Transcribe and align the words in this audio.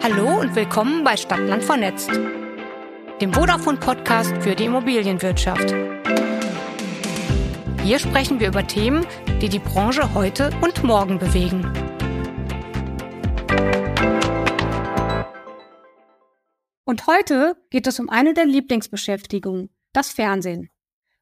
Hallo 0.00 0.40
und 0.40 0.54
willkommen 0.54 1.02
bei 1.02 1.16
Stadtland 1.16 1.64
vernetzt, 1.64 2.08
dem 3.20 3.32
Vodafone-Podcast 3.32 4.32
für 4.40 4.54
die 4.54 4.66
Immobilienwirtschaft. 4.66 5.74
Hier 7.82 7.98
sprechen 7.98 8.38
wir 8.38 8.48
über 8.48 8.64
Themen, 8.64 9.04
die 9.42 9.48
die 9.48 9.58
Branche 9.58 10.14
heute 10.14 10.50
und 10.60 10.84
morgen 10.84 11.18
bewegen. 11.18 11.64
Und 16.84 17.06
heute 17.08 17.56
geht 17.70 17.88
es 17.88 17.98
um 17.98 18.08
eine 18.08 18.34
der 18.34 18.46
Lieblingsbeschäftigungen, 18.46 19.68
das 19.92 20.12
Fernsehen. 20.12 20.70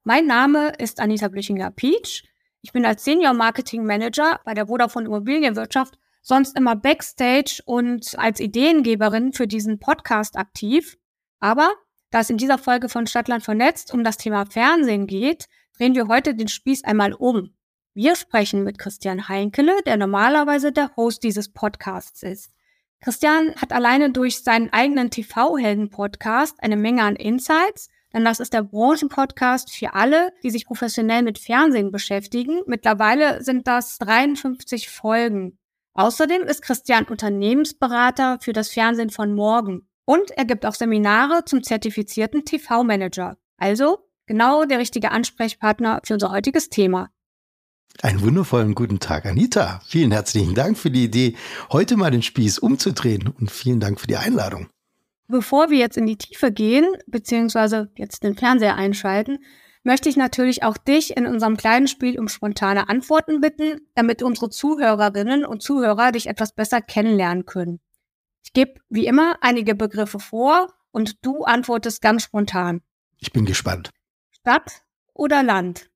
Mein 0.04 0.26
Name 0.26 0.72
ist 0.78 1.00
Anita 1.00 1.28
Blüchinger-Pietsch. 1.28 2.24
Ich 2.60 2.72
bin 2.72 2.84
als 2.84 3.04
Senior 3.04 3.32
Marketing 3.32 3.86
Manager 3.86 4.38
bei 4.44 4.52
der 4.52 4.66
Vodafone 4.66 5.06
Immobilienwirtschaft 5.06 5.98
sonst 6.26 6.58
immer 6.58 6.74
backstage 6.74 7.62
und 7.66 8.18
als 8.18 8.40
Ideengeberin 8.40 9.32
für 9.32 9.46
diesen 9.46 9.78
Podcast 9.78 10.36
aktiv. 10.36 10.98
Aber 11.38 11.70
da 12.10 12.18
es 12.18 12.30
in 12.30 12.36
dieser 12.36 12.58
Folge 12.58 12.88
von 12.88 13.06
Stadtland 13.06 13.44
vernetzt 13.44 13.94
um 13.94 14.02
das 14.02 14.16
Thema 14.16 14.44
Fernsehen 14.44 15.06
geht, 15.06 15.46
drehen 15.76 15.94
wir 15.94 16.08
heute 16.08 16.34
den 16.34 16.48
Spieß 16.48 16.82
einmal 16.82 17.12
um. 17.12 17.54
Wir 17.94 18.16
sprechen 18.16 18.64
mit 18.64 18.76
Christian 18.76 19.28
Heinkele, 19.28 19.72
der 19.86 19.96
normalerweise 19.96 20.72
der 20.72 20.96
Host 20.96 21.22
dieses 21.22 21.52
Podcasts 21.52 22.24
ist. 22.24 22.50
Christian 23.00 23.54
hat 23.54 23.72
alleine 23.72 24.10
durch 24.10 24.42
seinen 24.42 24.72
eigenen 24.72 25.10
TV-Helden-Podcast 25.10 26.60
eine 26.60 26.76
Menge 26.76 27.04
an 27.04 27.14
Insights, 27.14 27.88
denn 28.12 28.24
das 28.24 28.40
ist 28.40 28.52
der 28.52 28.64
Branchenpodcast 28.64 29.72
für 29.72 29.94
alle, 29.94 30.32
die 30.42 30.50
sich 30.50 30.66
professionell 30.66 31.22
mit 31.22 31.38
Fernsehen 31.38 31.92
beschäftigen. 31.92 32.62
Mittlerweile 32.66 33.44
sind 33.44 33.68
das 33.68 33.98
53 33.98 34.88
Folgen. 34.88 35.56
Außerdem 35.96 36.42
ist 36.42 36.60
Christian 36.60 37.06
Unternehmensberater 37.06 38.38
für 38.40 38.52
das 38.52 38.68
Fernsehen 38.68 39.08
von 39.08 39.34
morgen 39.34 39.88
und 40.04 40.30
er 40.32 40.44
gibt 40.44 40.66
auch 40.66 40.74
Seminare 40.74 41.46
zum 41.46 41.62
zertifizierten 41.62 42.44
TV-Manager. 42.44 43.38
Also 43.56 44.06
genau 44.26 44.66
der 44.66 44.78
richtige 44.78 45.10
Ansprechpartner 45.10 46.02
für 46.04 46.12
unser 46.12 46.30
heutiges 46.30 46.68
Thema. 46.68 47.08
Einen 48.02 48.20
wundervollen 48.20 48.74
guten 48.74 49.00
Tag, 49.00 49.24
Anita. 49.24 49.80
Vielen 49.86 50.12
herzlichen 50.12 50.54
Dank 50.54 50.76
für 50.76 50.90
die 50.90 51.04
Idee, 51.04 51.34
heute 51.72 51.96
mal 51.96 52.10
den 52.10 52.22
Spieß 52.22 52.58
umzudrehen 52.58 53.32
und 53.40 53.50
vielen 53.50 53.80
Dank 53.80 53.98
für 53.98 54.06
die 54.06 54.18
Einladung. 54.18 54.68
Bevor 55.28 55.70
wir 55.70 55.78
jetzt 55.78 55.96
in 55.96 56.04
die 56.04 56.18
Tiefe 56.18 56.52
gehen, 56.52 56.86
beziehungsweise 57.06 57.90
jetzt 57.96 58.22
den 58.22 58.36
Fernseher 58.36 58.76
einschalten, 58.76 59.38
möchte 59.86 60.08
ich 60.08 60.16
natürlich 60.16 60.64
auch 60.64 60.76
dich 60.76 61.16
in 61.16 61.26
unserem 61.26 61.56
kleinen 61.56 61.86
Spiel 61.86 62.18
um 62.18 62.26
spontane 62.28 62.88
Antworten 62.88 63.40
bitten, 63.40 63.86
damit 63.94 64.20
unsere 64.20 64.50
Zuhörerinnen 64.50 65.46
und 65.46 65.62
Zuhörer 65.62 66.10
dich 66.10 66.26
etwas 66.26 66.52
besser 66.52 66.82
kennenlernen 66.82 67.46
können. 67.46 67.80
Ich 68.44 68.52
gebe 68.52 68.80
wie 68.88 69.06
immer 69.06 69.36
einige 69.42 69.76
Begriffe 69.76 70.18
vor 70.18 70.74
und 70.90 71.24
du 71.24 71.44
antwortest 71.44 72.02
ganz 72.02 72.24
spontan. 72.24 72.82
Ich 73.18 73.32
bin 73.32 73.46
gespannt. 73.46 73.90
Stadt 74.32 74.82
oder 75.14 75.44
Land? 75.44 75.88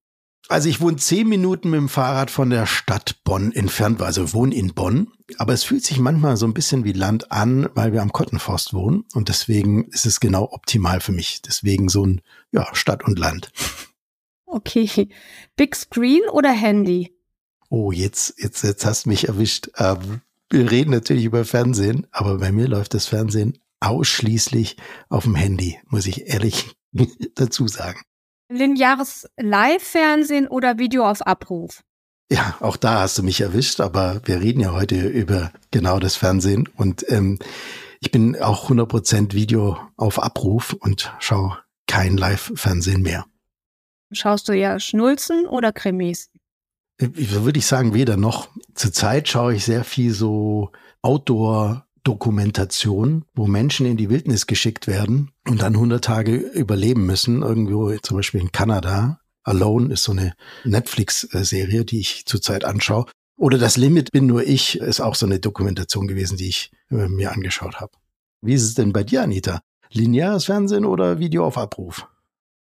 Also 0.48 0.68
ich 0.68 0.80
wohne 0.80 0.96
zehn 0.96 1.28
Minuten 1.28 1.70
mit 1.70 1.78
dem 1.78 1.88
Fahrrad 1.88 2.30
von 2.30 2.50
der 2.50 2.66
Stadt 2.66 3.22
Bonn 3.22 3.52
entfernt, 3.52 4.02
also 4.02 4.32
wohne 4.32 4.54
in 4.54 4.74
Bonn. 4.74 5.12
Aber 5.38 5.52
es 5.52 5.62
fühlt 5.62 5.84
sich 5.84 5.98
manchmal 6.00 6.36
so 6.36 6.46
ein 6.46 6.54
bisschen 6.54 6.84
wie 6.84 6.92
Land 6.92 7.30
an, 7.30 7.68
weil 7.74 7.92
wir 7.92 8.02
am 8.02 8.12
Kottenforst 8.12 8.74
wohnen. 8.74 9.04
Und 9.14 9.28
deswegen 9.28 9.84
ist 9.90 10.06
es 10.06 10.18
genau 10.18 10.48
optimal 10.50 11.00
für 11.00 11.12
mich. 11.12 11.40
Deswegen 11.42 11.88
so 11.88 12.04
ein, 12.04 12.20
ja, 12.50 12.66
Stadt 12.74 13.04
und 13.04 13.18
Land. 13.18 13.52
Okay. 14.46 15.08
Big 15.54 15.76
Screen 15.76 16.22
oder 16.32 16.50
Handy? 16.50 17.14
Oh, 17.68 17.92
jetzt, 17.92 18.34
jetzt, 18.38 18.64
jetzt 18.64 18.84
hast 18.84 19.04
du 19.04 19.10
mich 19.10 19.28
erwischt. 19.28 19.70
Ähm, 19.76 20.22
wir 20.50 20.68
reden 20.68 20.90
natürlich 20.90 21.24
über 21.24 21.44
Fernsehen, 21.44 22.08
aber 22.10 22.38
bei 22.38 22.50
mir 22.50 22.66
läuft 22.66 22.94
das 22.94 23.06
Fernsehen 23.06 23.58
ausschließlich 23.78 24.76
auf 25.08 25.22
dem 25.24 25.36
Handy, 25.36 25.78
muss 25.86 26.06
ich 26.06 26.26
ehrlich 26.26 26.74
dazu 27.36 27.68
sagen. 27.68 28.00
Lineares 28.50 29.28
Live-Fernsehen 29.36 30.48
oder 30.48 30.76
Video 30.76 31.08
auf 31.08 31.22
Abruf? 31.24 31.84
Ja, 32.32 32.56
auch 32.58 32.76
da 32.76 33.00
hast 33.00 33.16
du 33.16 33.22
mich 33.22 33.40
erwischt, 33.40 33.80
aber 33.80 34.20
wir 34.24 34.40
reden 34.40 34.60
ja 34.60 34.72
heute 34.72 35.06
über 35.06 35.52
genau 35.70 36.00
das 36.00 36.16
Fernsehen 36.16 36.68
und 36.76 37.04
ähm, 37.10 37.38
ich 38.00 38.10
bin 38.10 38.36
auch 38.40 38.68
100% 38.68 39.34
Video 39.34 39.78
auf 39.96 40.20
Abruf 40.20 40.72
und 40.72 41.12
schaue 41.20 41.58
kein 41.86 42.16
Live-Fernsehen 42.16 43.02
mehr. 43.02 43.24
Schaust 44.12 44.48
du 44.48 44.52
eher 44.52 44.80
Schnulzen 44.80 45.46
oder 45.46 45.72
Krimis? 45.72 46.30
Würde 46.98 47.58
ich 47.58 47.66
sagen, 47.66 47.94
weder 47.94 48.16
noch. 48.16 48.48
Zurzeit 48.74 49.28
schaue 49.28 49.54
ich 49.54 49.64
sehr 49.64 49.84
viel 49.84 50.12
so 50.12 50.72
Outdoor 51.02 51.86
Dokumentation, 52.04 53.24
wo 53.34 53.46
Menschen 53.46 53.86
in 53.86 53.96
die 53.96 54.10
Wildnis 54.10 54.46
geschickt 54.46 54.86
werden 54.86 55.30
und 55.48 55.62
dann 55.62 55.74
100 55.74 56.04
Tage 56.04 56.36
überleben 56.36 57.06
müssen, 57.06 57.42
irgendwo 57.42 57.94
zum 57.98 58.16
Beispiel 58.16 58.40
in 58.40 58.52
Kanada. 58.52 59.20
Alone 59.42 59.92
ist 59.92 60.02
so 60.04 60.12
eine 60.12 60.34
Netflix-Serie, 60.64 61.84
die 61.84 62.00
ich 62.00 62.26
zurzeit 62.26 62.64
anschaue. 62.64 63.06
Oder 63.36 63.56
Das 63.56 63.76
Limit 63.76 64.12
bin 64.12 64.26
nur 64.26 64.46
ich 64.46 64.78
ist 64.78 65.00
auch 65.00 65.14
so 65.14 65.24
eine 65.24 65.40
Dokumentation 65.40 66.06
gewesen, 66.06 66.36
die 66.36 66.48
ich 66.48 66.70
äh, 66.90 67.08
mir 67.08 67.32
angeschaut 67.32 67.80
habe. 67.80 67.92
Wie 68.42 68.54
ist 68.54 68.64
es 68.64 68.74
denn 68.74 68.92
bei 68.92 69.02
dir, 69.02 69.22
Anita? 69.22 69.60
Lineares 69.90 70.44
Fernsehen 70.44 70.84
oder 70.84 71.18
Video 71.18 71.46
auf 71.46 71.56
Abruf? 71.56 72.06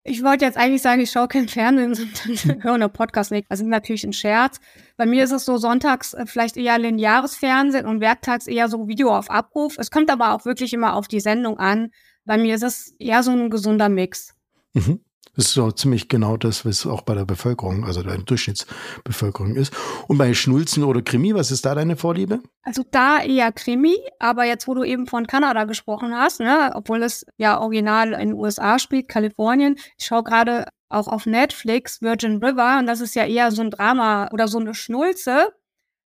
Ich 0.02 0.24
wollte 0.24 0.46
jetzt 0.46 0.56
eigentlich 0.56 0.80
sagen, 0.80 1.02
ich 1.02 1.10
schaue 1.10 1.28
kein 1.28 1.48
Fernsehen, 1.48 1.94
sondern 2.14 2.62
höre 2.62 2.78
nur 2.78 2.88
Podcast 2.88 3.30
nicht. 3.30 3.46
Das 3.50 3.60
ist 3.60 3.66
natürlich 3.66 4.04
ein 4.04 4.12
Scherz. 4.12 4.58
Bei 4.96 5.04
mir 5.04 5.24
ist 5.24 5.32
es 5.32 5.44
so 5.44 5.58
sonntags 5.58 6.14
äh, 6.14 6.26
vielleicht 6.26 6.56
eher 6.56 6.78
lineares 6.78 7.36
Fernsehen 7.36 7.86
und 7.86 8.00
werktags 8.00 8.46
eher 8.46 8.68
so 8.68 8.88
Video 8.88 9.14
auf 9.14 9.30
Abruf. 9.30 9.76
Es 9.78 9.90
kommt 9.90 10.10
aber 10.10 10.32
auch 10.32 10.44
wirklich 10.44 10.72
immer 10.72 10.94
auf 10.94 11.06
die 11.06 11.20
Sendung 11.20 11.58
an. 11.58 11.90
Bei 12.24 12.38
mir 12.38 12.54
ist 12.54 12.62
es 12.62 12.94
eher 12.98 13.22
so 13.22 13.32
ein 13.32 13.50
gesunder 13.50 13.88
Mix. 13.88 14.34
Mhm. 14.72 15.00
Das 15.36 15.46
ist 15.46 15.54
so 15.54 15.70
ziemlich 15.70 16.08
genau 16.08 16.36
das, 16.36 16.64
was 16.64 16.86
auch 16.86 17.02
bei 17.02 17.14
der 17.14 17.24
Bevölkerung, 17.24 17.84
also 17.84 18.02
der 18.02 18.18
Durchschnittsbevölkerung 18.18 19.54
ist. 19.54 19.72
Und 20.08 20.18
bei 20.18 20.34
Schnulzen 20.34 20.82
oder 20.82 21.02
Krimi, 21.02 21.34
was 21.34 21.50
ist 21.50 21.64
da 21.64 21.74
deine 21.74 21.96
Vorliebe? 21.96 22.40
Also 22.62 22.84
da 22.90 23.22
eher 23.22 23.52
Krimi, 23.52 23.96
aber 24.18 24.44
jetzt, 24.44 24.66
wo 24.66 24.74
du 24.74 24.82
eben 24.82 25.06
von 25.06 25.26
Kanada 25.26 25.64
gesprochen 25.64 26.14
hast, 26.14 26.40
ne, 26.40 26.72
obwohl 26.74 27.02
es 27.02 27.24
ja 27.36 27.60
original 27.60 28.12
in 28.12 28.30
den 28.30 28.32
USA 28.34 28.78
spielt, 28.78 29.08
Kalifornien, 29.08 29.76
ich 29.96 30.06
schaue 30.06 30.24
gerade 30.24 30.66
auch 30.88 31.06
auf 31.06 31.26
Netflix 31.26 32.02
Virgin 32.02 32.42
River 32.44 32.78
und 32.80 32.86
das 32.86 33.00
ist 33.00 33.14
ja 33.14 33.24
eher 33.24 33.52
so 33.52 33.62
ein 33.62 33.70
Drama 33.70 34.28
oder 34.32 34.48
so 34.48 34.58
eine 34.58 34.74
Schnulze. 34.74 35.52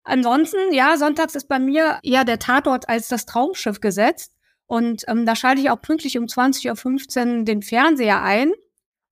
Ansonsten, 0.03 0.73
ja, 0.73 0.97
sonntags 0.97 1.35
ist 1.35 1.47
bei 1.47 1.59
mir 1.59 1.99
eher 2.03 2.25
der 2.25 2.39
Tatort 2.39 2.89
als 2.89 3.07
das 3.07 3.25
Traumschiff 3.25 3.79
gesetzt. 3.79 4.33
Und 4.65 5.03
ähm, 5.07 5.25
da 5.25 5.35
schalte 5.35 5.61
ich 5.61 5.69
auch 5.69 5.81
pünktlich 5.81 6.17
um 6.17 6.25
20.15 6.25 7.39
Uhr 7.39 7.45
den 7.45 7.61
Fernseher 7.61 8.21
ein 8.21 8.51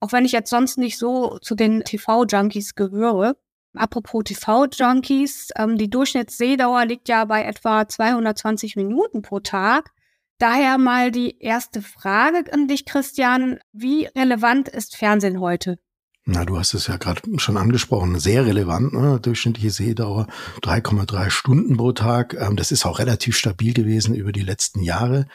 auch 0.01 0.11
wenn 0.11 0.25
ich 0.25 0.33
jetzt 0.33 0.49
sonst 0.49 0.77
nicht 0.77 0.97
so 0.97 1.37
zu 1.39 1.55
den 1.55 1.83
TV-Junkies 1.83 2.75
gehöre. 2.75 3.37
Apropos 3.73 4.23
TV-Junkies, 4.25 5.51
ähm, 5.55 5.77
die 5.77 5.89
Durchschnittsseh-Dauer 5.89 6.85
liegt 6.85 7.07
ja 7.07 7.23
bei 7.23 7.43
etwa 7.43 7.87
220 7.87 8.75
Minuten 8.75 9.21
pro 9.21 9.39
Tag. 9.39 9.91
Daher 10.39 10.77
mal 10.77 11.11
die 11.11 11.39
erste 11.39 11.81
Frage 11.81 12.51
an 12.51 12.67
dich, 12.67 12.85
Christian. 12.85 13.59
Wie 13.71 14.07
relevant 14.07 14.67
ist 14.67 14.97
Fernsehen 14.97 15.39
heute? 15.39 15.77
Na, 16.25 16.45
du 16.45 16.57
hast 16.57 16.73
es 16.73 16.87
ja 16.87 16.97
gerade 16.97 17.21
schon 17.37 17.57
angesprochen, 17.57 18.19
sehr 18.19 18.45
relevant, 18.45 18.93
ne? 18.93 19.19
durchschnittliche 19.19 19.71
Sehdauer 19.71 20.27
3,3 20.61 21.29
Stunden 21.29 21.77
pro 21.77 21.93
Tag. 21.93 22.35
Ähm, 22.39 22.55
das 22.55 22.71
ist 22.71 22.85
auch 22.85 22.99
relativ 22.99 23.37
stabil 23.37 23.73
gewesen 23.73 24.15
über 24.15 24.31
die 24.31 24.43
letzten 24.43 24.81
Jahre. 24.81 25.27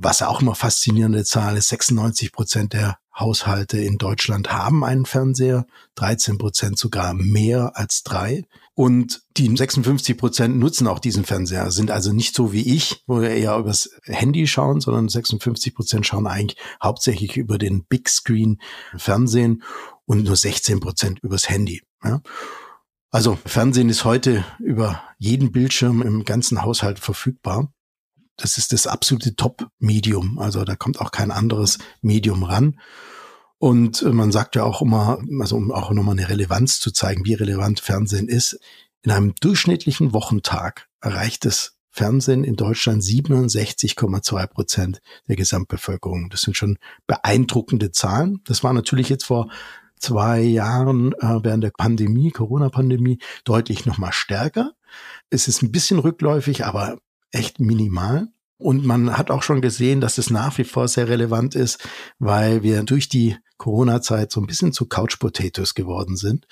Was 0.00 0.22
auch 0.22 0.40
immer 0.40 0.54
faszinierende 0.54 1.24
Zahl 1.24 1.56
ist, 1.56 1.70
96 1.70 2.30
Prozent 2.30 2.72
der 2.72 2.98
Haushalte 3.18 3.78
in 3.78 3.98
Deutschland 3.98 4.52
haben 4.52 4.84
einen 4.84 5.06
Fernseher, 5.06 5.66
13 5.96 6.38
Prozent 6.38 6.78
sogar 6.78 7.14
mehr 7.14 7.72
als 7.74 8.04
drei. 8.04 8.44
Und 8.74 9.22
die 9.36 9.56
56 9.56 10.16
Prozent 10.16 10.56
nutzen 10.56 10.86
auch 10.86 11.00
diesen 11.00 11.24
Fernseher, 11.24 11.72
sind 11.72 11.90
also 11.90 12.12
nicht 12.12 12.36
so 12.36 12.52
wie 12.52 12.76
ich, 12.76 13.02
wo 13.08 13.20
wir 13.20 13.30
eher 13.30 13.56
übers 13.56 13.90
Handy 14.04 14.46
schauen, 14.46 14.80
sondern 14.80 15.08
56 15.08 15.74
Prozent 15.74 16.06
schauen 16.06 16.28
eigentlich 16.28 16.60
hauptsächlich 16.80 17.36
über 17.36 17.58
den 17.58 17.84
Big 17.84 18.08
Screen 18.08 18.60
Fernsehen 18.96 19.64
und 20.04 20.22
nur 20.22 20.36
16 20.36 20.78
Prozent 20.78 21.18
übers 21.24 21.48
Handy. 21.48 21.82
Ja. 22.04 22.20
Also 23.10 23.36
Fernsehen 23.44 23.88
ist 23.88 24.04
heute 24.04 24.44
über 24.60 25.02
jeden 25.18 25.50
Bildschirm 25.50 26.02
im 26.02 26.24
ganzen 26.24 26.62
Haushalt 26.62 27.00
verfügbar 27.00 27.72
das 28.38 28.56
ist 28.56 28.72
das 28.72 28.86
absolute 28.86 29.36
Top-Medium. 29.36 30.38
Also 30.38 30.64
da 30.64 30.76
kommt 30.76 31.00
auch 31.00 31.10
kein 31.10 31.30
anderes 31.30 31.78
Medium 32.00 32.44
ran. 32.44 32.80
Und 33.58 34.02
äh, 34.02 34.10
man 34.10 34.32
sagt 34.32 34.56
ja 34.56 34.64
auch 34.64 34.80
immer, 34.80 35.18
also 35.40 35.56
um 35.56 35.70
auch 35.70 35.90
nochmal 35.90 36.16
eine 36.16 36.28
Relevanz 36.28 36.80
zu 36.80 36.92
zeigen, 36.92 37.24
wie 37.26 37.34
relevant 37.34 37.80
Fernsehen 37.80 38.28
ist, 38.28 38.58
in 39.02 39.10
einem 39.10 39.34
durchschnittlichen 39.40 40.12
Wochentag 40.12 40.88
erreicht 41.00 41.44
das 41.44 41.76
Fernsehen 41.90 42.44
in 42.44 42.54
Deutschland 42.54 43.02
67,2 43.02 44.46
Prozent 44.46 45.00
der 45.26 45.36
Gesamtbevölkerung. 45.36 46.30
Das 46.30 46.42
sind 46.42 46.56
schon 46.56 46.78
beeindruckende 47.08 47.90
Zahlen. 47.90 48.40
Das 48.44 48.62
war 48.62 48.72
natürlich 48.72 49.08
jetzt 49.08 49.24
vor 49.24 49.50
zwei 49.98 50.40
Jahren 50.40 51.12
äh, 51.14 51.40
während 51.42 51.64
der 51.64 51.72
Pandemie, 51.76 52.30
Corona-Pandemie, 52.30 53.18
deutlich 53.42 53.84
nochmal 53.84 54.12
stärker. 54.12 54.74
Es 55.30 55.48
ist 55.48 55.62
ein 55.62 55.72
bisschen 55.72 55.98
rückläufig, 55.98 56.64
aber 56.64 56.98
echt 57.32 57.60
minimal. 57.60 58.28
Und 58.58 58.84
man 58.84 59.16
hat 59.16 59.30
auch 59.30 59.42
schon 59.42 59.60
gesehen, 59.60 60.00
dass 60.00 60.18
es 60.18 60.30
nach 60.30 60.58
wie 60.58 60.64
vor 60.64 60.88
sehr 60.88 61.08
relevant 61.08 61.54
ist, 61.54 61.86
weil 62.18 62.62
wir 62.62 62.82
durch 62.82 63.08
die 63.08 63.36
Corona-Zeit 63.56 64.32
so 64.32 64.40
ein 64.40 64.46
bisschen 64.46 64.72
zu 64.72 64.86
Couch 64.86 65.18
Potatoes 65.18 65.74
geworden 65.74 66.16
sind. 66.16 66.46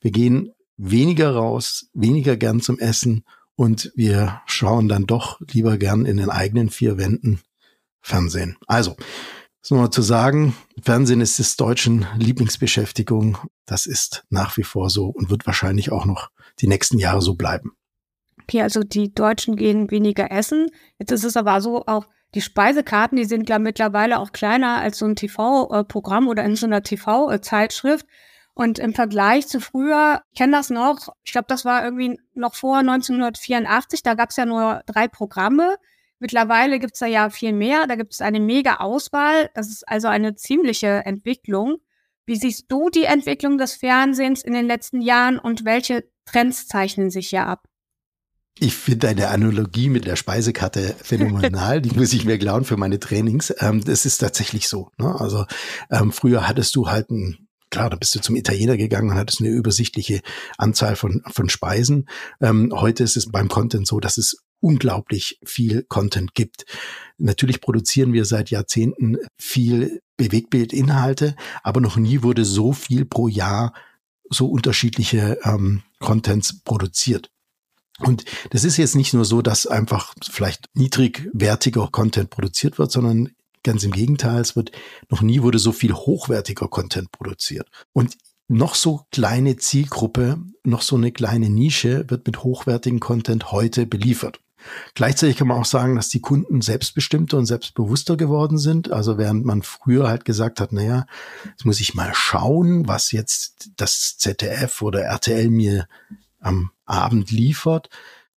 Wir 0.00 0.10
gehen 0.10 0.52
weniger 0.76 1.34
raus, 1.34 1.88
weniger 1.94 2.36
gern 2.36 2.60
zum 2.60 2.78
Essen 2.78 3.24
und 3.54 3.90
wir 3.94 4.42
schauen 4.46 4.88
dann 4.88 5.06
doch 5.06 5.40
lieber 5.50 5.78
gern 5.78 6.04
in 6.04 6.18
den 6.18 6.30
eigenen 6.30 6.68
vier 6.68 6.98
Wänden 6.98 7.40
Fernsehen. 8.02 8.56
Also, 8.66 8.96
so 9.62 9.74
mal 9.74 9.90
zu 9.90 10.02
sagen, 10.02 10.54
Fernsehen 10.80 11.20
ist 11.20 11.38
des 11.38 11.56
Deutschen 11.56 12.06
Lieblingsbeschäftigung. 12.18 13.38
Das 13.64 13.86
ist 13.86 14.24
nach 14.30 14.56
wie 14.56 14.62
vor 14.62 14.90
so 14.90 15.06
und 15.06 15.30
wird 15.30 15.46
wahrscheinlich 15.46 15.90
auch 15.90 16.04
noch 16.04 16.30
die 16.60 16.68
nächsten 16.68 16.98
Jahre 16.98 17.20
so 17.20 17.34
bleiben. 17.34 17.72
Okay, 18.48 18.62
also 18.62 18.84
die 18.84 19.12
Deutschen 19.12 19.56
gehen 19.56 19.90
weniger 19.90 20.30
essen. 20.30 20.70
Jetzt 20.98 21.10
ist 21.10 21.24
es 21.24 21.36
aber 21.36 21.60
so, 21.60 21.84
auch 21.86 22.06
die 22.34 22.40
Speisekarten, 22.40 23.16
die 23.16 23.24
sind 23.24 23.48
ja 23.48 23.58
mittlerweile 23.58 24.20
auch 24.20 24.30
kleiner 24.30 24.78
als 24.80 24.98
so 24.98 25.06
ein 25.06 25.16
TV-Programm 25.16 26.28
oder 26.28 26.44
in 26.44 26.54
so 26.54 26.66
einer 26.66 26.82
TV-Zeitschrift. 26.82 28.06
Und 28.54 28.78
im 28.78 28.94
Vergleich 28.94 29.48
zu 29.48 29.60
früher, 29.60 30.22
ich 30.30 30.38
kenne 30.38 30.52
das 30.52 30.70
noch, 30.70 31.14
ich 31.24 31.32
glaube, 31.32 31.46
das 31.48 31.64
war 31.64 31.84
irgendwie 31.84 32.18
noch 32.34 32.54
vor 32.54 32.78
1984, 32.78 34.02
da 34.02 34.14
gab 34.14 34.30
es 34.30 34.36
ja 34.36 34.46
nur 34.46 34.82
drei 34.86 35.08
Programme. 35.08 35.76
Mittlerweile 36.20 36.78
gibt 36.78 36.94
es 36.94 37.00
da 37.00 37.06
ja 37.06 37.28
viel 37.28 37.52
mehr, 37.52 37.86
da 37.86 37.96
gibt 37.96 38.14
es 38.14 38.22
eine 38.22 38.40
mega 38.40 38.76
Auswahl. 38.76 39.50
Das 39.54 39.68
ist 39.68 39.86
also 39.88 40.08
eine 40.08 40.36
ziemliche 40.36 41.04
Entwicklung. 41.04 41.78
Wie 42.24 42.36
siehst 42.36 42.70
du 42.72 42.90
die 42.90 43.04
Entwicklung 43.04 43.58
des 43.58 43.74
Fernsehens 43.74 44.42
in 44.42 44.52
den 44.52 44.66
letzten 44.66 45.00
Jahren 45.00 45.38
und 45.38 45.64
welche 45.64 46.08
Trends 46.24 46.66
zeichnen 46.66 47.10
sich 47.10 47.28
hier 47.28 47.46
ab? 47.46 47.68
Ich 48.58 48.74
finde 48.74 49.08
eine 49.08 49.28
Analogie 49.28 49.90
mit 49.90 50.06
der 50.06 50.16
Speisekarte 50.16 50.96
phänomenal. 51.02 51.82
Die 51.82 51.90
muss 51.90 52.14
ich 52.14 52.24
mir 52.24 52.38
klauen 52.38 52.64
für 52.64 52.78
meine 52.78 52.98
Trainings. 52.98 53.52
Ähm, 53.58 53.84
das 53.84 54.06
ist 54.06 54.18
tatsächlich 54.18 54.68
so. 54.68 54.90
Ne? 54.98 55.14
Also 55.20 55.44
ähm, 55.90 56.10
früher 56.10 56.48
hattest 56.48 56.74
du 56.76 56.88
halt 56.88 57.10
ein 57.10 57.46
Klar, 57.68 57.90
da 57.90 57.96
bist 57.96 58.14
du 58.14 58.20
zum 58.20 58.36
Italiener 58.36 58.76
gegangen 58.76 59.10
und 59.10 59.16
hattest 59.16 59.40
eine 59.40 59.50
übersichtliche 59.50 60.20
Anzahl 60.56 60.94
von, 60.94 61.22
von 61.26 61.48
Speisen. 61.48 62.08
Ähm, 62.40 62.72
heute 62.72 63.02
ist 63.02 63.16
es 63.16 63.30
beim 63.30 63.48
Content 63.48 63.86
so, 63.86 63.98
dass 63.98 64.18
es 64.18 64.36
unglaublich 64.60 65.38
viel 65.44 65.82
Content 65.82 66.34
gibt. 66.34 66.64
Natürlich 67.18 67.60
produzieren 67.60 68.12
wir 68.12 68.24
seit 68.24 68.50
Jahrzehnten 68.50 69.18
viel 69.36 70.00
Bewegbildinhalte, 70.16 71.34
aber 71.62 71.80
noch 71.80 71.96
nie 71.96 72.22
wurde 72.22 72.44
so 72.44 72.72
viel 72.72 73.04
pro 73.04 73.28
Jahr 73.28 73.74
so 74.30 74.46
unterschiedliche 74.48 75.38
ähm, 75.44 75.82
Contents 75.98 76.60
produziert. 76.62 77.30
Und 78.00 78.24
das 78.50 78.64
ist 78.64 78.76
jetzt 78.76 78.96
nicht 78.96 79.14
nur 79.14 79.24
so, 79.24 79.42
dass 79.42 79.66
einfach 79.66 80.14
vielleicht 80.30 80.66
niedrigwertiger 80.74 81.88
Content 81.90 82.30
produziert 82.30 82.78
wird, 82.78 82.92
sondern 82.92 83.30
ganz 83.62 83.84
im 83.84 83.92
Gegenteil, 83.92 84.40
es 84.40 84.54
wird 84.54 84.70
noch 85.08 85.22
nie 85.22 85.42
wurde 85.42 85.58
so 85.58 85.72
viel 85.72 85.92
hochwertiger 85.92 86.68
Content 86.68 87.10
produziert. 87.10 87.68
Und 87.92 88.16
noch 88.48 88.74
so 88.74 89.06
kleine 89.10 89.56
Zielgruppe, 89.56 90.38
noch 90.62 90.82
so 90.82 90.96
eine 90.96 91.10
kleine 91.10 91.50
Nische 91.50 92.04
wird 92.08 92.26
mit 92.26 92.44
hochwertigen 92.44 93.00
Content 93.00 93.50
heute 93.50 93.86
beliefert. 93.86 94.40
Gleichzeitig 94.94 95.36
kann 95.36 95.48
man 95.48 95.58
auch 95.58 95.66
sagen, 95.66 95.96
dass 95.96 96.08
die 96.08 96.20
Kunden 96.20 96.60
selbstbestimmter 96.60 97.38
und 97.38 97.46
selbstbewusster 97.46 98.16
geworden 98.16 98.58
sind. 98.58 98.90
Also 98.90 99.18
während 99.18 99.44
man 99.44 99.62
früher 99.62 100.08
halt 100.08 100.24
gesagt 100.24 100.60
hat, 100.60 100.72
naja, 100.72 101.06
jetzt 101.50 101.64
muss 101.64 101.80
ich 101.80 101.94
mal 101.94 102.12
schauen, 102.14 102.88
was 102.88 103.12
jetzt 103.12 103.70
das 103.76 104.16
ZDF 104.18 104.82
oder 104.82 105.02
RTL 105.02 105.50
mir 105.50 105.86
am 106.40 106.70
Abend 106.84 107.30
liefert, 107.30 107.88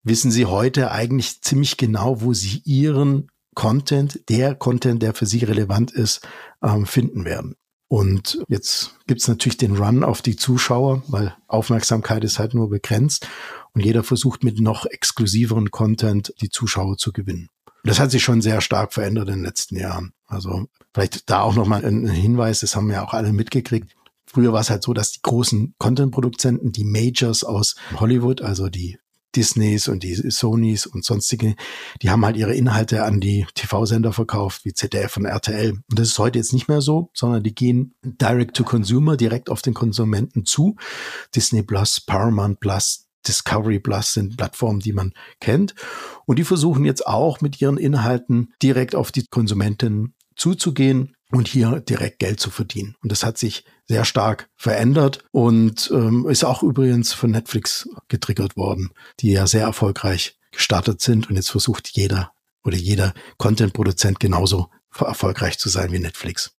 wissen 0.04 0.32
Sie 0.32 0.46
heute 0.46 0.92
eigentlich 0.92 1.42
ziemlich 1.42 1.78
genau, 1.78 2.22
wo 2.22 2.34
Sie 2.34 2.62
Ihren 2.66 3.30
Content, 3.56 4.30
der 4.30 4.56
Content, 4.56 5.02
der 5.04 5.14
für 5.14 5.26
Sie 5.26 5.44
relevant 5.44 5.92
ist, 5.92 6.28
ähm, 6.64 6.86
finden 6.86 7.26
werden. 7.26 7.56
Und 7.90 8.44
jetzt 8.48 8.96
gibt's 9.08 9.28
natürlich 9.28 9.58
den 9.58 9.76
Run 9.76 10.04
auf 10.04 10.22
die 10.22 10.36
Zuschauer, 10.36 11.04
weil 11.08 11.36
Aufmerksamkeit 11.48 12.24
ist 12.24 12.38
halt 12.38 12.54
nur 12.54 12.70
begrenzt 12.70 13.28
und 13.74 13.84
jeder 13.84 14.04
versucht 14.04 14.44
mit 14.44 14.60
noch 14.60 14.86
exklusiveren 14.86 15.72
Content 15.72 16.34
die 16.40 16.50
Zuschauer 16.50 16.98
zu 16.98 17.12
gewinnen. 17.12 17.50
Das 17.84 18.00
hat 18.00 18.12
sich 18.12 18.24
schon 18.24 18.42
sehr 18.42 18.62
stark 18.62 18.94
verändert 18.94 19.30
in 19.30 19.36
den 19.36 19.44
letzten 19.44 19.76
Jahren. 19.76 20.14
Also 20.28 20.68
vielleicht 20.94 21.30
da 21.30 21.42
auch 21.42 21.56
nochmal 21.56 21.84
ein 21.84 22.08
Hinweis, 22.08 22.60
das 22.60 22.76
haben 22.76 22.90
wir 22.90 23.04
auch 23.04 23.14
alle 23.14 23.34
mitgekriegt. 23.34 23.96
Früher 24.32 24.54
war 24.54 24.62
es 24.62 24.70
halt 24.70 24.84
so, 24.84 24.94
dass 24.94 25.12
die 25.12 25.22
großen 25.24 25.74
Content-Produzenten, 25.80 26.72
die 26.72 26.84
Majors 26.84 27.44
aus 27.44 27.76
Hollywood, 28.00 28.44
also 28.44 28.70
die 28.70 29.00
Disneys 29.36 29.88
und 29.88 30.04
die 30.04 30.14
Sonys 30.14 30.86
und 30.86 31.04
sonstige, 31.04 31.56
die 32.04 32.12
haben 32.12 32.24
halt 32.24 32.38
ihre 32.38 32.54
Inhalte 32.54 33.04
an 33.04 33.20
die 33.20 33.48
TV-Sender 33.56 34.14
verkauft, 34.14 34.66
wie 34.66 34.74
ZDF 34.74 35.18
und 35.18 35.26
RTL. 35.26 35.72
Und 35.72 36.00
das 36.00 36.10
ist 36.10 36.20
heute 36.20 36.38
jetzt 36.38 36.54
nicht 36.54 36.68
mehr 36.68 36.82
so, 36.82 37.10
sondern 37.14 37.42
die 37.42 37.56
gehen 37.56 37.96
direct 38.04 38.56
to 38.56 38.64
consumer, 38.64 39.18
direkt 39.18 39.50
auf 39.50 39.64
den 39.64 39.74
Konsumenten 39.74 40.46
zu. 40.46 40.76
Disney 41.36 41.64
Plus, 41.64 42.00
Paramount 42.00 42.60
Plus, 42.60 43.08
Discovery 43.28 43.80
Plus 43.80 44.14
sind 44.14 44.38
Plattformen, 44.38 44.80
die 44.80 44.94
man 44.94 45.14
kennt. 45.40 45.74
Und 46.26 46.38
die 46.38 46.44
versuchen 46.44 46.86
jetzt 46.86 47.06
auch 47.08 47.42
mit 47.42 47.60
ihren 47.62 47.78
Inhalten 47.78 48.54
direkt 48.62 48.94
auf 48.94 49.12
die 49.12 49.26
Konsumenten 49.28 50.14
zuzugehen 50.36 51.16
und 51.32 51.48
hier 51.48 51.80
direkt 51.82 52.20
Geld 52.20 52.40
zu 52.40 52.50
verdienen. 52.50 52.96
Und 53.02 53.12
das 53.12 53.24
hat 53.24 53.38
sich 53.38 53.64
sehr 53.88 54.06
stark 54.06 54.50
verändert 54.56 55.20
und 55.32 55.90
ähm, 55.94 56.28
ist 56.28 56.44
auch 56.44 56.64
übrigens 56.64 57.14
von 57.14 57.32
Netflix 57.32 57.88
getriggert 58.08 58.58
worden, 58.58 58.92
die 59.20 59.32
ja 59.32 59.48
sehr 59.48 59.64
erfolgreich 59.64 60.38
gestartet 60.52 61.02
sind 61.02 61.30
und 61.30 61.36
jetzt 61.36 61.52
versucht 61.52 61.90
jeder 61.90 62.34
oder 62.64 62.78
jeder 62.78 63.14
Content-Produzent 63.38 64.20
genauso 64.20 64.70
erfolgreich 64.94 65.58
zu 65.60 65.70
sein 65.70 65.92
wie 65.92 66.00
Netflix. 66.00 66.56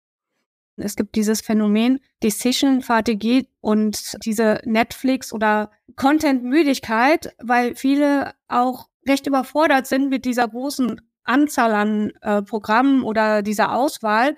Es 0.77 0.97
gibt 0.97 1.15
dieses 1.15 1.41
Phänomen 1.41 2.01
Decision 2.23 2.81
Fatigue 2.81 3.47
und 3.61 4.17
diese 4.25 4.61
Netflix 4.65 5.33
oder 5.33 5.71
Content-Müdigkeit, 5.97 7.35
weil 7.43 7.75
viele 7.75 8.35
auch 8.49 8.89
recht 9.07 9.27
überfordert 9.27 9.87
sind 9.87 10.09
mit 10.09 10.25
dieser 10.25 10.49
großen 10.49 11.01
Anzahl 11.25 11.75
an 11.75 12.13
äh, 12.23 12.43
Programmen 12.43 13.03
oder 13.03 13.43
dieser 13.43 13.75
Auswahl 13.75 14.35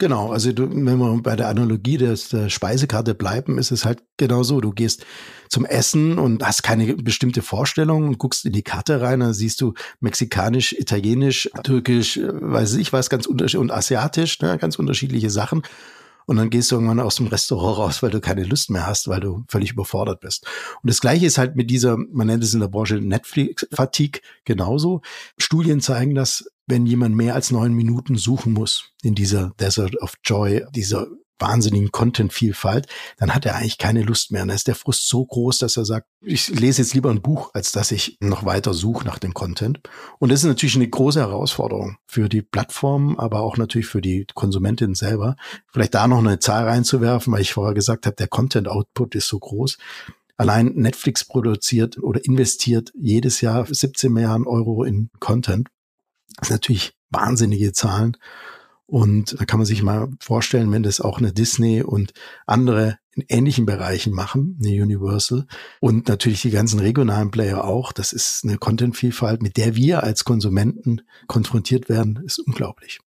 Genau, 0.00 0.30
also 0.30 0.52
du, 0.52 0.70
wenn 0.70 0.98
wir 0.98 1.22
bei 1.22 1.34
der 1.34 1.48
Analogie 1.48 1.96
des, 1.96 2.28
der 2.28 2.48
Speisekarte 2.48 3.14
bleiben, 3.16 3.58
ist 3.58 3.72
es 3.72 3.84
halt 3.84 4.04
genau 4.16 4.44
so. 4.44 4.60
Du 4.60 4.70
gehst 4.70 5.04
zum 5.48 5.64
Essen 5.64 6.20
und 6.20 6.44
hast 6.44 6.62
keine 6.62 6.94
bestimmte 6.94 7.42
Vorstellung 7.42 8.04
und 8.06 8.18
guckst 8.18 8.44
in 8.44 8.52
die 8.52 8.62
Karte 8.62 9.00
rein, 9.00 9.20
dann 9.20 9.32
siehst 9.32 9.60
du 9.60 9.74
mexikanisch, 9.98 10.72
italienisch, 10.72 11.50
türkisch, 11.64 12.16
äh, 12.16 12.28
weiß 12.30 12.74
ich 12.74 12.92
was, 12.92 13.10
ganz 13.10 13.26
unterschiedlich 13.26 13.60
und 13.60 13.72
asiatisch, 13.72 14.40
ne, 14.40 14.56
ganz 14.58 14.78
unterschiedliche 14.78 15.30
Sachen. 15.30 15.62
Und 16.26 16.36
dann 16.36 16.50
gehst 16.50 16.70
du 16.70 16.76
irgendwann 16.76 17.00
aus 17.00 17.16
dem 17.16 17.26
Restaurant 17.26 17.78
raus, 17.78 18.02
weil 18.02 18.10
du 18.10 18.20
keine 18.20 18.44
Lust 18.44 18.70
mehr 18.70 18.86
hast, 18.86 19.08
weil 19.08 19.20
du 19.20 19.44
völlig 19.48 19.72
überfordert 19.72 20.20
bist. 20.20 20.46
Und 20.82 20.90
das 20.90 21.00
Gleiche 21.00 21.26
ist 21.26 21.38
halt 21.38 21.56
mit 21.56 21.70
dieser, 21.70 21.96
man 21.96 22.26
nennt 22.26 22.44
es 22.44 22.52
in 22.54 22.60
der 22.60 22.68
Branche 22.68 22.96
Netflix-Fatigue 22.96 24.20
genauso. 24.44 25.00
Studien 25.38 25.80
zeigen, 25.80 26.14
dass 26.14 26.44
wenn 26.68 26.86
jemand 26.86 27.16
mehr 27.16 27.34
als 27.34 27.50
neun 27.50 27.72
Minuten 27.72 28.16
suchen 28.16 28.52
muss 28.52 28.92
in 29.02 29.14
dieser 29.14 29.52
Desert 29.58 30.00
of 30.00 30.14
Joy, 30.24 30.64
dieser 30.74 31.06
wahnsinnigen 31.38 31.92
Content-Vielfalt, 31.92 32.86
dann 33.16 33.34
hat 33.34 33.46
er 33.46 33.56
eigentlich 33.56 33.78
keine 33.78 34.02
Lust 34.02 34.30
mehr. 34.30 34.42
Und 34.42 34.48
dann 34.48 34.56
ist 34.56 34.66
der 34.66 34.74
Frust 34.74 35.08
so 35.08 35.24
groß, 35.24 35.58
dass 35.58 35.76
er 35.76 35.84
sagt, 35.84 36.08
ich 36.20 36.48
lese 36.48 36.82
jetzt 36.82 36.94
lieber 36.94 37.10
ein 37.10 37.22
Buch, 37.22 37.50
als 37.54 37.72
dass 37.72 37.92
ich 37.92 38.16
noch 38.20 38.44
weiter 38.44 38.74
suche 38.74 39.06
nach 39.06 39.18
dem 39.18 39.34
Content. 39.34 39.80
Und 40.18 40.30
das 40.30 40.40
ist 40.40 40.46
natürlich 40.46 40.76
eine 40.76 40.88
große 40.88 41.20
Herausforderung 41.20 41.96
für 42.06 42.28
die 42.28 42.42
Plattform, 42.42 43.18
aber 43.18 43.40
auch 43.40 43.56
natürlich 43.56 43.86
für 43.86 44.00
die 44.00 44.26
Konsumentin 44.34 44.94
selber. 44.94 45.36
Vielleicht 45.68 45.94
da 45.94 46.08
noch 46.08 46.18
eine 46.18 46.38
Zahl 46.38 46.64
reinzuwerfen, 46.64 47.32
weil 47.32 47.42
ich 47.42 47.52
vorher 47.52 47.74
gesagt 47.74 48.06
habe, 48.06 48.16
der 48.16 48.28
Content-Output 48.28 49.14
ist 49.14 49.28
so 49.28 49.38
groß. 49.38 49.78
Allein 50.36 50.72
Netflix 50.74 51.24
produziert 51.24 51.98
oder 51.98 52.24
investiert 52.24 52.92
jedes 52.94 53.40
Jahr 53.40 53.66
17 53.68 54.12
Milliarden 54.12 54.46
Euro 54.46 54.84
in 54.84 55.10
Content. 55.18 55.68
Das 56.38 56.48
sind 56.48 56.54
natürlich 56.54 56.94
wahnsinnige 57.10 57.72
Zahlen. 57.72 58.16
Und 58.86 59.38
da 59.38 59.44
kann 59.44 59.58
man 59.58 59.66
sich 59.66 59.82
mal 59.82 60.08
vorstellen, 60.18 60.72
wenn 60.72 60.82
das 60.82 61.00
auch 61.00 61.18
eine 61.18 61.32
Disney 61.32 61.82
und 61.82 62.14
andere 62.46 62.98
in 63.14 63.24
ähnlichen 63.28 63.66
Bereichen 63.66 64.14
machen, 64.14 64.58
eine 64.62 64.82
Universal 64.82 65.46
und 65.80 66.08
natürlich 66.08 66.40
die 66.40 66.50
ganzen 66.50 66.80
regionalen 66.80 67.30
Player 67.30 67.64
auch. 67.64 67.92
Das 67.92 68.12
ist 68.12 68.44
eine 68.44 68.56
Content-Vielfalt, 68.56 69.42
mit 69.42 69.56
der 69.56 69.76
wir 69.76 70.04
als 70.04 70.24
Konsumenten 70.24 71.02
konfrontiert 71.26 71.88
werden, 71.88 72.22
ist 72.24 72.38
unglaublich. 72.38 73.00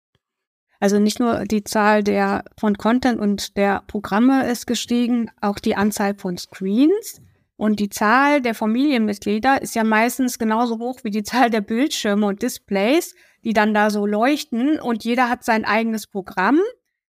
Also 0.81 0.99
nicht 0.99 1.21
nur 1.21 1.45
die 1.45 1.65
Zahl 1.65 2.03
der 2.03 2.45
von 2.59 2.77
Content 2.77 3.21
und 3.21 3.57
der 3.57 3.83
Programme 3.87 4.51
ist 4.51 4.67
gestiegen, 4.67 5.31
auch 5.41 5.59
die 5.59 5.77
Anzahl 5.77 6.15
von 6.15 6.37
Screens. 6.37 7.21
Und 7.61 7.79
die 7.79 7.91
Zahl 7.91 8.41
der 8.41 8.55
Familienmitglieder 8.55 9.61
ist 9.61 9.75
ja 9.75 9.85
meistens 9.85 10.39
genauso 10.39 10.79
hoch 10.79 11.01
wie 11.03 11.11
die 11.11 11.23
Zahl 11.23 11.51
der 11.51 11.61
Bildschirme 11.61 12.25
und 12.25 12.41
Displays, 12.41 13.15
die 13.45 13.53
dann 13.53 13.75
da 13.75 13.91
so 13.91 14.07
leuchten. 14.07 14.81
Und 14.81 15.05
jeder 15.05 15.29
hat 15.29 15.45
sein 15.45 15.67
eigenes 15.67 16.07
Programm. 16.07 16.59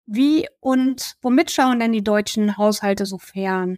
Wie 0.06 0.48
und 0.60 1.16
womit 1.20 1.50
schauen 1.50 1.80
denn 1.80 1.92
die 1.92 2.02
deutschen 2.02 2.56
Haushalte 2.56 3.04
so 3.04 3.18
fern? 3.18 3.76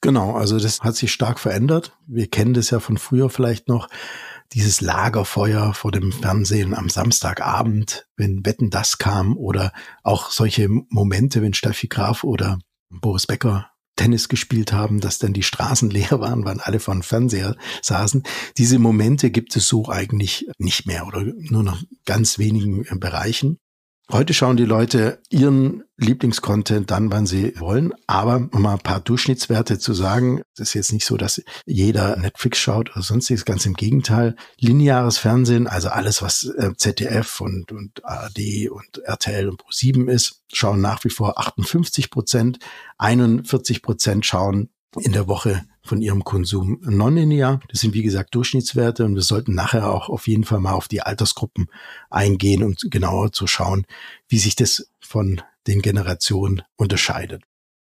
Genau, 0.00 0.34
also 0.36 0.60
das 0.60 0.80
hat 0.82 0.94
sich 0.94 1.12
stark 1.12 1.40
verändert. 1.40 1.98
Wir 2.06 2.28
kennen 2.28 2.54
das 2.54 2.70
ja 2.70 2.78
von 2.78 2.96
früher 2.96 3.28
vielleicht 3.28 3.66
noch 3.66 3.88
dieses 4.52 4.80
Lagerfeuer 4.80 5.74
vor 5.74 5.90
dem 5.90 6.12
Fernsehen 6.12 6.72
am 6.72 6.88
Samstagabend, 6.88 8.06
wenn 8.16 8.46
Wetten 8.46 8.70
das 8.70 8.98
kam 8.98 9.36
oder 9.36 9.72
auch 10.04 10.30
solche 10.30 10.68
Momente, 10.68 11.42
wenn 11.42 11.52
Steffi 11.52 11.88
Graf 11.88 12.22
oder 12.22 12.60
Boris 12.90 13.26
Becker 13.26 13.73
Tennis 13.96 14.28
gespielt 14.28 14.72
haben, 14.72 15.00
dass 15.00 15.18
dann 15.18 15.32
die 15.32 15.42
Straßen 15.42 15.90
leer 15.94 16.20
waren, 16.20 16.44
weil 16.44 16.60
alle 16.60 16.80
vor 16.80 16.94
dem 16.94 17.02
Fernseher 17.02 17.56
saßen. 17.82 18.22
Diese 18.56 18.78
Momente 18.78 19.30
gibt 19.30 19.56
es 19.56 19.68
so 19.68 19.88
eigentlich 19.88 20.46
nicht 20.58 20.86
mehr 20.86 21.06
oder 21.06 21.24
nur 21.24 21.62
noch 21.62 21.82
ganz 22.04 22.38
wenigen 22.38 22.84
Bereichen. 23.00 23.58
Heute 24.12 24.34
schauen 24.34 24.58
die 24.58 24.66
Leute 24.66 25.22
ihren 25.30 25.82
Lieblingscontent 25.96 26.90
dann, 26.90 27.10
wann 27.10 27.26
sie 27.26 27.58
wollen. 27.58 27.94
Aber 28.06 28.48
um 28.52 28.62
mal 28.62 28.74
ein 28.74 28.78
paar 28.78 29.00
Durchschnittswerte 29.00 29.78
zu 29.78 29.94
sagen, 29.94 30.42
es 30.54 30.60
ist 30.60 30.74
jetzt 30.74 30.92
nicht 30.92 31.06
so, 31.06 31.16
dass 31.16 31.42
jeder 31.64 32.16
Netflix 32.16 32.58
schaut 32.58 32.90
oder 32.90 33.02
sonstiges. 33.02 33.46
Ganz 33.46 33.64
im 33.64 33.72
Gegenteil. 33.72 34.36
Lineares 34.58 35.16
Fernsehen, 35.16 35.66
also 35.66 35.88
alles, 35.88 36.20
was 36.20 36.44
äh, 36.44 36.74
ZDF 36.76 37.40
und, 37.40 37.72
und 37.72 38.04
ARD 38.04 38.68
und 38.70 38.98
RTL 39.04 39.48
und 39.48 39.62
Pro7 39.62 40.10
ist, 40.10 40.42
schauen 40.52 40.82
nach 40.82 41.02
wie 41.04 41.10
vor 41.10 41.38
58 41.38 42.10
Prozent. 42.10 42.58
41 42.98 43.80
Prozent 43.82 44.26
schauen 44.26 44.68
in 44.98 45.12
der 45.12 45.28
Woche 45.28 45.64
von 45.84 46.00
ihrem 46.00 46.24
Konsum 46.24 46.80
nonlinear. 46.82 47.60
Das 47.68 47.80
sind 47.80 47.94
wie 47.94 48.02
gesagt 48.02 48.34
Durchschnittswerte 48.34 49.04
und 49.04 49.14
wir 49.14 49.22
sollten 49.22 49.54
nachher 49.54 49.90
auch 49.90 50.08
auf 50.08 50.26
jeden 50.26 50.44
Fall 50.44 50.60
mal 50.60 50.72
auf 50.72 50.88
die 50.88 51.02
Altersgruppen 51.02 51.68
eingehen 52.10 52.62
und 52.62 52.90
genauer 52.90 53.32
zu 53.32 53.46
schauen, 53.46 53.84
wie 54.28 54.38
sich 54.38 54.56
das 54.56 54.88
von 55.00 55.42
den 55.66 55.82
Generationen 55.82 56.62
unterscheidet. 56.76 57.42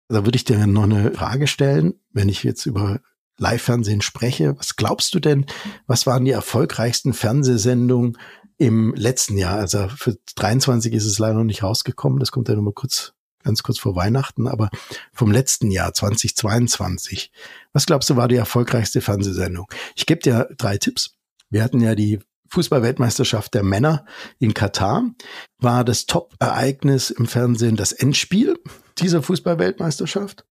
Da 0.08 0.24
würde 0.24 0.36
ich 0.36 0.44
dir 0.44 0.66
noch 0.66 0.84
eine 0.84 1.12
Frage 1.12 1.46
stellen, 1.46 1.94
wenn 2.12 2.28
ich 2.28 2.42
jetzt 2.42 2.66
über 2.66 3.00
Live-Fernsehen 3.38 4.02
spreche. 4.02 4.56
Was 4.58 4.76
glaubst 4.76 5.14
du 5.14 5.20
denn, 5.20 5.46
was 5.86 6.06
waren 6.06 6.24
die 6.24 6.30
erfolgreichsten 6.30 7.12
Fernsehsendungen 7.14 8.18
im 8.56 8.94
letzten 8.94 9.38
Jahr? 9.38 9.58
Also 9.58 9.88
für 9.88 10.18
23 10.34 10.92
ist 10.92 11.06
es 11.06 11.18
leider 11.18 11.34
noch 11.34 11.44
nicht 11.44 11.62
rausgekommen. 11.62 12.18
Das 12.18 12.32
kommt 12.32 12.48
ja 12.48 12.54
nochmal 12.54 12.74
kurz 12.74 13.14
ganz 13.42 13.62
kurz 13.62 13.78
vor 13.78 13.96
Weihnachten, 13.96 14.48
aber 14.48 14.70
vom 15.12 15.30
letzten 15.30 15.70
Jahr 15.70 15.92
2022. 15.92 17.30
Was 17.72 17.86
glaubst 17.86 18.10
du 18.10 18.16
war 18.16 18.28
die 18.28 18.36
erfolgreichste 18.36 19.00
Fernsehsendung? 19.00 19.66
Ich 19.96 20.06
gebe 20.06 20.20
dir 20.20 20.48
drei 20.56 20.78
Tipps. 20.78 21.16
Wir 21.50 21.62
hatten 21.62 21.80
ja 21.80 21.94
die 21.94 22.20
Fußballweltmeisterschaft 22.50 23.54
der 23.54 23.62
Männer 23.62 24.04
in 24.38 24.54
Katar. 24.54 25.10
War 25.58 25.84
das 25.84 26.06
Top-Ereignis 26.06 27.10
im 27.10 27.26
Fernsehen 27.26 27.76
das 27.76 27.92
Endspiel 27.92 28.58
dieser 28.98 29.22
Fußballweltmeisterschaft? 29.22 30.44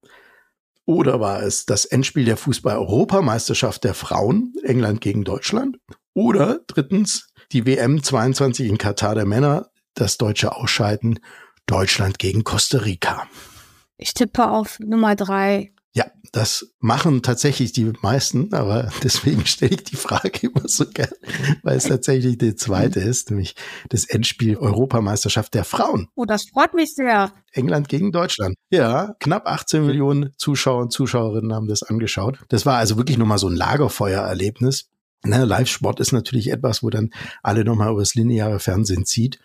Oder 0.86 1.20
war 1.20 1.44
es 1.44 1.65
das 1.65 1.86
Endspiel 1.86 2.24
der 2.24 2.38
Fußball-Europameisterschaft 2.38 3.84
der 3.84 3.94
Frauen, 3.94 4.53
England 4.63 5.01
gegen 5.01 5.25
Deutschland? 5.25 5.79
Oder 6.13 6.62
drittens 6.67 7.27
die 7.51 7.65
WM 7.65 8.01
22 8.01 8.67
in 8.70 8.77
Katar 8.77 9.13
der 9.13 9.25
Männer, 9.25 9.70
das 9.96 10.17
deutsche 10.17 10.56
Ausscheiden 10.56 11.20
Deutschland 11.68 12.18
gegen 12.18 12.44
Costa 12.44 12.80
Rica. 12.80 13.28
Ich 13.98 14.14
tippe 14.14 14.50
auf 14.50 14.80
Nummer 14.80 15.16
drei. 15.16 15.74
Ja, 15.94 16.06
das 16.32 16.74
machen 16.80 17.24
tatsächlich 17.24 17.74
die 17.74 17.92
meisten, 18.02 18.54
aber 18.54 18.90
deswegen 19.04 19.46
stelle 19.46 19.76
ich 19.76 19.84
die 19.84 19.96
Frage 19.96 20.48
immer 20.48 20.68
so 20.68 20.86
gern, 20.86 21.12
weil 21.64 21.78
es 21.78 21.86
tatsächlich 21.86 22.38
die 22.38 22.56
zweite 22.56 23.00
ist, 23.00 23.32
nämlich 23.32 23.56
das 23.90 24.06
Endspiel 24.06 24.58
Europameisterschaft 24.58 25.54
der 25.56 25.66
Frauen. 25.66 26.08
Oh, 26.16 26.26
das 26.26 26.46
freut 26.46 26.74
mich 26.74 26.94
sehr. 26.94 27.34
England 27.52 27.90
gegen 27.90 28.12
Deutschland. 28.12 28.56
Ja, 28.70 29.16
knapp 29.20 29.48
18 29.48 29.86
Millionen 29.86 30.34
Zuschauer 30.38 30.84
und 30.84 30.94
Zuschauerinnen 30.94 31.54
haben 31.54 31.68
das 31.68 31.84
angeschaut. 31.84 32.46
Das 32.50 32.66
war 32.66 32.78
also 32.78 32.98
wirklich 32.98 33.18
nochmal 33.18 33.40
so 33.40 33.50
ein 33.50 33.56
Lagerfeuererlebnis. 33.56 34.90
Ne, 35.24 35.44
Live-Sport 35.44 36.00
ist 36.00 36.12
natürlich 36.12 36.52
etwas, 36.52 36.84
wo 36.84 36.90
dann 36.90 37.10
alle 37.44 37.66
nochmal 37.66 37.92
übers 37.92 38.16
lineare 38.16 38.60
Fernsehen 38.60 39.06
zieht. 39.06 39.40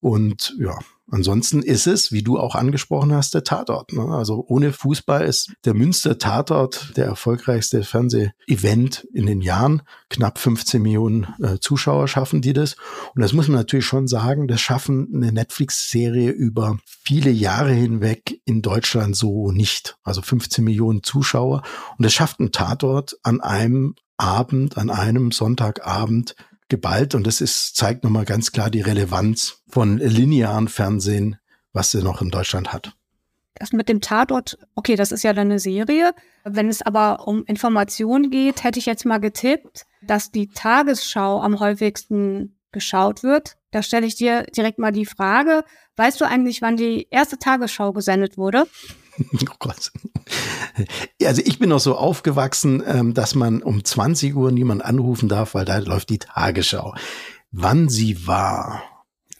Und 0.00 0.56
ja, 0.58 0.78
ansonsten 1.10 1.62
ist 1.62 1.86
es, 1.86 2.10
wie 2.10 2.22
du 2.22 2.38
auch 2.38 2.54
angesprochen 2.54 3.12
hast, 3.12 3.34
der 3.34 3.44
Tatort. 3.44 3.92
Ne? 3.92 4.02
Also 4.02 4.44
ohne 4.48 4.72
Fußball 4.72 5.24
ist 5.24 5.52
der 5.64 5.74
Münster 5.74 6.18
Tatort 6.18 6.96
der 6.96 7.04
erfolgreichste 7.04 7.82
Fernseh-Event 7.82 9.06
in 9.12 9.26
den 9.26 9.42
Jahren. 9.42 9.82
Knapp 10.08 10.38
15 10.38 10.80
Millionen 10.80 11.26
äh, 11.42 11.58
Zuschauer 11.60 12.08
schaffen 12.08 12.40
die 12.40 12.54
das. 12.54 12.76
Und 13.14 13.20
das 13.20 13.34
muss 13.34 13.48
man 13.48 13.58
natürlich 13.58 13.86
schon 13.86 14.08
sagen, 14.08 14.48
das 14.48 14.60
schaffen 14.60 15.08
eine 15.14 15.32
Netflix-Serie 15.32 16.30
über 16.30 16.78
viele 16.86 17.30
Jahre 17.30 17.72
hinweg 17.72 18.40
in 18.46 18.62
Deutschland 18.62 19.16
so 19.16 19.52
nicht. 19.52 19.98
Also 20.02 20.22
15 20.22 20.64
Millionen 20.64 21.02
Zuschauer. 21.02 21.62
Und 21.98 22.04
das 22.04 22.14
schafft 22.14 22.40
ein 22.40 22.52
Tatort 22.52 23.18
an 23.22 23.40
einem 23.40 23.94
Abend, 24.16 24.76
an 24.76 24.90
einem 24.90 25.30
Sonntagabend 25.30 26.34
geballt 26.70 27.14
und 27.14 27.26
das 27.26 27.40
ist, 27.40 27.76
zeigt 27.76 28.04
nochmal 28.04 28.24
ganz 28.24 28.52
klar 28.52 28.70
die 28.70 28.80
Relevanz 28.80 29.62
von 29.68 29.98
linearen 29.98 30.68
Fernsehen, 30.68 31.36
was 31.72 31.90
sie 31.90 32.02
noch 32.02 32.22
in 32.22 32.30
Deutschland 32.30 32.72
hat. 32.72 32.96
Das 33.54 33.72
mit 33.72 33.90
dem 33.90 34.00
Tatort, 34.00 34.56
okay, 34.74 34.96
das 34.96 35.12
ist 35.12 35.22
ja 35.22 35.34
dann 35.34 35.48
eine 35.48 35.58
Serie. 35.58 36.14
Wenn 36.44 36.68
es 36.68 36.80
aber 36.80 37.28
um 37.28 37.44
Informationen 37.44 38.30
geht, 38.30 38.64
hätte 38.64 38.78
ich 38.78 38.86
jetzt 38.86 39.04
mal 39.04 39.18
getippt, 39.18 39.84
dass 40.00 40.30
die 40.30 40.48
Tagesschau 40.48 41.42
am 41.42 41.60
häufigsten 41.60 42.56
geschaut 42.72 43.22
wird. 43.22 43.58
Da 43.70 43.82
stelle 43.82 44.06
ich 44.06 44.16
dir 44.16 44.44
direkt 44.44 44.78
mal 44.78 44.92
die 44.92 45.04
Frage, 45.04 45.64
weißt 45.96 46.20
du 46.20 46.24
eigentlich, 46.24 46.62
wann 46.62 46.76
die 46.76 47.06
erste 47.10 47.38
Tagesschau 47.38 47.92
gesendet 47.92 48.38
wurde? 48.38 48.66
Oh 49.50 49.54
Gott. 49.58 49.92
Also 51.22 51.42
ich 51.44 51.58
bin 51.58 51.68
noch 51.68 51.80
so 51.80 51.96
aufgewachsen, 51.96 52.82
ähm, 52.86 53.14
dass 53.14 53.34
man 53.34 53.62
um 53.62 53.84
20 53.84 54.34
Uhr 54.34 54.50
niemand 54.50 54.84
anrufen 54.84 55.28
darf, 55.28 55.54
weil 55.54 55.64
da 55.64 55.78
läuft 55.78 56.10
die 56.10 56.18
Tagesschau. 56.18 56.94
Wann 57.50 57.88
sie 57.88 58.26
war. 58.26 58.82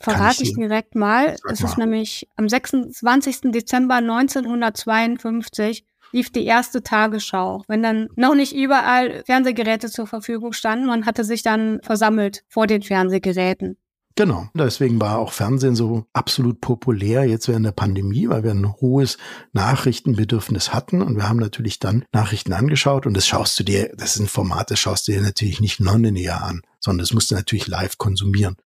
Verrate 0.00 0.42
ich, 0.42 0.50
ich 0.50 0.56
direkt 0.56 0.94
mal. 0.94 1.36
Es 1.50 1.60
ist 1.60 1.78
nämlich 1.78 2.28
am 2.36 2.48
26. 2.48 3.52
Dezember 3.52 3.96
1952 3.96 5.84
lief 6.12 6.30
die 6.30 6.44
erste 6.44 6.82
Tagesschau, 6.82 7.62
wenn 7.68 7.82
dann 7.82 8.08
noch 8.16 8.34
nicht 8.34 8.54
überall 8.54 9.22
Fernsehgeräte 9.26 9.90
zur 9.90 10.06
Verfügung 10.06 10.52
standen. 10.52 10.86
Man 10.86 11.06
hatte 11.06 11.24
sich 11.24 11.42
dann 11.42 11.80
versammelt 11.82 12.44
vor 12.48 12.66
den 12.66 12.82
Fernsehgeräten. 12.82 13.76
Genau. 14.20 14.48
Deswegen 14.52 15.00
war 15.00 15.18
auch 15.18 15.32
Fernsehen 15.32 15.74
so 15.74 16.04
absolut 16.12 16.60
populär 16.60 17.24
jetzt 17.24 17.48
während 17.48 17.64
der 17.64 17.72
Pandemie, 17.72 18.28
weil 18.28 18.44
wir 18.44 18.50
ein 18.50 18.70
hohes 18.74 19.16
Nachrichtenbedürfnis 19.54 20.74
hatten 20.74 21.00
und 21.00 21.16
wir 21.16 21.26
haben 21.26 21.38
natürlich 21.38 21.78
dann 21.78 22.04
Nachrichten 22.12 22.52
angeschaut 22.52 23.06
und 23.06 23.16
das 23.16 23.26
schaust 23.26 23.58
du 23.58 23.64
dir, 23.64 23.94
das 23.96 24.16
ist 24.16 24.20
ein 24.20 24.28
Format, 24.28 24.70
das 24.70 24.78
schaust 24.78 25.08
du 25.08 25.12
dir 25.12 25.22
natürlich 25.22 25.62
nicht 25.62 25.80
nonlinear 25.80 26.44
an, 26.44 26.60
sondern 26.80 26.98
das 26.98 27.14
musst 27.14 27.30
du 27.30 27.34
natürlich 27.34 27.66
live 27.66 27.96
konsumieren. 27.96 28.56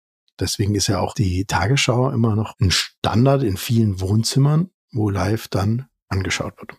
Deswegen 0.40 0.74
ist 0.74 0.88
ja 0.88 0.98
auch 0.98 1.14
die 1.14 1.44
Tagesschau 1.44 2.10
immer 2.10 2.34
noch 2.34 2.54
ein 2.60 2.72
Standard 2.72 3.44
in 3.44 3.56
vielen 3.56 4.00
Wohnzimmern, 4.00 4.70
wo 4.90 5.08
live 5.08 5.46
dann 5.46 5.86
angeschaut 6.08 6.58
wird. 6.58 6.72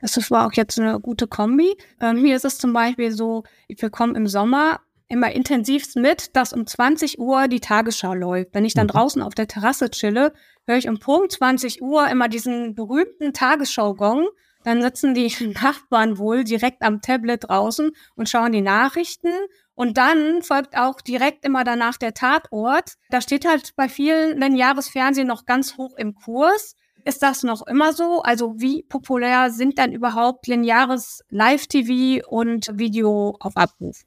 Das 0.00 0.30
war 0.30 0.46
auch 0.46 0.52
jetzt 0.52 0.78
eine 0.78 1.00
gute 1.00 1.26
Kombi. 1.26 1.76
Ähm, 2.00 2.22
mir 2.22 2.36
ist 2.36 2.44
es 2.44 2.58
zum 2.58 2.72
Beispiel 2.72 3.10
so, 3.10 3.42
wir 3.66 3.90
kommen 3.90 4.14
im 4.14 4.28
Sommer 4.28 4.78
immer 5.08 5.32
intensivst 5.32 5.96
mit, 5.96 6.34
dass 6.36 6.52
um 6.52 6.66
20 6.66 7.18
Uhr 7.18 7.48
die 7.48 7.60
Tagesschau 7.60 8.14
läuft. 8.14 8.54
Wenn 8.54 8.64
ich 8.64 8.74
dann 8.74 8.86
mhm. 8.86 8.92
draußen 8.92 9.22
auf 9.22 9.34
der 9.34 9.48
Terrasse 9.48 9.90
chille, 9.90 10.32
höre 10.66 10.76
ich 10.76 10.88
um 10.88 10.98
Punkt 10.98 11.32
20 11.32 11.82
Uhr 11.82 12.08
immer 12.08 12.28
diesen 12.28 12.74
berühmten 12.74 13.32
Tagesschau-Gong. 13.32 14.28
Dann 14.64 14.82
sitzen 14.82 15.14
die 15.14 15.32
Nachbarn 15.62 16.18
wohl 16.18 16.44
direkt 16.44 16.82
am 16.82 17.00
Tablet 17.00 17.48
draußen 17.48 17.92
und 18.16 18.28
schauen 18.28 18.52
die 18.52 18.62
Nachrichten. 18.62 19.32
Und 19.74 19.98
dann 19.98 20.42
folgt 20.42 20.76
auch 20.76 21.00
direkt 21.00 21.44
immer 21.44 21.64
danach 21.64 21.96
der 21.96 22.14
Tatort. 22.14 22.94
Da 23.10 23.20
steht 23.20 23.46
halt 23.46 23.74
bei 23.76 23.88
vielen 23.88 24.40
lineares 24.40 24.88
Fernsehen 24.88 25.26
noch 25.26 25.46
ganz 25.46 25.76
hoch 25.76 25.94
im 25.96 26.14
Kurs. 26.14 26.76
Ist 27.04 27.22
das 27.22 27.42
noch 27.42 27.66
immer 27.66 27.92
so? 27.92 28.22
Also 28.22 28.54
wie 28.56 28.82
populär 28.82 29.50
sind 29.50 29.78
dann 29.78 29.92
überhaupt 29.92 30.46
lineares 30.46 31.22
Live-TV 31.28 32.26
und 32.26 32.70
Video 32.72 33.36
auf 33.40 33.56
Abruf? 33.56 34.04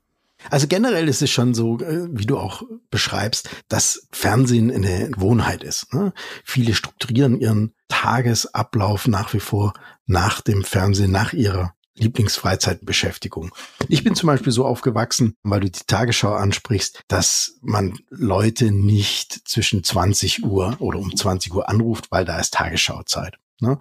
Also 0.49 0.67
generell 0.67 1.07
ist 1.07 1.21
es 1.21 1.29
schon 1.29 1.53
so, 1.53 1.79
äh, 1.79 2.07
wie 2.11 2.25
du 2.25 2.37
auch 2.37 2.63
beschreibst, 2.89 3.49
dass 3.69 4.07
Fernsehen 4.11 4.71
eine 4.71 5.09
Gewohnheit 5.11 5.63
ist. 5.63 5.93
Ne? 5.93 6.13
Viele 6.43 6.73
strukturieren 6.73 7.39
ihren 7.39 7.73
Tagesablauf 7.87 9.07
nach 9.07 9.33
wie 9.33 9.39
vor 9.39 9.73
nach 10.05 10.41
dem 10.41 10.63
Fernsehen, 10.63 11.11
nach 11.11 11.33
ihrer 11.33 11.73
Lieblingsfreizeitbeschäftigung. 11.97 13.53
Ich 13.89 14.03
bin 14.03 14.15
zum 14.15 14.27
Beispiel 14.27 14.53
so 14.53 14.65
aufgewachsen, 14.65 15.35
weil 15.43 15.61
du 15.61 15.71
die 15.71 15.85
Tagesschau 15.87 16.33
ansprichst, 16.33 17.01
dass 17.07 17.57
man 17.61 17.97
Leute 18.09 18.71
nicht 18.71 19.47
zwischen 19.47 19.83
20 19.83 20.43
Uhr 20.43 20.75
oder 20.79 20.99
um 20.99 21.15
20 21.15 21.53
Uhr 21.53 21.69
anruft, 21.69 22.11
weil 22.11 22.25
da 22.25 22.39
ist 22.39 22.53
Tagesschauzeit. 22.53 23.37
Ne? 23.59 23.79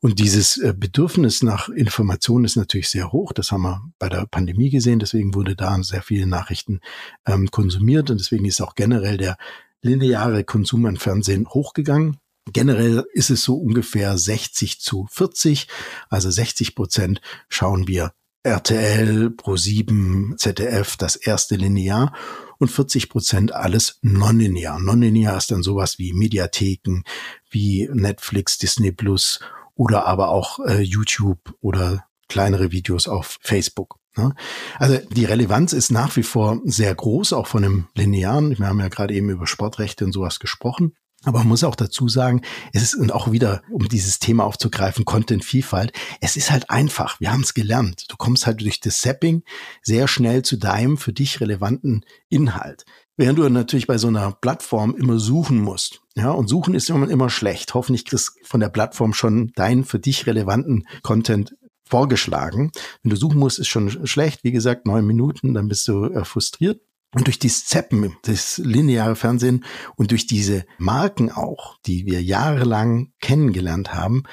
Und 0.00 0.18
dieses 0.18 0.56
äh, 0.58 0.74
Bedürfnis 0.76 1.42
nach 1.42 1.68
Informationen 1.68 2.44
ist 2.44 2.56
natürlich 2.56 2.88
sehr 2.88 3.12
hoch. 3.12 3.32
Das 3.32 3.50
haben 3.52 3.62
wir 3.62 3.82
bei 3.98 4.08
der 4.08 4.26
Pandemie 4.26 4.70
gesehen. 4.70 4.98
Deswegen 4.98 5.34
wurde 5.34 5.56
da 5.56 5.82
sehr 5.82 6.02
viele 6.02 6.26
Nachrichten 6.26 6.80
ähm, 7.26 7.50
konsumiert 7.50 8.10
und 8.10 8.18
deswegen 8.20 8.44
ist 8.44 8.60
auch 8.60 8.74
generell 8.74 9.16
der 9.16 9.36
lineare 9.82 10.44
Konsum 10.44 10.86
an 10.86 10.96
Fernsehen 10.96 11.48
hochgegangen. 11.48 12.18
Generell 12.52 13.04
ist 13.12 13.30
es 13.30 13.42
so 13.42 13.56
ungefähr 13.56 14.16
60 14.16 14.80
zu 14.80 15.08
40. 15.10 15.66
Also 16.08 16.30
60 16.30 16.76
Prozent 16.76 17.20
schauen 17.48 17.88
wir 17.88 18.12
RTL, 18.46 19.34
Pro7, 19.36 20.36
ZDF, 20.36 20.96
das 20.96 21.16
erste 21.16 21.56
Linear 21.56 22.12
und 22.58 22.70
40 22.70 23.08
Prozent 23.08 23.52
alles 23.52 23.98
non-linear. 24.02 24.78
Non-linear 24.78 25.36
ist 25.36 25.50
dann 25.50 25.64
sowas 25.64 25.98
wie 25.98 26.12
Mediatheken, 26.12 27.02
wie 27.50 27.88
Netflix, 27.92 28.58
Disney 28.58 28.92
Plus 28.92 29.40
oder 29.74 30.06
aber 30.06 30.28
auch 30.28 30.60
äh, 30.60 30.80
YouTube 30.80 31.54
oder 31.60 32.06
kleinere 32.28 32.70
Videos 32.70 33.08
auf 33.08 33.38
Facebook. 33.40 33.98
Ne? 34.16 34.34
Also 34.78 34.98
die 35.10 35.24
Relevanz 35.24 35.72
ist 35.72 35.90
nach 35.90 36.16
wie 36.16 36.22
vor 36.22 36.60
sehr 36.64 36.94
groß, 36.94 37.32
auch 37.32 37.48
von 37.48 37.62
dem 37.62 37.88
Linearen. 37.94 38.56
Wir 38.58 38.66
haben 38.68 38.80
ja 38.80 38.88
gerade 38.88 39.14
eben 39.14 39.28
über 39.28 39.46
Sportrechte 39.46 40.04
und 40.04 40.12
sowas 40.12 40.38
gesprochen. 40.38 40.94
Aber 41.26 41.40
man 41.40 41.48
muss 41.48 41.64
auch 41.64 41.74
dazu 41.74 42.08
sagen, 42.08 42.40
es 42.72 42.82
ist, 42.82 42.94
und 42.94 43.12
auch 43.12 43.32
wieder, 43.32 43.62
um 43.68 43.88
dieses 43.88 44.20
Thema 44.20 44.44
aufzugreifen, 44.44 45.04
Content-Vielfalt, 45.04 45.92
es 46.20 46.36
ist 46.36 46.52
halt 46.52 46.70
einfach. 46.70 47.18
Wir 47.18 47.32
haben 47.32 47.42
es 47.42 47.52
gelernt. 47.52 48.04
Du 48.08 48.16
kommst 48.16 48.46
halt 48.46 48.60
durch 48.60 48.78
das 48.80 49.00
Zapping 49.00 49.42
sehr 49.82 50.06
schnell 50.06 50.42
zu 50.42 50.56
deinem 50.56 50.96
für 50.96 51.12
dich 51.12 51.40
relevanten 51.40 52.04
Inhalt. 52.28 52.84
Während 53.16 53.40
du 53.40 53.48
natürlich 53.48 53.88
bei 53.88 53.98
so 53.98 54.06
einer 54.06 54.30
Plattform 54.32 54.94
immer 54.94 55.18
suchen 55.18 55.58
musst. 55.58 56.00
Ja, 56.14 56.30
und 56.30 56.46
suchen 56.46 56.74
ist 56.74 56.90
immer, 56.90 57.10
immer 57.10 57.28
schlecht. 57.28 57.74
Hoffentlich 57.74 58.04
kriegst 58.04 58.28
du 58.28 58.46
von 58.46 58.60
der 58.60 58.68
Plattform 58.68 59.12
schon 59.12 59.50
deinen 59.56 59.84
für 59.84 59.98
dich 59.98 60.28
relevanten 60.28 60.86
Content 61.02 61.56
vorgeschlagen. 61.84 62.70
Wenn 63.02 63.10
du 63.10 63.16
suchen 63.16 63.40
musst, 63.40 63.58
ist 63.58 63.68
schon 63.68 64.06
schlecht. 64.06 64.44
Wie 64.44 64.52
gesagt, 64.52 64.86
neun 64.86 65.04
Minuten, 65.04 65.54
dann 65.54 65.66
bist 65.66 65.88
du 65.88 66.04
äh, 66.04 66.24
frustriert. 66.24 66.80
Und 67.16 67.28
durch 67.28 67.38
dieses 67.38 67.64
Zeppen, 67.64 68.14
das 68.24 68.58
lineare 68.58 69.16
Fernsehen 69.16 69.64
und 69.96 70.10
durch 70.10 70.26
diese 70.26 70.66
Marken 70.76 71.32
auch, 71.32 71.78
die 71.86 72.04
wir 72.04 72.22
jahrelang 72.22 73.14
kennengelernt 73.22 73.94
haben, 73.94 74.24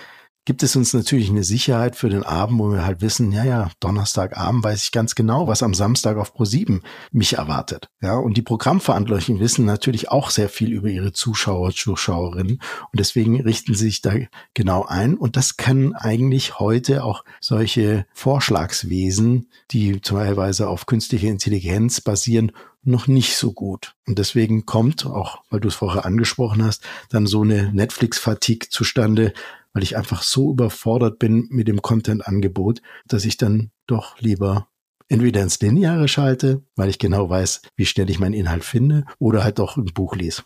gibt 0.46 0.64
es 0.64 0.76
uns 0.76 0.94
natürlich 0.94 1.30
eine 1.30 1.44
Sicherheit 1.44 1.96
für 1.96 2.10
den 2.10 2.24
Abend, 2.24 2.60
wo 2.60 2.72
wir 2.72 2.86
halt 2.86 3.02
wissen, 3.02 3.32
ja, 3.32 3.44
ja, 3.44 3.72
Donnerstagabend 3.80 4.64
weiß 4.64 4.84
ich 4.84 4.92
ganz 4.92 5.16
genau, 5.16 5.48
was 5.48 5.64
am 5.64 5.74
Samstag 5.74 6.18
auf 6.18 6.36
Pro7 6.36 6.82
mich 7.12 7.34
erwartet. 7.34 7.90
Ja, 8.02 8.16
und 8.16 8.36
die 8.36 8.42
Programmverantwortlichen 8.42 9.40
wissen 9.40 9.66
natürlich 9.66 10.10
auch 10.10 10.30
sehr 10.30 10.50
viel 10.50 10.74
über 10.74 10.90
ihre 10.90 11.14
Zuschauer, 11.14 11.72
Zuschauerinnen 11.72 12.54
und 12.54 13.00
deswegen 13.00 13.40
richten 13.42 13.74
sie 13.74 13.86
sich 13.86 14.02
da 14.02 14.14
genau 14.54 14.86
ein 14.86 15.16
und 15.16 15.38
das 15.38 15.58
können 15.58 15.94
eigentlich 15.94 16.60
heute 16.60 17.04
auch 17.04 17.24
solche 17.40 18.06
Vorschlagswesen, 18.14 19.48
die 19.72 20.02
teilweise 20.02 20.68
auf 20.68 20.86
künstliche 20.86 21.28
Intelligenz 21.28 22.02
basieren, 22.02 22.52
noch 22.84 23.08
nicht 23.08 23.38
so 23.38 23.54
gut. 23.54 23.96
Und 24.06 24.20
deswegen 24.20 24.66
kommt, 24.66 25.06
auch 25.06 25.42
weil 25.50 25.62
du 25.62 25.70
es 25.70 25.76
vorher 25.76 26.06
angesprochen 26.06 26.64
hast, 26.64 26.84
dann 27.10 27.28
so 27.28 27.42
eine 27.42 27.72
Netflix-Fatigue 27.72 28.70
zustande, 28.70 29.34
weil 29.74 29.84
ich 29.84 29.98
einfach 29.98 30.24
so 30.24 30.52
überfordert 30.52 31.20
bin 31.20 31.48
mit 31.50 31.68
dem 31.68 31.82
Content-Angebot, 31.82 32.82
dass 33.06 33.26
ich 33.26 33.38
dann 33.38 33.72
doch 33.88 34.20
lieber 34.20 34.70
entweder 35.10 35.42
ins 35.42 35.60
Lineare 35.60 36.08
schalte, 36.08 36.64
weil 36.76 36.90
ich 36.90 37.00
genau 37.00 37.30
weiß, 37.30 37.62
wie 37.76 37.86
schnell 37.86 38.10
ich 38.10 38.20
meinen 38.20 38.34
Inhalt 38.34 38.64
finde, 38.64 39.06
oder 39.20 39.44
halt 39.44 39.60
doch 39.60 39.78
ein 39.78 39.86
Buch 39.86 40.16
lese. 40.16 40.44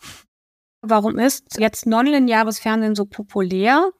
Warum 0.82 1.18
ist 1.18 1.58
jetzt 1.58 1.86
nonlineares 1.86 2.58
Fernsehen 2.58 2.94
so 2.94 3.04
populär? 3.04 3.90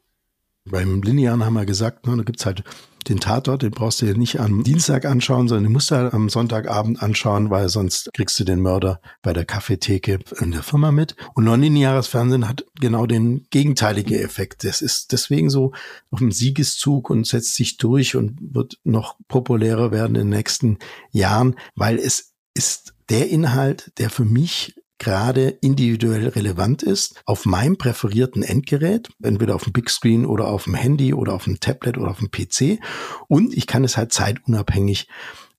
Beim 0.65 1.03
Linearen 1.03 1.45
haben 1.45 1.55
wir 1.55 1.67
gesagt, 1.67 2.07
ne, 2.07 2.17
da 2.17 2.23
gibt's 2.23 2.47
halt 2.47 2.63
den 3.07 3.21
Tatort, 3.21 3.63
den 3.63 3.71
brauchst 3.71 4.03
du 4.03 4.07
dir 4.07 4.17
nicht 4.17 4.41
am 4.41 4.65
Dienstag 4.65 5.05
anschauen, 5.05 5.49
sondern 5.49 5.65
den 5.65 5.73
musst 5.73 5.91
du 5.91 5.97
halt 5.97 6.13
am 6.13 6.29
Sonntagabend 6.29 7.03
anschauen, 7.03 7.51
weil 7.51 7.69
sonst 7.69 8.11
kriegst 8.15 8.39
du 8.39 8.45
den 8.45 8.61
Mörder 8.61 9.01
bei 9.23 9.33
der 9.33 9.45
Kaffeetheke 9.45 10.19
in 10.41 10.51
der 10.51 10.63
Firma 10.63 10.93
mit. 10.93 11.17
Und 11.35 11.45
nonlineares 11.45 12.09
Fernsehen 12.09 12.49
hat 12.49 12.65
genau 12.81 13.07
den 13.07 13.47
gegenteiligen 13.51 14.19
Effekt. 14.19 14.65
Das 14.65 14.83
ist 14.83 15.13
deswegen 15.13 15.51
so 15.51 15.73
auf 16.11 16.19
dem 16.19 16.33
Siegeszug 16.33 17.11
und 17.11 17.27
setzt 17.27 17.55
sich 17.55 17.77
durch 17.77 18.17
und 18.17 18.39
wird 18.41 18.79
noch 18.85 19.17
populärer 19.29 19.91
werden 19.91 20.17
in 20.17 20.31
den 20.31 20.37
nächsten 20.37 20.79
Jahren, 21.11 21.57
weil 21.75 21.99
es 21.99 22.33
ist 22.55 22.95
der 23.09 23.31
Inhalt, 23.31 23.93
der 23.99 24.11
für 24.11 24.25
mich 24.25 24.75
gerade 24.99 25.49
individuell 25.49 26.29
relevant 26.29 26.83
ist, 26.83 27.21
auf 27.25 27.47
meinem 27.47 27.79
präferierten 27.79 28.43
Endgerät, 28.43 29.09
entweder 29.23 29.55
auf 29.55 29.65
dem 29.65 29.73
Big 29.73 29.91
Screen 29.91 30.27
oder 30.27 30.49
auf 30.49 30.65
dem 30.65 30.75
Handy 30.75 31.15
oder 31.15 31.35
auf 31.35 31.45
dem 31.45 31.61
Tablet 31.61 31.99
oder 31.99 32.11
auf 32.11 32.19
dem 32.19 32.31
PC. 32.31 32.81
Und 33.29 33.57
ich 33.57 33.67
kann 33.67 33.85
es 33.85 33.97
halt 33.97 34.13
zeitunabhängig 34.13 35.09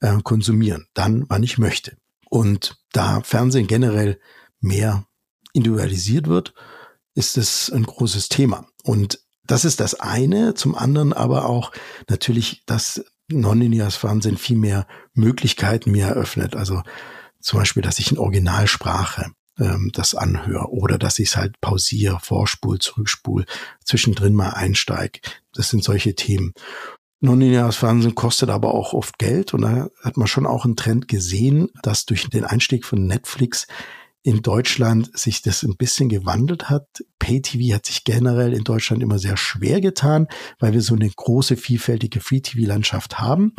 äh, 0.02 0.18
konsumieren, 0.24 0.88
dann, 0.94 1.26
wann 1.30 1.44
ich 1.44 1.58
möchte. 1.58 1.98
Und 2.30 2.78
da 2.92 3.22
Fernsehen 3.22 3.68
generell 3.68 4.20
mehr 4.60 5.06
individualisiert 5.54 6.28
wird, 6.28 6.54
ist 7.16 7.38
es 7.38 7.72
ein 7.72 7.84
großes 7.84 8.30
Thema. 8.30 8.68
Und 8.84 9.20
das 9.46 9.66
ist 9.66 9.80
das 9.80 9.96
eine. 9.96 10.54
Zum 10.54 10.76
anderen 10.76 11.12
aber 11.12 11.46
auch 11.46 11.72
natürlich, 12.08 12.64
dass 12.66 13.04
nonlineares 13.32 13.96
Fernsehen 13.96 14.38
viel 14.38 14.58
mehr 14.58 14.88
Möglichkeiten 15.14 15.92
mir 15.92 16.06
eröffnet. 16.08 16.56
Also 16.56 16.84
zum 17.42 17.60
Beispiel, 17.60 17.84
dass 17.84 18.00
ich 18.00 18.12
in 18.12 18.18
Originalsprache 18.18 19.32
ähm, 19.60 19.92
das 19.94 20.16
anhöre 20.16 20.72
oder 20.72 20.98
dass 20.98 21.20
ich 21.20 21.30
es 21.30 21.38
halt 21.38 21.60
pausiere, 21.62 22.20
vorspul, 22.22 22.80
zurückspul, 22.80 23.46
zwischendrin 23.84 24.34
mal 24.34 24.52
einsteige. 24.52 25.20
Das 25.54 25.70
sind 25.70 25.84
solche 25.84 26.16
Themen. 26.16 26.54
Nonlineares 27.22 27.76
Fernsehen 27.76 28.16
kostet 28.16 28.50
aber 28.50 28.74
auch 28.74 28.94
oft 28.94 29.20
Geld 29.20 29.54
und 29.54 29.62
da 29.62 29.90
hat 30.02 30.16
man 30.16 30.28
schon 30.28 30.46
auch 30.46 30.64
einen 30.64 30.78
Trend 30.78 31.08
gesehen, 31.10 31.70
dass 31.84 32.06
durch 32.06 32.30
den 32.30 32.46
Einstieg 32.46 32.86
von 32.86 33.08
Netflix 33.08 33.68
in 34.24 34.42
Deutschland 34.42 35.18
sich 35.18 35.42
das 35.42 35.64
ein 35.64 35.76
bisschen 35.78 36.10
gewandelt 36.10 36.70
hat. 36.70 36.88
Pay-TV 37.20 37.76
hat 37.76 37.86
sich 37.86 38.04
generell 38.04 38.54
in 38.54 38.64
Deutschland 38.64 39.02
immer 39.02 39.20
sehr 39.20 39.38
schwer 39.38 39.82
getan, 39.82 40.28
weil 40.60 40.74
wir 40.74 40.82
so 40.82 40.96
eine 40.96 41.10
große, 41.10 41.58
vielfältige 41.58 42.20
Free-TV-Landschaft 42.20 43.20
haben. 43.20 43.54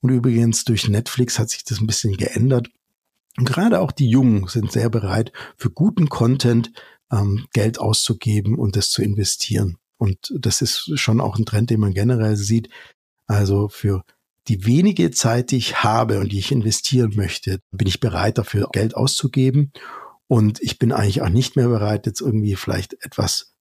Und 0.00 0.10
übrigens 0.10 0.64
durch 0.64 0.88
Netflix 0.88 1.38
hat 1.38 1.50
sich 1.50 1.64
das 1.64 1.80
ein 1.80 1.86
bisschen 1.86 2.16
geändert. 2.16 2.68
Und 3.38 3.48
gerade 3.48 3.80
auch 3.80 3.92
die 3.92 4.10
Jungen 4.10 4.48
sind 4.48 4.72
sehr 4.72 4.90
bereit, 4.90 5.32
für 5.56 5.70
guten 5.70 6.08
Content 6.08 6.72
ähm, 7.12 7.46
Geld 7.52 7.78
auszugeben 7.78 8.58
und 8.58 8.74
das 8.74 8.90
zu 8.90 9.00
investieren. 9.00 9.78
Und 9.96 10.32
das 10.36 10.60
ist 10.60 10.90
schon 10.98 11.20
auch 11.20 11.38
ein 11.38 11.46
Trend, 11.46 11.70
den 11.70 11.80
man 11.80 11.94
generell 11.94 12.36
sieht. 12.36 12.68
Also 13.26 13.68
für 13.68 14.02
die 14.48 14.66
wenige 14.66 15.12
Zeit, 15.12 15.52
die 15.52 15.56
ich 15.56 15.84
habe 15.84 16.18
und 16.18 16.32
die 16.32 16.38
ich 16.40 16.50
investieren 16.50 17.12
möchte, 17.14 17.60
bin 17.70 17.86
ich 17.86 18.00
bereit, 18.00 18.38
dafür 18.38 18.68
Geld 18.72 18.96
auszugeben. 18.96 19.72
Und 20.26 20.60
ich 20.60 20.78
bin 20.80 20.90
eigentlich 20.90 21.22
auch 21.22 21.28
nicht 21.28 21.54
mehr 21.54 21.68
bereit, 21.68 22.06
jetzt 22.06 22.20
irgendwie 22.20 22.56
vielleicht 22.56 22.94
etwas 23.04 23.54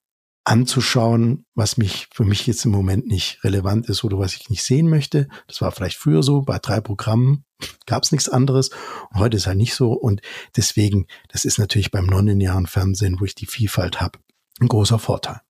anzuschauen, 0.47 1.45
was 1.55 1.77
mich 1.77 2.07
für 2.13 2.23
mich 2.23 2.47
jetzt 2.47 2.63
im 2.63 2.71
Moment 2.71 3.05
nicht 3.05 3.43
relevant 3.43 3.89
ist 3.89 4.05
oder 4.05 4.17
was 4.17 4.33
ich 4.33 4.49
nicht 4.49 4.63
sehen 4.63 4.89
möchte. 4.89 5.27
Das 5.47 5.61
war 5.61 5.71
vielleicht 5.73 5.97
früher 5.97 6.23
so, 6.23 6.41
bei 6.41 6.57
drei 6.57 6.79
Programmen 6.79 7.43
gab 7.85 8.03
es 8.03 8.13
nichts 8.13 8.29
anderes. 8.29 8.69
Und 9.11 9.19
heute 9.19 9.35
ist 9.35 9.45
halt 9.45 9.57
nicht 9.57 9.75
so. 9.75 9.91
Und 9.91 10.21
deswegen, 10.55 11.07
das 11.27 11.43
ist 11.43 11.59
natürlich 11.59 11.91
beim 11.91 12.05
nonlinearen 12.05 12.65
Fernsehen, 12.65 13.19
wo 13.19 13.25
ich 13.25 13.35
die 13.35 13.45
Vielfalt 13.45 13.99
habe, 13.99 14.19
ein 14.61 14.69
großer 14.69 14.99
Vorteil. 14.99 15.41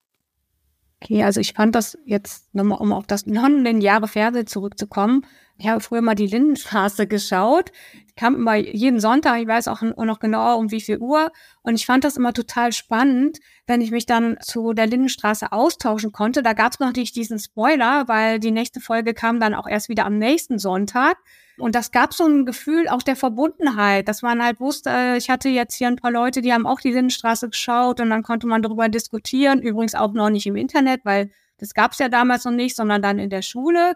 Okay, 1.00 1.22
also 1.22 1.40
ich 1.40 1.52
fand 1.52 1.76
das 1.76 1.96
jetzt 2.04 2.52
nochmal, 2.54 2.80
um 2.80 2.92
auf 2.92 3.06
das 3.06 3.24
nonlineare 3.26 4.08
Fernsehen 4.08 4.48
zurückzukommen. 4.48 5.24
Ich 5.56 5.68
habe 5.68 5.80
früher 5.80 6.02
mal 6.02 6.16
die 6.16 6.26
Lindenstraße 6.26 7.06
geschaut. 7.06 7.70
Ich 8.06 8.16
kam 8.16 8.34
immer 8.34 8.56
jeden 8.56 8.98
Sonntag, 8.98 9.40
ich 9.40 9.46
weiß 9.46 9.68
auch 9.68 9.82
noch 9.82 10.18
genau 10.18 10.58
um 10.58 10.72
wie 10.72 10.80
viel 10.80 10.98
Uhr. 10.98 11.30
Und 11.62 11.76
ich 11.76 11.86
fand 11.86 12.02
das 12.02 12.16
immer 12.16 12.32
total 12.32 12.72
spannend, 12.72 13.38
wenn 13.66 13.80
ich 13.80 13.92
mich 13.92 14.06
dann 14.06 14.38
zu 14.40 14.72
der 14.72 14.88
Lindenstraße 14.88 15.52
austauschen 15.52 16.10
konnte. 16.10 16.42
Da 16.42 16.52
gab 16.52 16.72
es 16.72 16.80
noch 16.80 16.92
nicht 16.92 17.14
diesen 17.14 17.38
Spoiler, 17.38 18.08
weil 18.08 18.40
die 18.40 18.50
nächste 18.50 18.80
Folge 18.80 19.14
kam 19.14 19.38
dann 19.38 19.54
auch 19.54 19.68
erst 19.68 19.88
wieder 19.88 20.04
am 20.04 20.18
nächsten 20.18 20.58
Sonntag. 20.58 21.16
Und 21.58 21.74
das 21.74 21.90
gab 21.90 22.14
so 22.14 22.24
ein 22.26 22.46
Gefühl 22.46 22.88
auch 22.88 23.02
der 23.02 23.16
Verbundenheit, 23.16 24.06
dass 24.06 24.22
man 24.22 24.42
halt 24.42 24.60
wusste, 24.60 25.14
ich 25.18 25.28
hatte 25.28 25.48
jetzt 25.48 25.74
hier 25.74 25.88
ein 25.88 25.96
paar 25.96 26.12
Leute, 26.12 26.40
die 26.40 26.52
haben 26.52 26.66
auch 26.66 26.80
die 26.80 26.92
Lindenstraße 26.92 27.50
geschaut 27.50 28.00
und 28.00 28.10
dann 28.10 28.22
konnte 28.22 28.46
man 28.46 28.62
darüber 28.62 28.88
diskutieren. 28.88 29.60
Übrigens 29.60 29.94
auch 29.94 30.12
noch 30.12 30.30
nicht 30.30 30.46
im 30.46 30.56
Internet, 30.56 31.04
weil 31.04 31.30
das 31.58 31.74
gab 31.74 31.92
es 31.92 31.98
ja 31.98 32.08
damals 32.08 32.44
noch 32.44 32.52
nicht, 32.52 32.76
sondern 32.76 33.02
dann 33.02 33.18
in 33.18 33.30
der 33.30 33.42
Schule. 33.42 33.94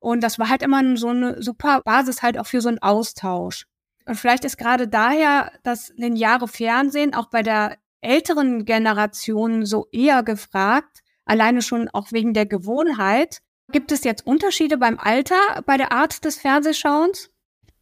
Und 0.00 0.22
das 0.22 0.38
war 0.38 0.48
halt 0.48 0.62
immer 0.62 0.96
so 0.96 1.08
eine 1.08 1.42
super 1.42 1.80
Basis 1.84 2.22
halt 2.22 2.38
auch 2.38 2.46
für 2.46 2.60
so 2.60 2.68
einen 2.68 2.82
Austausch. 2.82 3.66
Und 4.06 4.16
vielleicht 4.16 4.44
ist 4.44 4.58
gerade 4.58 4.88
daher 4.88 5.52
das 5.62 5.92
lineare 5.96 6.48
Fernsehen 6.48 7.14
auch 7.14 7.30
bei 7.30 7.42
der 7.42 7.78
älteren 8.00 8.64
Generation 8.64 9.64
so 9.64 9.86
eher 9.92 10.22
gefragt, 10.22 11.00
alleine 11.24 11.62
schon 11.62 11.88
auch 11.88 12.12
wegen 12.12 12.34
der 12.34 12.44
Gewohnheit, 12.44 13.38
Gibt 13.72 13.92
es 13.92 14.04
jetzt 14.04 14.26
Unterschiede 14.26 14.78
beim 14.78 14.98
Alter, 14.98 15.62
bei 15.66 15.76
der 15.76 15.92
Art 15.92 16.24
des 16.24 16.36
Fernsehschauens? 16.36 17.30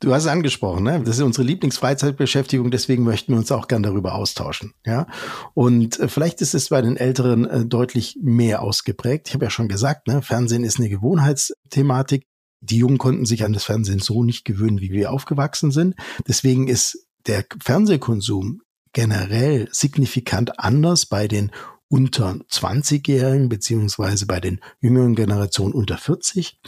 Du 0.02 0.12
hast 0.12 0.24
es 0.24 0.28
angesprochen, 0.28 0.82
ne? 0.82 1.00
Das 1.04 1.16
ist 1.16 1.22
unsere 1.22 1.46
Lieblingsfreizeitbeschäftigung, 1.46 2.72
deswegen 2.72 3.04
möchten 3.04 3.32
wir 3.32 3.38
uns 3.38 3.52
auch 3.52 3.68
gern 3.68 3.84
darüber 3.84 4.16
austauschen, 4.16 4.74
ja. 4.84 5.06
Und 5.54 6.00
äh, 6.00 6.08
vielleicht 6.08 6.40
ist 6.40 6.54
es 6.54 6.70
bei 6.70 6.82
den 6.82 6.96
Älteren 6.96 7.44
äh, 7.44 7.64
deutlich 7.64 8.18
mehr 8.20 8.62
ausgeprägt. 8.62 9.28
Ich 9.28 9.34
habe 9.34 9.44
ja 9.44 9.50
schon 9.50 9.68
gesagt, 9.68 10.08
ne? 10.08 10.20
Fernsehen 10.20 10.64
ist 10.64 10.80
eine 10.80 10.88
Gewohnheitsthematik. 10.88 12.26
Die 12.60 12.78
Jungen 12.78 12.98
konnten 12.98 13.26
sich 13.26 13.44
an 13.44 13.52
das 13.52 13.62
Fernsehen 13.62 14.00
so 14.00 14.24
nicht 14.24 14.44
gewöhnen, 14.44 14.80
wie 14.80 14.90
wir 14.90 15.12
aufgewachsen 15.12 15.70
sind. 15.70 15.94
Deswegen 16.26 16.66
ist 16.66 17.06
der 17.26 17.44
Fernsehkonsum 17.62 18.62
generell 18.92 19.68
signifikant 19.70 20.58
anders 20.58 21.06
bei 21.06 21.28
den 21.28 21.52
unter 21.92 22.36
20-Jährigen 22.50 23.50
beziehungsweise 23.50 24.24
bei 24.24 24.40
den 24.40 24.60
jüngeren 24.80 25.14
Generationen 25.14 25.74
unter 25.74 25.98
40 25.98 26.58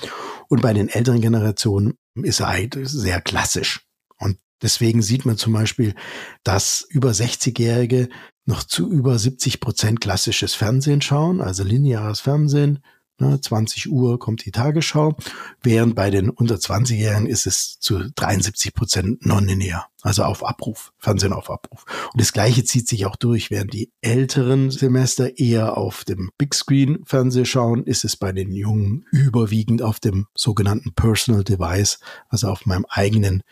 und 0.48 0.60
bei 0.60 0.74
den 0.74 0.90
älteren 0.90 1.22
Generationen 1.22 1.94
ist 2.14 2.40
er 2.40 2.48
halt 2.48 2.78
sehr 2.82 3.22
klassisch. 3.22 3.88
Und 4.18 4.37
deswegen 4.60 5.00
sieht 5.00 5.24
man 5.24 5.38
zum 5.38 5.54
Beispiel, 5.54 5.94
dass 6.42 6.87
über 6.90 7.12
60-Jährige 7.12 8.10
noch 8.44 8.64
zu 8.64 8.90
über 8.90 9.18
70 9.18 9.60
Prozent 9.60 10.02
klassisches 10.02 10.52
Fernsehen 10.52 11.00
schauen, 11.00 11.40
also 11.40 11.64
lineares 11.64 12.20
Fernsehen, 12.20 12.84
20 13.18 13.87
ne, 13.87 13.92
Uhr 13.92 14.18
kommt 14.18 14.44
die 14.44 14.50
Tagesschau, 14.50 15.16
während 15.62 15.94
bei 15.94 16.11
den 16.11 16.31
unter 16.31 16.57
20-Jährigen 16.57 17.27
ist 17.27 17.46
es 17.46 17.79
zu 17.79 18.11
73 18.14 18.74
Prozent 18.74 19.24
nonlinear, 19.24 19.88
also 20.03 20.24
auf 20.24 20.44
Abruf, 20.44 20.92
Fernsehen 20.98 21.33
auf 21.33 21.50
Abruf. 21.50 21.85
Und 22.12 22.20
das 22.20 22.33
Gleiche 22.33 22.64
zieht 22.64 22.88
sich 22.88 23.07
auch 23.07 23.16
durch, 23.16 23.50
während 23.50 23.72
die 23.72 23.92
älteren 24.00 24.70
Semester 24.70 25.38
eher 25.38 25.77
auf 25.77 26.05
dem 26.05 26.31
Big 26.38 26.55
Screen 26.55 27.05
Fernseh 27.05 27.44
schauen, 27.44 27.85
ist 27.85 28.05
es 28.05 28.16
bei 28.16 28.33
den 28.33 28.53
Jungen 28.53 29.07
überwiegend 29.12 29.83
auf 29.83 30.00
dem 30.00 30.27
sogenannten 30.35 30.94
Personal 30.94 31.44
Device, 31.44 32.00
also 32.29 32.48
auf 32.48 32.66
meinem 32.66 32.87
eigenen 32.88 33.42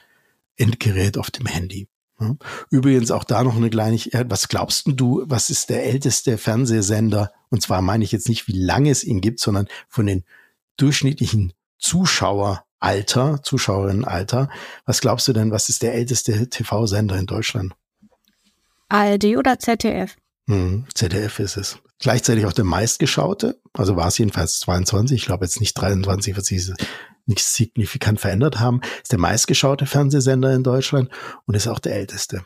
Endgerät 0.56 1.18
auf 1.18 1.30
dem 1.30 1.46
Handy. 1.46 1.88
Übrigens 2.70 3.10
auch 3.10 3.24
da 3.24 3.42
noch 3.42 3.56
eine 3.56 3.70
Kleinigkeit. 3.70 4.30
Was 4.30 4.48
glaubst 4.48 4.84
du, 4.86 5.24
was 5.26 5.50
ist 5.50 5.70
der 5.70 5.84
älteste 5.84 6.38
Fernsehsender? 6.38 7.32
Und 7.50 7.62
zwar 7.62 7.82
meine 7.82 8.04
ich 8.04 8.12
jetzt 8.12 8.28
nicht, 8.28 8.48
wie 8.48 8.58
lange 8.58 8.90
es 8.90 9.04
ihn 9.04 9.20
gibt, 9.20 9.40
sondern 9.40 9.68
von 9.88 10.06
den 10.06 10.24
durchschnittlichen 10.76 11.52
Zuschaueralter, 11.78 13.42
Zuschauerinnenalter. 13.42 14.48
Was 14.84 15.00
glaubst 15.00 15.28
du 15.28 15.32
denn, 15.32 15.50
was 15.50 15.68
ist 15.68 15.82
der 15.82 15.94
älteste 15.94 16.48
TV-Sender 16.48 17.16
in 17.18 17.26
Deutschland? 17.26 17.74
ARD 18.88 19.36
oder 19.36 19.58
ZDF? 19.58 20.16
Hm, 20.46 20.86
ZDF 20.94 21.38
ist 21.38 21.56
es. 21.56 21.78
Gleichzeitig 21.98 22.46
auch 22.46 22.52
der 22.52 22.64
meistgeschaute, 22.64 23.60
also 23.72 23.96
war 23.96 24.08
es 24.08 24.18
jedenfalls 24.18 24.58
22, 24.60 25.16
ich 25.20 25.26
glaube 25.26 25.44
jetzt 25.44 25.60
nicht 25.60 25.74
23, 25.74 26.36
was 26.36 26.46
sie 26.46 26.58
nicht 27.26 27.44
signifikant 27.44 28.20
verändert 28.20 28.60
haben, 28.60 28.80
ist 29.02 29.12
der 29.12 29.18
meistgeschaute 29.18 29.86
Fernsehsender 29.86 30.54
in 30.54 30.62
Deutschland 30.62 31.10
und 31.46 31.54
ist 31.54 31.68
auch 31.68 31.78
der 31.78 31.94
älteste. 31.94 32.44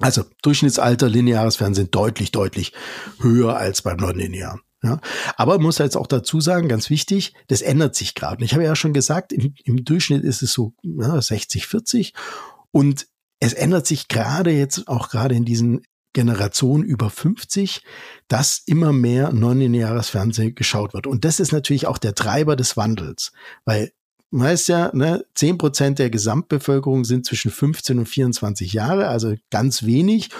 Also 0.00 0.24
Durchschnittsalter 0.42 1.08
lineares 1.08 1.56
Fernsehen 1.56 1.90
deutlich, 1.90 2.32
deutlich 2.32 2.72
höher 3.20 3.56
als 3.56 3.82
beim 3.82 3.96
nonlinearen. 3.96 4.60
Ja, 4.82 5.00
aber 5.36 5.58
muss 5.58 5.78
jetzt 5.78 5.96
auch 5.96 6.06
dazu 6.06 6.42
sagen, 6.42 6.68
ganz 6.68 6.90
wichtig, 6.90 7.32
das 7.46 7.62
ändert 7.62 7.94
sich 7.94 8.14
gerade. 8.14 8.38
Und 8.38 8.44
ich 8.44 8.52
habe 8.52 8.64
ja 8.64 8.76
schon 8.76 8.92
gesagt, 8.92 9.32
im, 9.32 9.54
im 9.64 9.82
Durchschnitt 9.82 10.22
ist 10.24 10.42
es 10.42 10.52
so 10.52 10.74
ja, 10.82 11.20
60, 11.22 11.66
40 11.66 12.12
und 12.70 13.06
es 13.40 13.54
ändert 13.54 13.86
sich 13.86 14.08
gerade 14.08 14.50
jetzt 14.50 14.86
auch 14.86 15.08
gerade 15.08 15.34
in 15.34 15.46
diesen 15.46 15.86
Generation 16.14 16.82
über 16.82 17.10
50, 17.10 17.82
dass 18.28 18.62
immer 18.64 18.92
mehr 18.92 19.32
nonlineares 19.32 20.08
Fernsehen 20.08 20.54
geschaut 20.54 20.94
wird. 20.94 21.06
Und 21.06 21.26
das 21.26 21.40
ist 21.40 21.52
natürlich 21.52 21.86
auch 21.86 21.98
der 21.98 22.14
Treiber 22.14 22.56
des 22.56 22.78
Wandels, 22.78 23.32
weil 23.66 23.92
man 24.30 24.48
weiß 24.48 24.66
ja, 24.66 24.90
ne, 24.94 25.24
10 25.34 25.58
Prozent 25.58 25.98
der 25.98 26.10
Gesamtbevölkerung 26.10 27.04
sind 27.04 27.24
zwischen 27.24 27.52
15 27.52 28.00
und 28.00 28.06
24 28.08 28.72
Jahre, 28.72 29.06
also 29.06 29.34
ganz 29.50 29.84
wenig. 29.84 30.30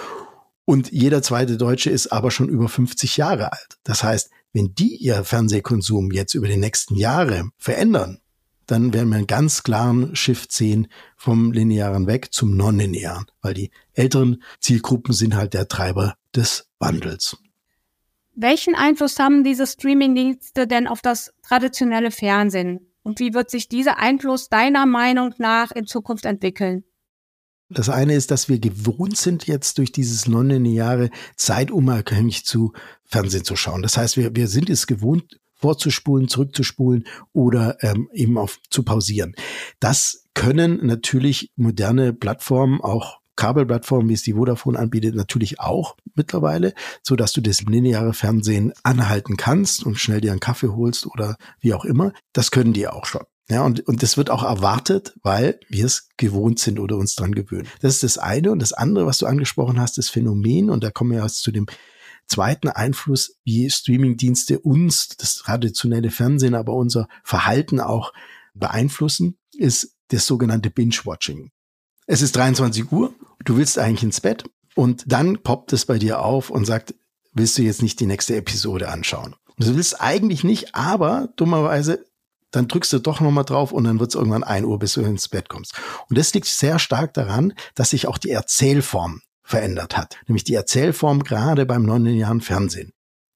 Und 0.65 0.91
jeder 0.91 1.21
zweite 1.21 1.55
Deutsche 1.57 1.91
ist 1.91 2.07
aber 2.07 2.31
schon 2.31 2.49
über 2.49 2.67
50 2.67 3.15
Jahre 3.15 3.53
alt. 3.53 3.77
Das 3.83 4.03
heißt, 4.03 4.31
wenn 4.51 4.73
die 4.73 4.95
ihr 4.95 5.23
Fernsehkonsum 5.23 6.11
jetzt 6.11 6.33
über 6.33 6.47
die 6.47 6.57
nächsten 6.57 6.95
Jahre 6.95 7.49
verändern, 7.57 8.19
dann 8.67 8.93
werden 8.93 9.09
wir 9.09 9.17
einen 9.17 9.27
ganz 9.27 9.63
klaren 9.63 10.15
Shift 10.15 10.51
sehen 10.51 10.87
vom 11.17 11.51
Linearen 11.51 12.07
weg 12.07 12.33
zum 12.33 12.55
Nonlinearen, 12.55 13.25
weil 13.41 13.53
die 13.53 13.71
älteren 13.93 14.41
Zielgruppen 14.59 15.13
sind 15.13 15.35
halt 15.35 15.53
der 15.53 15.67
Treiber 15.67 16.15
des 16.35 16.69
Wandels. 16.79 17.37
Welchen 18.35 18.75
Einfluss 18.75 19.17
haben 19.19 19.43
diese 19.43 19.65
Streamingdienste 19.65 20.67
denn 20.67 20.87
auf 20.87 21.01
das 21.01 21.33
traditionelle 21.41 22.11
Fernsehen? 22.11 22.91
Und 23.01 23.19
wie 23.19 23.33
wird 23.33 23.49
sich 23.49 23.69
dieser 23.69 23.97
Einfluss 23.97 24.49
deiner 24.49 24.85
Meinung 24.85 25.33
nach 25.37 25.71
in 25.71 25.85
Zukunft 25.85 26.25
entwickeln? 26.25 26.83
Das 27.69 27.89
eine 27.89 28.13
ist, 28.13 28.29
dass 28.29 28.49
wir 28.49 28.59
gewohnt 28.59 29.17
sind, 29.17 29.47
jetzt 29.47 29.77
durch 29.77 29.91
dieses 29.91 30.27
nonlineare 30.27 31.09
zeitunabhängig 31.35 32.45
zu 32.45 32.73
Fernsehen 33.03 33.43
zu 33.43 33.55
schauen. 33.55 33.81
Das 33.81 33.97
heißt, 33.97 34.17
wir, 34.17 34.35
wir 34.35 34.47
sind 34.47 34.69
es 34.69 34.85
gewohnt, 34.85 35.39
vorzuspulen, 35.55 36.27
zurückzuspulen 36.27 37.05
oder 37.33 37.77
ähm, 37.81 38.09
eben 38.13 38.37
auf 38.37 38.59
zu 38.69 38.83
pausieren. 38.83 39.35
Das 39.79 40.25
können 40.33 40.85
natürlich 40.85 41.51
moderne 41.55 42.13
Plattformen 42.13 42.81
auch 42.81 43.19
Kabelplattformen, 43.35 44.09
wie 44.09 44.13
es 44.13 44.23
die 44.23 44.33
Vodafone 44.33 44.79
anbietet, 44.79 45.15
natürlich 45.15 45.59
auch 45.59 45.97
mittlerweile, 46.13 46.73
so 47.03 47.15
dass 47.15 47.33
du 47.33 47.41
das 47.41 47.61
lineare 47.61 48.13
Fernsehen 48.13 48.73
anhalten 48.83 49.37
kannst 49.37 49.85
und 49.85 49.99
schnell 49.99 50.21
dir 50.21 50.31
einen 50.31 50.39
Kaffee 50.39 50.69
holst 50.69 51.05
oder 51.05 51.37
wie 51.59 51.73
auch 51.73 51.85
immer. 51.85 52.13
Das 52.33 52.51
können 52.51 52.73
die 52.73 52.87
auch 52.87 53.05
schon. 53.05 53.23
Ja, 53.47 53.63
und, 53.63 53.81
und 53.87 54.01
das 54.01 54.17
wird 54.17 54.31
auch 54.31 54.43
erwartet, 54.43 55.15
weil 55.21 55.59
wir 55.69 55.85
es 55.85 56.09
gewohnt 56.17 56.59
sind 56.59 56.79
oder 56.79 56.97
uns 56.97 57.13
dran 57.13 57.35
gewöhnen. 57.35 57.67
Das 57.81 57.93
ist 57.93 58.03
das 58.03 58.17
eine. 58.17 58.51
Und 58.51 58.59
das 58.59 58.73
andere, 58.73 59.05
was 59.05 59.19
du 59.19 59.27
angesprochen 59.27 59.79
hast, 59.79 59.99
das 59.99 60.09
Phänomen, 60.09 60.71
und 60.71 60.83
da 60.83 60.89
kommen 60.89 61.11
wir 61.11 61.21
jetzt 61.21 61.43
zu 61.43 61.51
dem 61.51 61.67
zweiten 62.27 62.69
Einfluss, 62.69 63.37
wie 63.43 63.69
Streamingdienste 63.69 64.59
uns, 64.59 65.09
das 65.09 65.35
traditionelle 65.35 66.11
Fernsehen, 66.11 66.55
aber 66.55 66.73
unser 66.73 67.07
Verhalten 67.23 67.79
auch 67.79 68.13
beeinflussen, 68.53 69.37
ist 69.53 69.95
das 70.09 70.25
sogenannte 70.25 70.69
Binge-Watching. 70.69 71.51
Es 72.07 72.21
ist 72.21 72.35
23 72.35 72.91
Uhr, 72.91 73.13
du 73.43 73.57
willst 73.57 73.79
eigentlich 73.79 74.03
ins 74.03 74.21
Bett 74.21 74.43
und 74.75 75.03
dann 75.07 75.41
poppt 75.41 75.73
es 75.73 75.85
bei 75.85 75.97
dir 75.97 76.21
auf 76.21 76.49
und 76.49 76.65
sagt, 76.65 76.93
willst 77.33 77.57
du 77.57 77.63
jetzt 77.63 77.81
nicht 77.81 77.99
die 77.99 78.05
nächste 78.05 78.35
Episode 78.35 78.89
anschauen? 78.89 79.35
Du 79.57 79.75
willst 79.75 80.01
eigentlich 80.01 80.43
nicht, 80.43 80.75
aber 80.75 81.29
dummerweise 81.35 82.05
dann 82.55 82.67
drückst 82.67 82.93
du 82.93 82.99
doch 82.99 83.19
nochmal 83.19 83.43
drauf 83.43 83.71
und 83.71 83.83
dann 83.83 83.99
wird 83.99 84.11
es 84.11 84.15
irgendwann 84.15 84.43
ein 84.43 84.63
Uhr, 84.65 84.79
bis 84.79 84.93
du 84.93 85.01
ins 85.01 85.27
Bett 85.27 85.49
kommst. 85.49 85.73
Und 86.09 86.17
das 86.17 86.33
liegt 86.33 86.47
sehr 86.47 86.79
stark 86.79 87.13
daran, 87.13 87.53
dass 87.73 87.89
sich 87.89 88.07
auch 88.07 88.17
die 88.17 88.31
Erzählform 88.31 89.21
verändert 89.45 89.95
hat, 89.95 90.17
nämlich 90.27 90.43
die 90.43 90.55
Erzählform 90.55 91.23
gerade 91.23 91.65
beim 91.65 91.83
nonlinearen 91.83 92.41
Fernsehen. 92.41 92.91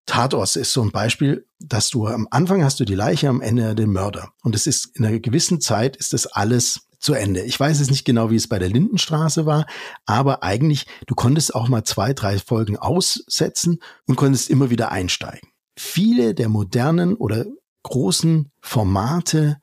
Tatort 0.08 0.56
ist 0.56 0.74
so 0.74 0.82
ein 0.82 0.92
Beispiel, 0.92 1.46
dass 1.60 1.92
du 1.92 2.08
am 2.08 2.28
Anfang 2.32 2.64
hast 2.64 2.80
du 2.80 2.86
die 2.86 2.96
Leiche, 2.96 3.30
am 3.30 3.42
Ende 3.42 3.76
den 3.76 3.92
Mörder. 3.92 4.32
Und 4.42 4.56
es 4.56 4.66
ist 4.66 4.98
in 4.98 5.06
einer 5.06 5.20
gewissen 5.20 5.62
Zeit 5.62 5.96
ist 5.98 6.14
das 6.14 6.26
alles 6.26 6.88
zu 7.00 7.14
Ende. 7.14 7.44
Ich 7.44 7.60
weiß 7.60 7.78
jetzt 7.78 7.92
nicht 7.92 8.06
genau, 8.06 8.32
wie 8.32 8.36
es 8.36 8.48
bei 8.48 8.58
der 8.58 8.70
Lindenstraße 8.70 9.46
war, 9.46 9.68
aber 10.08 10.42
eigentlich, 10.42 10.88
du 11.06 11.14
konntest 11.14 11.54
auch 11.54 11.70
mal 11.70 11.84
zwei, 11.84 12.14
drei 12.14 12.40
Folgen 12.40 12.76
aussetzen 12.76 13.80
und 14.08 14.16
konntest 14.16 14.50
immer 14.50 14.72
wieder 14.72 14.92
einsteigen. 14.92 15.50
Viele 15.78 16.34
der 16.34 16.50
modernen 16.50 17.14
oder 17.14 17.46
großen 17.84 18.52
Formate 18.62 19.58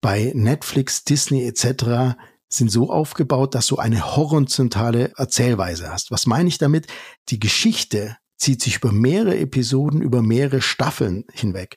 bei 0.00 0.32
Netflix, 0.34 1.04
Disney 1.04 1.46
etc 1.46 2.16
sind 2.54 2.70
so 2.70 2.90
aufgebaut, 2.90 3.54
dass 3.54 3.66
du 3.66 3.76
eine 3.76 4.16
horizontale 4.16 5.12
Erzählweise 5.16 5.90
hast. 5.90 6.10
Was 6.10 6.26
meine 6.26 6.48
ich 6.48 6.58
damit? 6.58 6.86
Die 7.28 7.40
Geschichte 7.40 8.16
zieht 8.36 8.62
sich 8.62 8.76
über 8.76 8.92
mehrere 8.92 9.38
Episoden, 9.38 10.02
über 10.02 10.22
mehrere 10.22 10.60
Staffeln 10.60 11.24
hinweg. 11.32 11.76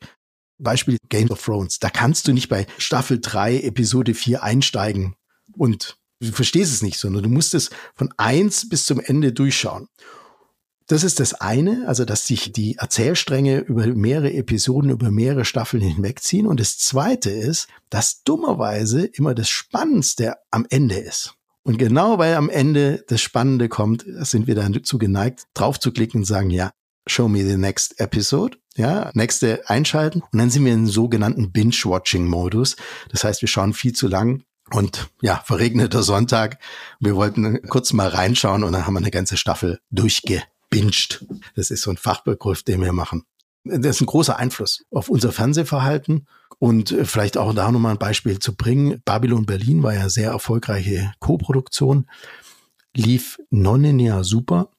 Beispiel 0.57 0.97
Game 1.09 1.29
of 1.29 1.43
Thrones. 1.43 1.79
Da 1.79 1.89
kannst 1.89 2.27
du 2.27 2.33
nicht 2.33 2.49
bei 2.49 2.65
Staffel 2.77 3.19
3, 3.21 3.61
Episode 3.61 4.13
4 4.13 4.43
einsteigen 4.43 5.15
und 5.53 5.97
du 6.19 6.31
verstehst 6.31 6.73
es 6.73 6.81
nicht, 6.81 6.97
sondern 6.97 7.23
du 7.23 7.29
musst 7.29 7.53
es 7.53 7.69
von 7.93 8.13
eins 8.17 8.67
bis 8.69 8.85
zum 8.85 8.99
Ende 8.99 9.33
durchschauen. 9.33 9.88
Das 10.88 11.04
ist 11.04 11.19
das 11.19 11.34
eine, 11.34 11.86
also 11.88 12.06
dass 12.06 12.28
sich 12.28 12.52
die 12.52 12.76
Erzählstränge 12.76 13.60
über 13.60 13.88
mehrere 13.88 14.34
Episoden, 14.34 14.91
über 14.91 15.10
mehrere 15.10 15.43
Staffeln 15.43 15.82
hinwegziehen. 15.82 16.45
Und 16.45 16.60
das 16.60 16.78
zweite 16.78 17.32
ist, 17.32 17.67
dass 17.89 18.24
dummerweise 18.24 19.06
immer 19.06 19.34
das 19.34 19.50
Spannendste 19.50 20.36
am 20.52 20.67
Ende 20.69 20.95
ist. 20.95 21.34
Und 21.63 21.80
genau 21.80 22.19
weil 22.19 22.36
am 22.36 22.52
Ende 22.52 23.04
das 23.08 23.21
Spannende 23.21 23.67
kommt, 23.67 24.06
sind 24.19 24.45
wir 24.45 24.54
dazu 24.54 25.00
geneigt, 25.00 25.48
drauf 25.56 25.80
zu 25.80 25.91
klicken 25.91 26.21
und 26.21 26.26
sagen, 26.26 26.52
ja, 26.52 26.69
show 27.08 27.28
me 27.28 27.43
the 27.43 27.58
next 27.58 28.00
episode. 28.00 28.58
Ja, 28.76 29.10
nächste 29.15 29.67
einschalten. 29.67 30.21
Und 30.32 30.38
dann 30.38 30.52
sind 30.52 30.65
wir 30.65 30.74
in 30.74 30.86
sogenannten 30.86 31.52
Binge-Watching-Modus. 31.52 32.76
Das 33.10 33.24
heißt, 33.24 33.41
wir 33.41 33.48
schauen 33.48 33.74
viel 33.74 33.93
zu 33.93 34.08
lang 34.08 34.43
und 34.71 35.10
ja, 35.21 35.41
verregneter 35.45 36.04
Sonntag. 36.04 36.60
Wir 37.00 37.15
wollten 37.15 37.63
kurz 37.69 37.93
mal 37.93 38.10
reinschauen 38.10 38.63
und 38.63 38.74
dann 38.74 38.86
haben 38.86 38.93
wir 38.93 39.00
eine 39.00 39.12
ganze 39.12 39.38
Staffel 39.38 39.80
durchge 39.89 40.43
binged. 40.69 41.25
Das 41.56 41.71
ist 41.71 41.82
so 41.82 41.91
ein 41.91 41.97
Fachbegriff, 41.97 42.63
den 42.63 42.82
wir 42.82 42.93
machen. 42.93 43.23
Das 43.63 43.95
ist 43.95 44.01
ein 44.01 44.08
großer 44.08 44.38
Einfluss 44.38 44.86
auf 44.91 45.10
unser 45.10 45.32
Fernsehverhalten. 45.32 46.28
Und 46.60 46.91
äh, 46.91 47.06
vielleicht 47.06 47.38
auch 47.38 47.54
da 47.54 47.71
nochmal 47.71 47.93
ein 47.93 47.99
Beispiel 47.99 48.39
zu 48.39 48.56
bringen. 48.56 49.01
Babylon 49.06 49.45
Berlin 49.45 49.84
war 49.84 49.93
ja 49.93 50.10
sehr 50.10 50.32
erfolgreiche 50.32 51.12
Co-Produktion. 51.19 52.10
Lief 52.95 53.39
nonlinear 53.49 54.23
super, 54.23 54.69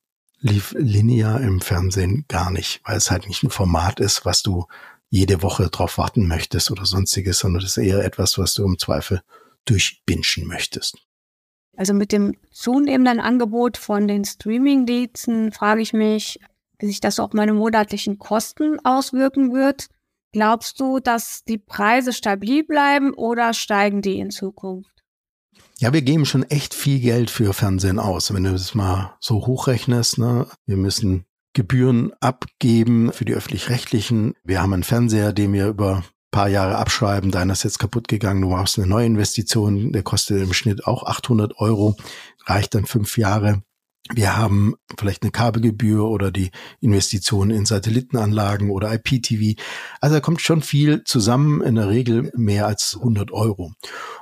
lief 0.40 0.74
linear 0.78 1.40
im 1.40 1.60
Fernsehen 1.60 2.24
gar 2.28 2.50
nicht, 2.50 2.80
weil 2.84 2.96
es 2.96 3.10
halt 3.10 3.28
nicht 3.28 3.42
ein 3.42 3.50
Format 3.50 4.00
ist, 4.00 4.24
was 4.24 4.42
du 4.42 4.66
jede 5.10 5.42
Woche 5.42 5.68
drauf 5.68 5.98
warten 5.98 6.26
möchtest 6.26 6.70
oder 6.70 6.86
sonstiges, 6.86 7.38
sondern 7.38 7.62
das 7.62 7.76
ist 7.76 7.84
eher 7.84 8.04
etwas, 8.04 8.38
was 8.38 8.54
du 8.54 8.64
im 8.64 8.78
Zweifel 8.78 9.22
durchbinschen 9.66 10.46
möchtest. 10.46 10.96
Also 11.76 11.92
mit 11.94 12.12
dem 12.12 12.34
zunehmenden 12.50 13.20
Angebot 13.20 13.76
von 13.76 14.08
den 14.08 14.24
Streaming-Diensten 14.24 15.52
frage 15.52 15.82
ich 15.82 15.92
mich, 15.92 16.40
wie 16.78 16.86
sich 16.86 17.00
das 17.00 17.20
auf 17.20 17.32
meine 17.32 17.52
monatlichen 17.52 18.18
Kosten 18.18 18.78
auswirken 18.84 19.52
wird. 19.52 19.88
Glaubst 20.32 20.80
du, 20.80 20.98
dass 21.00 21.44
die 21.44 21.58
Preise 21.58 22.12
stabil 22.12 22.64
bleiben 22.64 23.12
oder 23.14 23.54
steigen 23.54 24.02
die 24.02 24.18
in 24.18 24.30
Zukunft? 24.30 24.90
Ja, 25.78 25.92
wir 25.92 26.02
geben 26.02 26.26
schon 26.26 26.42
echt 26.44 26.74
viel 26.74 27.00
Geld 27.00 27.30
für 27.30 27.52
Fernsehen 27.52 27.98
aus. 27.98 28.32
Wenn 28.32 28.44
du 28.44 28.52
das 28.52 28.74
mal 28.74 29.14
so 29.20 29.46
hochrechnest, 29.46 30.18
ne, 30.18 30.46
wir 30.66 30.76
müssen 30.76 31.26
Gebühren 31.52 32.12
abgeben 32.20 33.12
für 33.12 33.24
die 33.24 33.34
öffentlich-rechtlichen. 33.34 34.34
Wir 34.44 34.60
haben 34.60 34.74
einen 34.74 34.82
Fernseher, 34.82 35.32
den 35.32 35.52
wir 35.52 35.68
über 35.68 36.04
paar 36.30 36.48
Jahre 36.48 36.76
abschreiben, 36.76 37.30
deiner 37.30 37.52
ist 37.52 37.64
jetzt 37.64 37.78
kaputt 37.78 38.08
gegangen, 38.08 38.42
du 38.42 38.50
machst 38.50 38.78
eine 38.78 38.86
neue 38.86 39.06
Investition, 39.06 39.92
der 39.92 40.02
kostet 40.02 40.42
im 40.42 40.52
Schnitt 40.52 40.86
auch 40.86 41.04
800 41.04 41.58
Euro, 41.58 41.96
reicht 42.46 42.74
dann 42.74 42.86
fünf 42.86 43.16
Jahre. 43.16 43.62
Wir 44.14 44.36
haben 44.36 44.74
vielleicht 44.96 45.22
eine 45.22 45.32
Kabelgebühr 45.32 46.04
oder 46.04 46.30
die 46.30 46.50
Investition 46.80 47.50
in 47.50 47.66
Satellitenanlagen 47.66 48.70
oder 48.70 48.92
IPTV. 48.94 49.60
Also 50.00 50.16
da 50.16 50.20
kommt 50.20 50.40
schon 50.40 50.62
viel 50.62 51.02
zusammen, 51.02 51.60
in 51.60 51.74
der 51.74 51.88
Regel 51.88 52.30
mehr 52.36 52.66
als 52.66 52.96
100 52.96 53.32
Euro. 53.32 53.72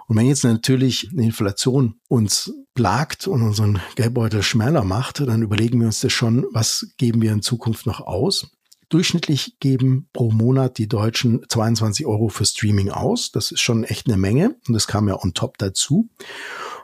Und 0.07 0.17
wenn 0.17 0.27
jetzt 0.27 0.45
natürlich 0.45 1.11
eine 1.13 1.25
Inflation 1.25 1.97
uns 2.09 2.51
plagt 2.75 3.27
und 3.27 3.43
unseren 3.43 3.81
Geldbeutel 3.95 4.43
schmäler 4.43 4.85
macht, 4.85 5.21
dann 5.21 5.43
überlegen 5.43 5.81
wir 5.81 5.87
uns 5.87 6.01
das 6.01 6.13
schon, 6.13 6.47
was 6.51 6.95
geben 6.97 7.21
wir 7.21 7.33
in 7.33 7.43
Zukunft 7.43 7.87
noch 7.87 8.01
aus. 8.01 8.54
Durchschnittlich 8.95 9.57
geben 9.59 10.09
pro 10.13 10.31
Monat 10.31 10.79
die 10.79 10.87
Deutschen 10.87 11.45
22 11.49 12.07
Euro 12.07 12.29
für 12.29 12.45
Streaming 12.45 12.91
aus. 12.91 13.33
Das 13.33 13.51
ist 13.51 13.61
schon 13.61 13.83
echt 13.83 14.07
eine 14.07 14.17
Menge 14.17 14.55
und 14.69 14.75
das 14.75 14.87
kam 14.87 15.09
ja 15.09 15.21
on 15.21 15.35
top 15.35 15.59
dazu. 15.59 16.09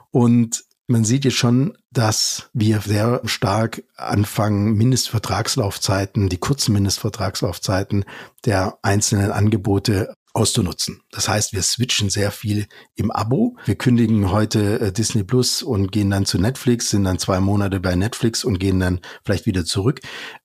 Und 0.09 0.65
man 0.87 1.05
sieht 1.05 1.23
jetzt 1.23 1.37
schon, 1.37 1.77
dass 1.89 2.49
wir 2.51 2.81
sehr 2.81 3.21
stark 3.23 3.85
anfangen, 3.95 4.73
Mindestvertragslaufzeiten, 4.73 6.27
die 6.27 6.37
kurzen 6.37 6.73
Mindestvertragslaufzeiten 6.73 8.03
der 8.43 8.77
einzelnen 8.81 9.31
Angebote 9.31 10.13
auszunutzen. 10.33 11.01
Das 11.11 11.27
heißt, 11.27 11.53
wir 11.53 11.61
switchen 11.61 12.09
sehr 12.09 12.31
viel 12.31 12.67
im 12.95 13.11
Abo. 13.11 13.57
Wir 13.65 13.75
kündigen 13.75 14.31
heute 14.31 14.79
äh, 14.79 14.91
Disney 14.91 15.23
Plus 15.23 15.61
und 15.61 15.91
gehen 15.91 16.09
dann 16.09 16.25
zu 16.25 16.39
Netflix, 16.39 16.89
sind 16.89 17.03
dann 17.03 17.19
zwei 17.19 17.39
Monate 17.39 17.79
bei 17.79 17.95
Netflix 17.95 18.43
und 18.43 18.59
gehen 18.59 18.79
dann 18.79 19.01
vielleicht 19.23 19.45
wieder 19.45 19.65
zurück. 19.65 19.99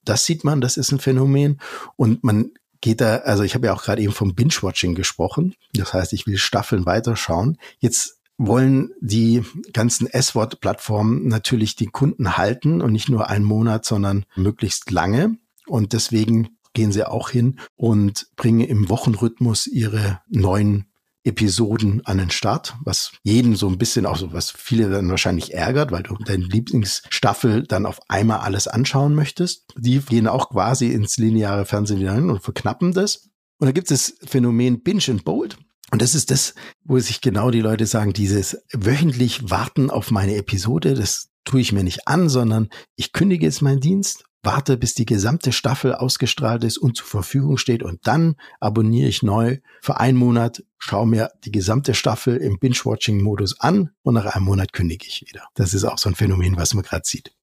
Das 0.04 0.24
sieht 0.24 0.44
man, 0.44 0.60
das 0.60 0.76
ist 0.76 0.92
ein 0.92 0.98
Phänomen. 0.98 1.60
Und 1.96 2.24
man 2.24 2.50
geht 2.80 3.00
da, 3.00 3.18
also 3.18 3.42
ich 3.42 3.54
habe 3.54 3.66
ja 3.66 3.74
auch 3.74 3.82
gerade 3.82 4.02
eben 4.02 4.12
vom 4.12 4.34
Binge-Watching 4.34 4.94
gesprochen. 4.94 5.54
Das 5.74 5.92
heißt, 5.92 6.12
ich 6.12 6.26
will 6.26 6.38
Staffeln 6.38 6.86
weiterschauen. 6.86 7.58
Jetzt 7.78 8.18
wollen 8.38 8.92
die 9.00 9.44
ganzen 9.72 10.06
S-Wort-Plattformen 10.06 11.26
natürlich 11.28 11.76
die 11.76 11.86
Kunden 11.86 12.36
halten 12.36 12.82
und 12.82 12.92
nicht 12.92 13.08
nur 13.08 13.28
einen 13.28 13.44
Monat, 13.44 13.84
sondern 13.84 14.26
möglichst 14.34 14.90
lange. 14.90 15.36
Und 15.66 15.92
deswegen 15.92 16.55
gehen 16.76 16.92
sie 16.92 17.08
auch 17.08 17.30
hin 17.30 17.58
und 17.74 18.28
bringen 18.36 18.60
im 18.60 18.88
Wochenrhythmus 18.90 19.66
ihre 19.66 20.20
neuen 20.28 20.84
Episoden 21.24 22.04
an 22.04 22.18
den 22.18 22.30
Start, 22.30 22.76
was 22.84 23.12
jeden 23.24 23.56
so 23.56 23.66
ein 23.66 23.78
bisschen 23.78 24.04
auch 24.04 24.18
so, 24.18 24.32
was 24.32 24.50
viele 24.50 24.90
dann 24.90 25.08
wahrscheinlich 25.08 25.54
ärgert, 25.54 25.90
weil 25.90 26.04
du 26.04 26.14
deine 26.18 26.44
Lieblingsstaffel 26.44 27.64
dann 27.64 27.86
auf 27.86 27.98
einmal 28.08 28.40
alles 28.40 28.68
anschauen 28.68 29.14
möchtest. 29.14 29.64
Die 29.76 29.98
gehen 30.00 30.28
auch 30.28 30.50
quasi 30.50 30.92
ins 30.92 31.16
lineare 31.16 31.64
Fernsehen 31.64 31.98
wieder 31.98 32.14
hin 32.14 32.30
und 32.30 32.42
verknappen 32.42 32.92
das. 32.92 33.30
Und 33.58 33.66
da 33.66 33.72
gibt 33.72 33.90
es 33.90 34.12
das 34.18 34.28
Phänomen 34.28 34.82
Binge 34.82 35.04
and 35.08 35.24
Bold. 35.24 35.56
Und 35.90 36.02
das 36.02 36.14
ist 36.14 36.30
das, 36.30 36.54
wo 36.84 36.98
sich 36.98 37.22
genau 37.22 37.50
die 37.50 37.62
Leute 37.62 37.86
sagen, 37.86 38.12
dieses 38.12 38.58
wöchentlich 38.72 39.50
warten 39.50 39.90
auf 39.90 40.10
meine 40.10 40.36
Episode, 40.36 40.94
das 40.94 41.30
tue 41.44 41.60
ich 41.60 41.72
mir 41.72 41.84
nicht 41.84 42.06
an, 42.06 42.28
sondern 42.28 42.68
ich 42.96 43.12
kündige 43.12 43.46
jetzt 43.46 43.62
meinen 43.62 43.80
Dienst 43.80 44.24
warte, 44.46 44.78
bis 44.78 44.94
die 44.94 45.04
gesamte 45.04 45.52
Staffel 45.52 45.94
ausgestrahlt 45.94 46.64
ist 46.64 46.78
und 46.78 46.96
zur 46.96 47.06
Verfügung 47.06 47.58
steht 47.58 47.82
und 47.82 48.06
dann 48.06 48.36
abonniere 48.60 49.08
ich 49.08 49.22
neu 49.22 49.58
für 49.82 50.00
einen 50.00 50.16
Monat, 50.16 50.64
schaue 50.78 51.06
mir 51.06 51.30
die 51.44 51.52
gesamte 51.52 51.92
Staffel 51.92 52.38
im 52.38 52.58
Binge-Watching-Modus 52.58 53.60
an 53.60 53.90
und 54.02 54.14
nach 54.14 54.24
einem 54.24 54.46
Monat 54.46 54.72
kündige 54.72 55.06
ich 55.06 55.22
wieder. 55.28 55.48
Das 55.54 55.74
ist 55.74 55.84
auch 55.84 55.98
so 55.98 56.08
ein 56.08 56.14
Phänomen, 56.14 56.56
was 56.56 56.72
man 56.72 56.82
gerade 56.82 57.02
sieht. 57.04 57.34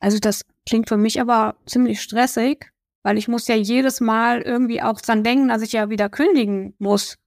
Also 0.00 0.18
das 0.18 0.42
klingt 0.66 0.88
für 0.88 0.96
mich 0.96 1.20
aber 1.20 1.56
ziemlich 1.66 2.00
stressig, 2.00 2.72
weil 3.02 3.18
ich 3.18 3.28
muss 3.28 3.46
ja 3.48 3.54
jedes 3.54 4.00
Mal 4.00 4.40
irgendwie 4.40 4.80
auch 4.80 5.00
dran 5.00 5.22
denken, 5.22 5.48
dass 5.48 5.62
ich 5.62 5.72
ja 5.72 5.90
wieder 5.90 6.08
kündigen 6.08 6.74
muss. 6.78 7.18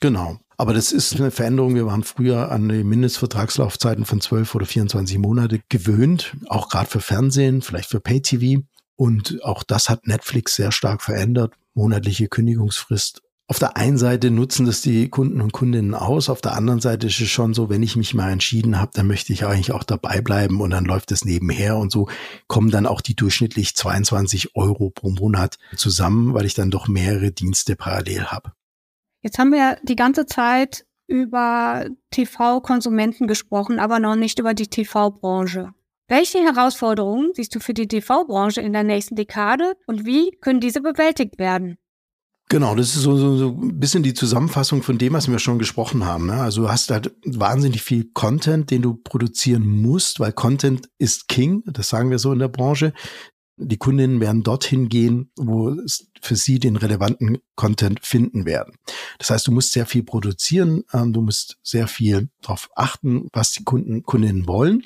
Genau. 0.00 0.38
Aber 0.56 0.72
das 0.72 0.92
ist 0.92 1.16
eine 1.16 1.30
Veränderung. 1.30 1.74
Wir 1.74 1.86
waren 1.86 2.04
früher 2.04 2.52
an 2.52 2.68
die 2.68 2.84
Mindestvertragslaufzeiten 2.84 4.04
von 4.04 4.20
12 4.20 4.54
oder 4.54 4.66
24 4.66 5.18
Monate 5.18 5.60
gewöhnt, 5.68 6.36
auch 6.46 6.68
gerade 6.68 6.88
für 6.88 7.00
Fernsehen, 7.00 7.60
vielleicht 7.60 7.90
für 7.90 8.00
Pay-TV. 8.00 8.62
Und 8.96 9.42
auch 9.44 9.62
das 9.62 9.88
hat 9.88 10.06
Netflix 10.06 10.54
sehr 10.56 10.72
stark 10.72 11.02
verändert. 11.02 11.54
Monatliche 11.74 12.28
Kündigungsfrist. 12.28 13.22
Auf 13.46 13.58
der 13.58 13.76
einen 13.76 13.98
Seite 13.98 14.30
nutzen 14.30 14.64
das 14.64 14.80
die 14.80 15.10
Kunden 15.10 15.42
und 15.42 15.52
Kundinnen 15.52 15.94
aus, 15.94 16.30
auf 16.30 16.40
der 16.40 16.54
anderen 16.54 16.80
Seite 16.80 17.08
ist 17.08 17.20
es 17.20 17.28
schon 17.28 17.52
so, 17.52 17.68
wenn 17.68 17.82
ich 17.82 17.94
mich 17.94 18.14
mal 18.14 18.30
entschieden 18.30 18.80
habe, 18.80 18.92
dann 18.94 19.06
möchte 19.06 19.34
ich 19.34 19.44
eigentlich 19.44 19.72
auch 19.72 19.84
dabei 19.84 20.22
bleiben 20.22 20.62
und 20.62 20.70
dann 20.70 20.86
läuft 20.86 21.12
es 21.12 21.26
nebenher 21.26 21.76
und 21.76 21.92
so 21.92 22.08
kommen 22.46 22.70
dann 22.70 22.86
auch 22.86 23.02
die 23.02 23.14
durchschnittlich 23.14 23.76
22 23.76 24.56
Euro 24.56 24.88
pro 24.88 25.10
Monat 25.10 25.58
zusammen, 25.76 26.32
weil 26.32 26.46
ich 26.46 26.54
dann 26.54 26.70
doch 26.70 26.88
mehrere 26.88 27.32
Dienste 27.32 27.76
parallel 27.76 28.24
habe. 28.26 28.52
Jetzt 29.20 29.38
haben 29.38 29.52
wir 29.52 29.76
die 29.82 29.96
ganze 29.96 30.24
Zeit 30.24 30.86
über 31.06 31.84
TV-Konsumenten 32.12 33.26
gesprochen, 33.26 33.78
aber 33.78 33.98
noch 33.98 34.16
nicht 34.16 34.38
über 34.38 34.54
die 34.54 34.68
TV-Branche. 34.68 35.74
Welche 36.06 36.38
Herausforderungen 36.38 37.30
siehst 37.32 37.54
du 37.54 37.60
für 37.60 37.72
die 37.72 37.88
TV-Branche 37.88 38.60
in 38.60 38.74
der 38.74 38.84
nächsten 38.84 39.16
Dekade 39.16 39.74
und 39.86 40.04
wie 40.04 40.32
können 40.42 40.60
diese 40.60 40.82
bewältigt 40.82 41.38
werden? 41.38 41.78
Genau, 42.50 42.74
das 42.74 42.94
ist 42.94 43.02
so, 43.02 43.16
so, 43.16 43.36
so 43.38 43.48
ein 43.48 43.80
bisschen 43.80 44.02
die 44.02 44.12
Zusammenfassung 44.12 44.82
von 44.82 44.98
dem, 44.98 45.14
was 45.14 45.30
wir 45.30 45.38
schon 45.38 45.58
gesprochen 45.58 46.04
haben. 46.04 46.26
Ne? 46.26 46.34
Also 46.34 46.62
du 46.62 46.68
hast 46.68 46.90
halt 46.90 47.14
wahnsinnig 47.24 47.82
viel 47.82 48.10
Content, 48.12 48.70
den 48.70 48.82
du 48.82 48.94
produzieren 48.94 49.66
musst, 49.66 50.20
weil 50.20 50.32
Content 50.32 50.90
ist 50.98 51.28
King, 51.28 51.62
das 51.66 51.88
sagen 51.88 52.10
wir 52.10 52.18
so 52.18 52.32
in 52.34 52.38
der 52.38 52.48
Branche. 52.48 52.92
Die 53.56 53.78
Kundinnen 53.78 54.20
werden 54.20 54.42
dorthin 54.42 54.90
gehen, 54.90 55.30
wo 55.36 55.70
es 55.70 56.10
für 56.20 56.36
sie 56.36 56.58
den 56.58 56.76
relevanten 56.76 57.38
Content 57.54 58.04
finden 58.04 58.44
werden. 58.44 58.76
Das 59.18 59.30
heißt, 59.30 59.46
du 59.46 59.52
musst 59.52 59.72
sehr 59.72 59.86
viel 59.86 60.02
produzieren, 60.02 60.82
ähm, 60.92 61.12
du 61.14 61.22
musst 61.22 61.56
sehr 61.62 61.86
viel 61.86 62.28
darauf 62.42 62.68
achten, 62.74 63.28
was 63.32 63.52
die 63.52 63.64
Kunden, 63.64 64.02
Kundinnen 64.02 64.46
wollen. 64.46 64.82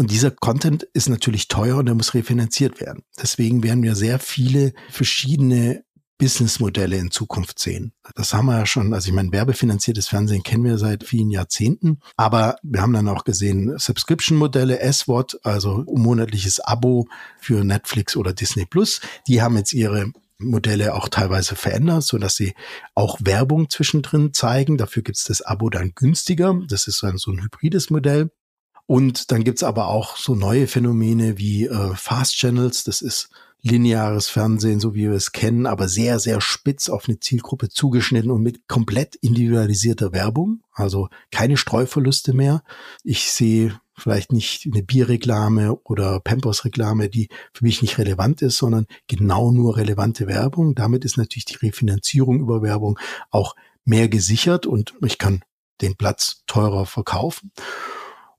Und 0.00 0.10
dieser 0.10 0.30
Content 0.30 0.84
ist 0.94 1.10
natürlich 1.10 1.48
teuer 1.48 1.76
und 1.76 1.86
er 1.86 1.94
muss 1.94 2.14
refinanziert 2.14 2.80
werden. 2.80 3.02
Deswegen 3.20 3.62
werden 3.62 3.82
wir 3.82 3.94
sehr 3.94 4.18
viele 4.18 4.72
verschiedene 4.88 5.84
Businessmodelle 6.16 6.96
in 6.96 7.10
Zukunft 7.10 7.58
sehen. 7.58 7.92
Das 8.14 8.32
haben 8.32 8.46
wir 8.46 8.56
ja 8.56 8.64
schon, 8.64 8.94
also 8.94 9.08
ich 9.08 9.14
meine, 9.14 9.30
werbefinanziertes 9.30 10.08
Fernsehen 10.08 10.42
kennen 10.42 10.64
wir 10.64 10.78
seit 10.78 11.04
vielen 11.04 11.28
Jahrzehnten, 11.28 12.00
aber 12.16 12.56
wir 12.62 12.80
haben 12.80 12.94
dann 12.94 13.08
auch 13.08 13.24
gesehen 13.24 13.74
Subscription-Modelle, 13.76 14.90
SWOT, 14.90 15.38
also 15.42 15.84
monatliches 15.86 16.60
Abo 16.60 17.06
für 17.38 17.62
Netflix 17.62 18.16
oder 18.16 18.32
Disney 18.32 18.64
Plus, 18.64 19.02
die 19.28 19.42
haben 19.42 19.58
jetzt 19.58 19.74
ihre 19.74 20.12
Modelle 20.38 20.94
auch 20.94 21.10
teilweise 21.10 21.56
verändert, 21.56 22.04
so 22.04 22.16
dass 22.16 22.36
sie 22.36 22.54
auch 22.94 23.18
Werbung 23.20 23.68
zwischendrin 23.68 24.32
zeigen. 24.32 24.78
Dafür 24.78 25.02
gibt 25.02 25.18
es 25.18 25.24
das 25.24 25.42
Abo 25.42 25.68
dann 25.68 25.92
günstiger. 25.94 26.58
Das 26.68 26.86
ist 26.86 27.02
dann 27.02 27.18
so 27.18 27.30
ein 27.30 27.42
hybrides 27.42 27.90
Modell. 27.90 28.30
Und 28.90 29.30
dann 29.30 29.44
gibt's 29.44 29.62
aber 29.62 29.86
auch 29.86 30.16
so 30.16 30.34
neue 30.34 30.66
Phänomene 30.66 31.38
wie 31.38 31.66
äh, 31.66 31.94
Fast 31.94 32.34
Channels. 32.34 32.82
Das 32.82 33.02
ist 33.02 33.28
lineares 33.62 34.28
Fernsehen, 34.28 34.80
so 34.80 34.96
wie 34.96 35.02
wir 35.02 35.12
es 35.12 35.30
kennen, 35.30 35.66
aber 35.66 35.86
sehr, 35.86 36.18
sehr 36.18 36.40
spitz 36.40 36.88
auf 36.88 37.06
eine 37.06 37.20
Zielgruppe 37.20 37.68
zugeschnitten 37.68 38.32
und 38.32 38.42
mit 38.42 38.66
komplett 38.66 39.14
individualisierter 39.14 40.12
Werbung. 40.12 40.64
Also 40.72 41.08
keine 41.30 41.56
Streuverluste 41.56 42.32
mehr. 42.32 42.64
Ich 43.04 43.30
sehe 43.30 43.80
vielleicht 43.96 44.32
nicht 44.32 44.66
eine 44.66 44.82
Bierreklame 44.82 45.76
oder 45.84 46.18
Pampers-Reklame, 46.18 47.08
die 47.08 47.28
für 47.54 47.64
mich 47.64 47.82
nicht 47.82 47.96
relevant 47.96 48.42
ist, 48.42 48.56
sondern 48.56 48.86
genau 49.06 49.52
nur 49.52 49.76
relevante 49.76 50.26
Werbung. 50.26 50.74
Damit 50.74 51.04
ist 51.04 51.16
natürlich 51.16 51.44
die 51.44 51.64
Refinanzierung 51.64 52.40
über 52.40 52.60
Werbung 52.60 52.98
auch 53.30 53.54
mehr 53.84 54.08
gesichert 54.08 54.66
und 54.66 54.94
ich 55.06 55.18
kann 55.18 55.42
den 55.80 55.94
Platz 55.94 56.42
teurer 56.48 56.86
verkaufen. 56.86 57.52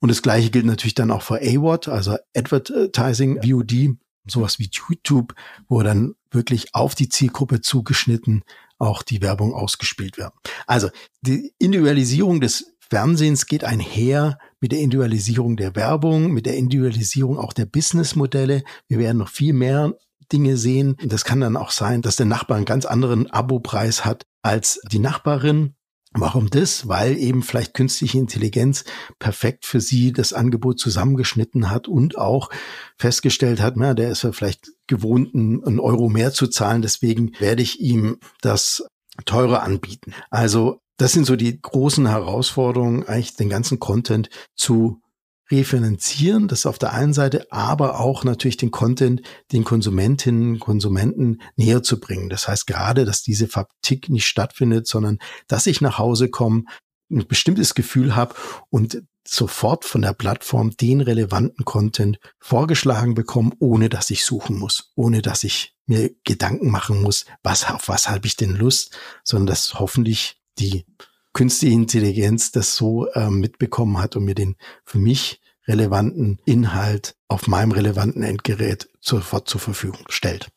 Und 0.02 0.10
das 0.10 0.22
gleiche 0.22 0.50
gilt 0.50 0.66
natürlich 0.66 0.96
dann 0.96 1.12
auch 1.12 1.22
für 1.22 1.40
AWOT, 1.42 1.88
also 1.88 2.18
Advertising 2.36 3.40
VOD, 3.42 3.98
sowas 4.28 4.60
wie 4.60 4.70
YouTube, 4.72 5.34
wo 5.68 5.82
dann 5.84 6.16
wirklich 6.32 6.74
auf 6.74 6.96
die 6.96 7.10
Zielgruppe 7.10 7.62
zugeschnitten 7.62 8.44
auch 8.80 9.04
die 9.04 9.22
Werbung 9.22 9.54
ausgespielt 9.54 10.18
wird. 10.18 10.34
Also 10.66 10.90
die 11.22 11.54
Individualisierung 11.60 12.42
des 12.42 12.74
Fernsehens 12.80 13.46
geht 13.46 13.64
einher 13.64 14.40
mit 14.60 14.72
der 14.72 14.80
Individualisierung 14.80 15.56
der 15.56 15.76
Werbung, 15.76 16.32
mit 16.32 16.46
der 16.46 16.58
Individualisierung 16.58 17.38
auch 17.38 17.54
der 17.54 17.66
Businessmodelle. 17.66 18.64
Wir 18.88 18.98
werden 18.98 19.18
noch 19.18 19.30
viel 19.30 19.54
mehr 19.54 19.94
Dinge 20.32 20.58
sehen. 20.58 20.98
Das 21.06 21.26
kann 21.26 21.42
dann 21.42 21.58
auch 21.58 21.72
sein, 21.72 22.02
dass 22.02 22.16
der 22.16 22.26
Nachbar 22.26 22.58
einen 22.58 22.66
ganz 22.66 22.86
anderen 22.86 23.30
Abopreis 23.30 24.04
hat 24.04 24.26
als 24.42 24.82
die 24.92 25.00
Nachbarin 25.00 25.76
Warum 26.13 26.50
das? 26.50 26.89
Weil 26.89 27.17
eben 27.17 27.41
vielleicht 27.41 27.74
künstliche 27.74 28.17
Intelligenz 28.17 28.84
perfekt 29.17 29.65
für 29.65 29.80
sie 29.80 30.12
das 30.12 30.34
Angebot 30.34 30.78
zusammengeschnitten 30.78 31.69
hat 31.69 31.88
und 31.88 32.17
auch 32.17 32.50
festgestellt 32.97 33.62
hat, 33.62 33.78
na, 33.78 33.93
der 33.93 34.12
ist 34.12 34.24
ja 34.24 34.34
vielleicht 34.34 34.71
gewohnt, 34.88 35.34
einen 35.34 35.80
Euro 35.80 36.10
mehr 36.10 36.34
zu 36.34 36.47
zahlen, 36.47 36.82
deswegen 36.82 37.32
werde 37.39 37.62
ich 37.62 37.80
ihm 37.80 38.17
das 38.41 38.84
teurer 39.26 39.63
anbieten. 39.63 40.13
Also 40.30 40.82
das 40.97 41.13
sind 41.13 41.26
so 41.26 41.38
die 41.38 41.62
großen 41.62 42.08
Herausforderungen, 42.08 43.08
eigentlich 43.08 43.36
den 43.36 43.50
ganzen 43.50 43.80
Content 43.80 44.30
zu 44.56 45.02
refinanzieren, 45.52 46.48
das 46.48 46.66
auf 46.66 46.80
der 46.80 46.94
einen 46.94 47.14
Seite, 47.14 47.52
aber 47.52 48.00
auch 48.00 48.24
natürlich 48.24 48.58
den 48.58 48.72
Content 48.72 49.22
den 49.52 49.64
Konsumentinnen 49.64 50.54
und 50.54 50.60
Konsumenten 50.60 51.42
näher 51.56 51.84
zu 51.84 52.00
bringen. 52.00 52.30
Das 52.30 52.48
heißt 52.48 52.68
gerade, 52.68 53.06
dass 53.06 53.22
diese 53.22 53.48
Fabrik 53.48 54.10
nicht 54.10 54.26
stattfindet, 54.26 54.88
sondern 54.88 55.20
dass 55.48 55.68
ich 55.68 55.82
nach 55.82 55.98
Hause 55.98 56.30
komme, 56.30 56.64
ein 57.12 57.28
bestimmtes 57.28 57.76
Gefühl 57.76 58.16
habe 58.16 58.36
und 58.70 59.04
sofort 59.28 59.86
von 59.86 60.02
der 60.02 60.14
Plattform 60.14 60.72
den 60.72 61.02
relevanten 61.02 61.66
Content 61.66 62.20
vorgeschlagen 62.40 63.14
bekomme, 63.14 63.52
ohne 63.60 63.90
dass 63.90 64.10
ich 64.10 64.26
suchen 64.26 64.58
muss, 64.58 64.92
ohne 64.96 65.22
dass 65.22 65.44
ich 65.44 65.76
mir 65.86 66.10
Gedanken 66.24 66.72
machen 66.72 67.02
muss, 67.02 67.26
was 67.44 67.70
auf 67.70 67.88
was 67.88 68.10
habe 68.10 68.26
ich 68.26 68.36
denn 68.36 68.56
Lust, 68.56 68.98
sondern 69.24 69.48
dass 69.48 69.76
hoffentlich 69.76 70.42
die 70.58 70.86
künstliche 71.34 71.76
Intelligenz 71.76 72.52
das 72.52 72.76
so 72.76 73.08
äh, 73.08 73.30
mitbekommen 73.30 73.98
hat 74.00 74.15
und 74.15 74.26
mir 74.26 74.36
den 74.36 74.56
für 74.84 75.00
mich 75.00 75.41
relevanten 75.67 76.39
Inhalt 76.46 77.15
auf 77.28 77.48
meinem 77.48 77.72
relevanten 77.72 78.24
Endgerät 78.24 78.89
sofort 79.00 79.48
zur 79.48 79.62
Verfügung 79.62 80.06
stellt. 80.10 80.50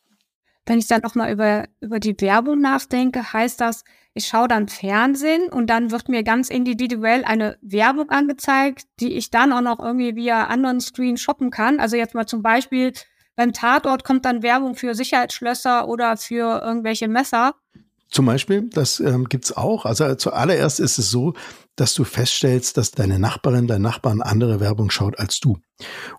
Wenn 0.66 0.78
ich 0.78 0.86
dann 0.86 1.02
nochmal 1.02 1.30
über, 1.30 1.68
über 1.80 2.00
die 2.00 2.18
Werbung 2.20 2.60
nachdenke, 2.60 3.32
heißt 3.32 3.60
das, 3.60 3.84
ich 4.14 4.26
schaue 4.26 4.48
dann 4.48 4.68
Fernsehen 4.68 5.48
und 5.50 5.68
dann 5.68 5.90
wird 5.90 6.08
mir 6.08 6.22
ganz 6.22 6.48
individuell 6.48 7.24
eine 7.24 7.58
Werbung 7.60 8.08
angezeigt, 8.10 8.84
die 9.00 9.12
ich 9.12 9.30
dann 9.30 9.52
auch 9.52 9.60
noch 9.60 9.78
irgendwie 9.78 10.16
via 10.16 10.46
anderen 10.46 10.80
Screen 10.80 11.16
shoppen 11.16 11.50
kann. 11.50 11.80
Also 11.80 11.96
jetzt 11.96 12.14
mal 12.14 12.26
zum 12.26 12.40
Beispiel 12.40 12.92
beim 13.36 13.52
Tatort 13.52 14.04
kommt 14.04 14.24
dann 14.24 14.42
Werbung 14.42 14.74
für 14.76 14.94
Sicherheitsschlösser 14.94 15.88
oder 15.88 16.16
für 16.16 16.62
irgendwelche 16.64 17.08
Messer. 17.08 17.54
Zum 18.14 18.26
Beispiel, 18.26 18.70
das 18.70 19.00
ähm, 19.00 19.24
gibt's 19.24 19.50
auch. 19.50 19.86
Also 19.86 20.14
zuallererst 20.14 20.78
ist 20.78 20.98
es 20.98 21.10
so, 21.10 21.34
dass 21.74 21.94
du 21.94 22.04
feststellst, 22.04 22.76
dass 22.76 22.92
deine 22.92 23.18
Nachbarin, 23.18 23.66
dein 23.66 23.82
Nachbarn 23.82 24.22
andere 24.22 24.60
Werbung 24.60 24.88
schaut 24.90 25.18
als 25.18 25.40
du. 25.40 25.58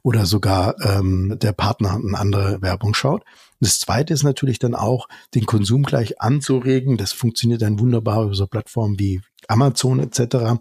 Oder 0.03 0.25
sogar 0.25 0.75
ähm, 0.81 1.38
der 1.41 1.53
Partner 1.53 1.93
eine 1.93 2.17
andere 2.17 2.62
Werbung 2.62 2.93
schaut. 2.95 3.23
das 3.62 3.79
zweite 3.79 4.13
ist 4.13 4.23
natürlich 4.23 4.60
dann 4.60 4.75
auch, 4.75 5.08
den 5.36 5.45
Konsum 5.45 5.84
gleich 5.84 6.19
anzuregen. 6.19 6.97
Das 6.97 7.13
funktioniert 7.13 7.62
dann 7.62 7.79
wunderbar 7.79 8.25
über 8.25 8.36
so 8.36 8.45
Plattformen 8.45 8.99
wie 8.99 9.21
Amazon 9.47 9.99
etc., 9.99 10.60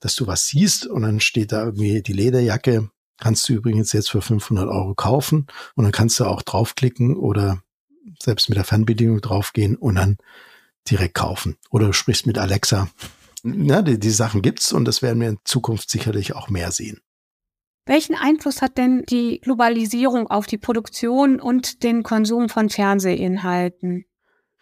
dass 0.00 0.16
du 0.16 0.26
was 0.26 0.46
siehst 0.46 0.86
und 0.86 1.02
dann 1.02 1.20
steht 1.20 1.52
da 1.52 1.62
irgendwie 1.62 2.00
die 2.00 2.14
Lederjacke, 2.14 2.88
kannst 3.18 3.46
du 3.46 3.52
übrigens 3.52 3.92
jetzt 3.92 4.10
für 4.10 4.22
500 4.22 4.66
Euro 4.66 4.94
kaufen 4.94 5.46
und 5.74 5.84
dann 5.84 5.92
kannst 5.92 6.18
du 6.20 6.24
auch 6.24 6.40
draufklicken 6.40 7.18
oder 7.18 7.62
selbst 8.18 8.48
mit 8.48 8.56
der 8.56 8.64
Fernbedienung 8.64 9.20
draufgehen 9.20 9.76
und 9.76 9.96
dann 9.96 10.16
direkt 10.88 11.14
kaufen. 11.14 11.56
Oder 11.70 11.86
du 11.86 11.92
sprichst 11.92 12.26
mit 12.26 12.38
Alexa. 12.38 12.88
Ja, 13.42 13.82
die, 13.82 13.98
die 13.98 14.10
Sachen 14.10 14.42
gibt's 14.42 14.72
und 14.72 14.84
das 14.84 15.02
werden 15.02 15.20
wir 15.20 15.28
in 15.28 15.38
Zukunft 15.44 15.90
sicherlich 15.90 16.34
auch 16.34 16.48
mehr 16.48 16.72
sehen. 16.72 17.00
Welchen 17.86 18.14
Einfluss 18.14 18.62
hat 18.62 18.76
denn 18.76 19.04
die 19.08 19.40
Globalisierung 19.40 20.28
auf 20.28 20.46
die 20.46 20.58
Produktion 20.58 21.40
und 21.40 21.82
den 21.82 22.02
Konsum 22.02 22.48
von 22.48 22.68
Fernsehinhalten? 22.68 24.04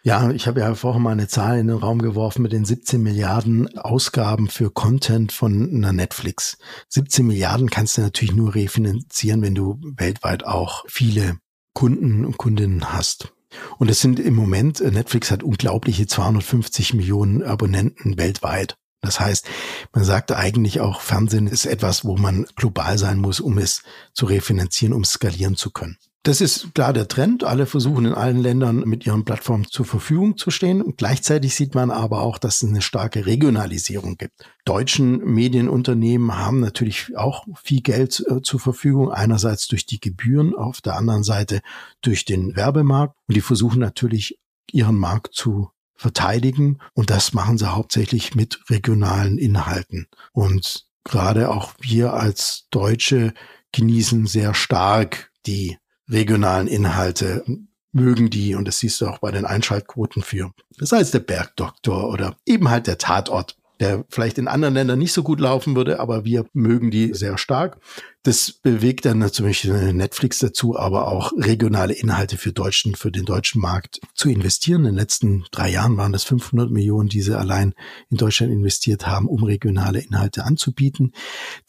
Ja, 0.01 0.31
ich 0.31 0.47
habe 0.47 0.61
ja 0.61 0.73
vorher 0.75 1.01
mal 1.01 1.11
eine 1.11 1.27
Zahl 1.27 1.59
in 1.59 1.67
den 1.67 1.77
Raum 1.77 1.99
geworfen 1.99 2.41
mit 2.41 2.53
den 2.53 2.63
17 2.63 3.03
Milliarden 3.03 3.77
Ausgaben 3.77 4.47
für 4.47 4.71
Content 4.71 5.33
von 5.33 5.69
einer 5.75 5.91
Netflix. 5.91 6.57
17 6.87 7.27
Milliarden 7.27 7.69
kannst 7.69 7.97
du 7.97 8.01
natürlich 8.01 8.33
nur 8.33 8.55
refinanzieren, 8.55 9.41
wenn 9.41 9.55
du 9.55 9.77
weltweit 9.97 10.45
auch 10.45 10.85
viele 10.87 11.37
Kunden 11.73 12.23
und 12.25 12.37
Kundinnen 12.37 12.93
hast. 12.93 13.33
Und 13.77 13.89
es 13.89 14.01
sind 14.01 14.19
im 14.19 14.35
Moment, 14.35 14.81
äh, 14.81 14.91
Netflix 14.91 15.31
hat 15.31 15.43
unglaubliche 15.43 16.07
250 16.07 16.93
Millionen 16.93 17.43
Abonnenten 17.43 18.17
weltweit. 18.17 18.77
Das 19.01 19.19
heißt, 19.19 19.47
man 19.93 20.03
sagt 20.03 20.31
eigentlich 20.31 20.81
auch, 20.81 21.01
Fernsehen 21.01 21.47
ist 21.47 21.65
etwas, 21.65 22.03
wo 22.03 22.17
man 22.17 22.45
global 22.55 22.97
sein 22.97 23.19
muss, 23.19 23.39
um 23.39 23.57
es 23.57 23.83
zu 24.13 24.25
refinanzieren, 24.25 24.93
um 24.93 25.05
skalieren 25.05 25.55
zu 25.55 25.71
können. 25.71 25.97
Das 26.23 26.41
ist 26.41 26.73
klar 26.75 26.91
der 26.91 27.07
Trend. 27.07 27.45
Alle 27.45 27.65
versuchen 27.65 28.05
in 28.05 28.13
allen 28.13 28.39
Ländern 28.39 28.79
mit 28.81 29.05
ihren 29.05 29.23
Plattformen 29.23 29.65
zur 29.65 29.85
Verfügung 29.85 30.37
zu 30.37 30.51
stehen. 30.51 30.81
Und 30.81 30.97
gleichzeitig 30.97 31.55
sieht 31.55 31.75
man 31.75 31.91
aber 31.91 32.21
auch, 32.21 32.37
dass 32.37 32.61
es 32.61 32.69
eine 32.69 32.81
starke 32.81 33.25
Regionalisierung 33.25 34.17
gibt. 34.17 34.33
Deutschen 34.65 35.19
Medienunternehmen 35.19 36.37
haben 36.37 36.59
natürlich 36.59 37.15
auch 37.15 37.45
viel 37.63 37.81
Geld 37.81 38.21
äh, 38.27 38.41
zur 38.41 38.59
Verfügung. 38.59 39.11
Einerseits 39.11 39.67
durch 39.69 39.85
die 39.85 40.01
Gebühren, 40.01 40.55
auf 40.55 40.81
der 40.81 40.97
anderen 40.97 41.23
Seite 41.23 41.61
durch 42.01 42.25
den 42.25 42.53
Werbemarkt. 42.55 43.15
Und 43.27 43.35
die 43.35 43.41
versuchen 43.41 43.79
natürlich 43.79 44.37
ihren 44.71 44.97
Markt 44.97 45.33
zu 45.33 45.71
verteidigen. 45.95 46.79
Und 46.93 47.11
das 47.11 47.33
machen 47.33 47.57
sie 47.57 47.71
hauptsächlich 47.71 48.35
mit 48.35 48.59
regionalen 48.69 49.37
Inhalten. 49.37 50.07
Und 50.33 50.85
gerade 51.05 51.49
auch 51.49 51.75
wir 51.79 52.13
als 52.13 52.67
Deutsche 52.71 53.33
genießen 53.71 54.27
sehr 54.27 54.53
stark 54.53 55.31
die 55.45 55.77
regionalen 56.09 56.67
Inhalte 56.67 57.43
mögen 57.91 58.29
die, 58.29 58.55
und 58.55 58.67
das 58.67 58.79
siehst 58.79 59.01
du 59.01 59.07
auch 59.07 59.19
bei 59.19 59.31
den 59.31 59.45
Einschaltquoten 59.45 60.21
für, 60.21 60.51
das 60.77 60.91
heißt 60.91 61.13
der 61.13 61.19
Bergdoktor 61.19 62.09
oder 62.09 62.35
eben 62.45 62.69
halt 62.69 62.87
der 62.87 62.97
Tatort, 62.97 63.57
der 63.79 64.05
vielleicht 64.09 64.37
in 64.37 64.47
anderen 64.47 64.73
Ländern 64.73 64.99
nicht 64.99 65.13
so 65.13 65.23
gut 65.23 65.39
laufen 65.39 65.75
würde, 65.75 65.99
aber 65.99 66.25
wir 66.25 66.45
mögen 66.53 66.91
die 66.91 67.13
sehr 67.13 67.37
stark. 67.37 67.79
Das 68.23 68.51
bewegt 68.51 69.05
dann 69.05 69.19
natürlich 69.19 69.63
Netflix 69.63 70.39
dazu, 70.39 70.77
aber 70.77 71.07
auch 71.07 71.31
regionale 71.37 71.93
Inhalte 71.93 72.37
für 72.37 72.51
Deutschen, 72.51 72.95
für 72.95 73.09
den 73.09 73.23
deutschen 73.23 73.61
Markt 73.61 74.01
zu 74.13 74.29
investieren. 74.29 74.81
In 74.81 74.91
den 74.91 74.95
letzten 74.95 75.45
drei 75.51 75.69
Jahren 75.69 75.95
waren 75.95 76.11
das 76.11 76.25
500 76.25 76.69
Millionen, 76.69 77.07
die 77.07 77.21
sie 77.21 77.37
allein 77.37 77.73
in 78.09 78.17
Deutschland 78.17 78.51
investiert 78.51 79.07
haben, 79.07 79.29
um 79.29 79.43
regionale 79.43 80.01
Inhalte 80.01 80.43
anzubieten, 80.43 81.13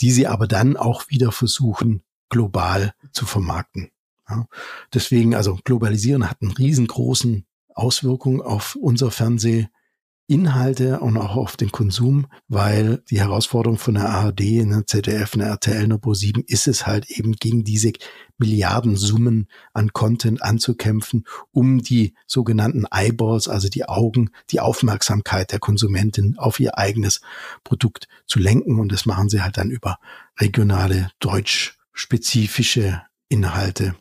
die 0.00 0.10
sie 0.10 0.26
aber 0.26 0.48
dann 0.48 0.76
auch 0.76 1.04
wieder 1.08 1.30
versuchen, 1.30 2.02
global 2.28 2.92
zu 3.12 3.24
vermarkten. 3.24 3.90
Ja. 4.30 4.46
Deswegen, 4.94 5.34
also 5.34 5.58
Globalisieren 5.64 6.30
hat 6.30 6.38
einen 6.40 6.52
riesengroßen 6.52 7.44
Auswirkung 7.74 8.42
auf 8.42 8.76
unser 8.76 9.10
Fernsehinhalte 9.10 11.00
und 11.00 11.16
auch 11.16 11.36
auf 11.36 11.56
den 11.56 11.72
Konsum, 11.72 12.26
weil 12.48 13.02
die 13.10 13.20
Herausforderung 13.20 13.78
von 13.78 13.94
der 13.94 14.08
ARD, 14.08 14.40
einer 14.60 14.86
ZDF, 14.86 15.34
einer 15.34 15.46
RTL, 15.46 15.84
einer 15.84 15.96
Pro7 15.96 16.44
ist 16.46 16.68
es 16.68 16.86
halt 16.86 17.10
eben 17.10 17.32
gegen 17.32 17.64
diese 17.64 17.92
Milliardensummen 18.38 19.48
an 19.72 19.92
Content 19.92 20.42
anzukämpfen, 20.42 21.24
um 21.52 21.82
die 21.82 22.14
sogenannten 22.26 22.84
Eyeballs, 22.90 23.48
also 23.48 23.68
die 23.68 23.88
Augen, 23.88 24.30
die 24.50 24.60
Aufmerksamkeit 24.60 25.52
der 25.52 25.58
Konsumentin 25.58 26.38
auf 26.38 26.60
ihr 26.60 26.78
eigenes 26.78 27.20
Produkt 27.64 28.08
zu 28.26 28.38
lenken. 28.38 28.78
Und 28.78 28.92
das 28.92 29.06
machen 29.06 29.28
sie 29.28 29.42
halt 29.42 29.56
dann 29.56 29.70
über 29.70 29.98
regionale, 30.38 31.10
deutschspezifische 31.20 33.02
Inhalte 33.28 33.94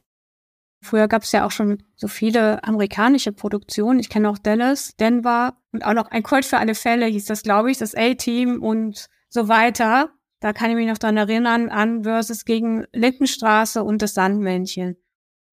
Früher 0.82 1.08
gab 1.08 1.24
es 1.24 1.32
ja 1.32 1.46
auch 1.46 1.52
schon 1.52 1.84
so 1.96 2.08
viele 2.08 2.64
amerikanische 2.64 3.32
Produktionen. 3.32 4.00
Ich 4.00 4.10
kenne 4.10 4.30
auch 4.30 4.38
Dallas, 4.38 4.96
Denver 4.98 5.58
und 5.72 5.84
auch 5.86 5.94
noch 5.94 6.10
ein 6.10 6.24
Colt 6.24 6.46
für 6.46 6.58
alle 6.58 6.76
Fälle 6.76 7.06
hieß 7.06 7.26
das, 7.26 7.44
glaube 7.44 7.70
ich, 7.70 7.78
das 7.78 7.96
A-Team 7.96 8.64
und 8.64 9.08
so 9.30 9.48
weiter. 9.48 10.12
Da 10.40 10.54
kann 10.54 10.70
ich 10.70 10.78
mich 10.78 10.88
noch 10.88 10.98
dran 10.98 11.18
erinnern 11.18 11.70
an 11.70 12.04
Versus 12.04 12.46
gegen 12.46 12.86
Lindenstraße 12.94 13.84
und 13.84 14.02
das 14.02 14.14
Sandmännchen. 14.14 14.96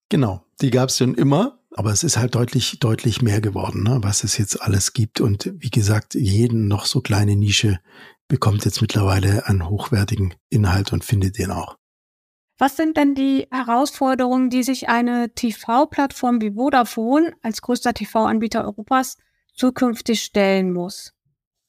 Genau, 0.08 0.44
die 0.60 0.70
gab 0.70 0.90
es 0.90 0.98
schon 0.98 1.14
immer, 1.14 1.58
aber 1.72 1.90
es 1.90 2.04
ist 2.04 2.16
halt 2.16 2.36
deutlich, 2.36 2.78
deutlich 2.78 3.20
mehr 3.20 3.40
geworden, 3.40 3.82
ne, 3.82 3.98
was 4.02 4.22
es 4.22 4.38
jetzt 4.38 4.62
alles 4.62 4.92
gibt. 4.92 5.20
Und 5.20 5.52
wie 5.56 5.70
gesagt, 5.70 6.14
jeden 6.14 6.68
noch 6.68 6.86
so 6.86 7.00
kleine 7.00 7.34
Nische 7.34 7.80
bekommt 8.28 8.64
jetzt 8.64 8.80
mittlerweile 8.80 9.46
einen 9.46 9.68
hochwertigen 9.68 10.34
Inhalt 10.48 10.92
und 10.92 11.04
findet 11.04 11.38
den 11.38 11.50
auch. 11.50 11.76
Was 12.58 12.76
sind 12.76 12.96
denn 12.96 13.14
die 13.14 13.46
Herausforderungen, 13.50 14.48
die 14.48 14.62
sich 14.62 14.88
eine 14.88 15.34
TV-Plattform 15.34 16.40
wie 16.40 16.52
Vodafone 16.52 17.32
als 17.42 17.60
größter 17.60 17.92
TV-Anbieter 17.92 18.64
Europas 18.64 19.18
zukünftig 19.54 20.22
stellen 20.22 20.72
muss? 20.72 21.12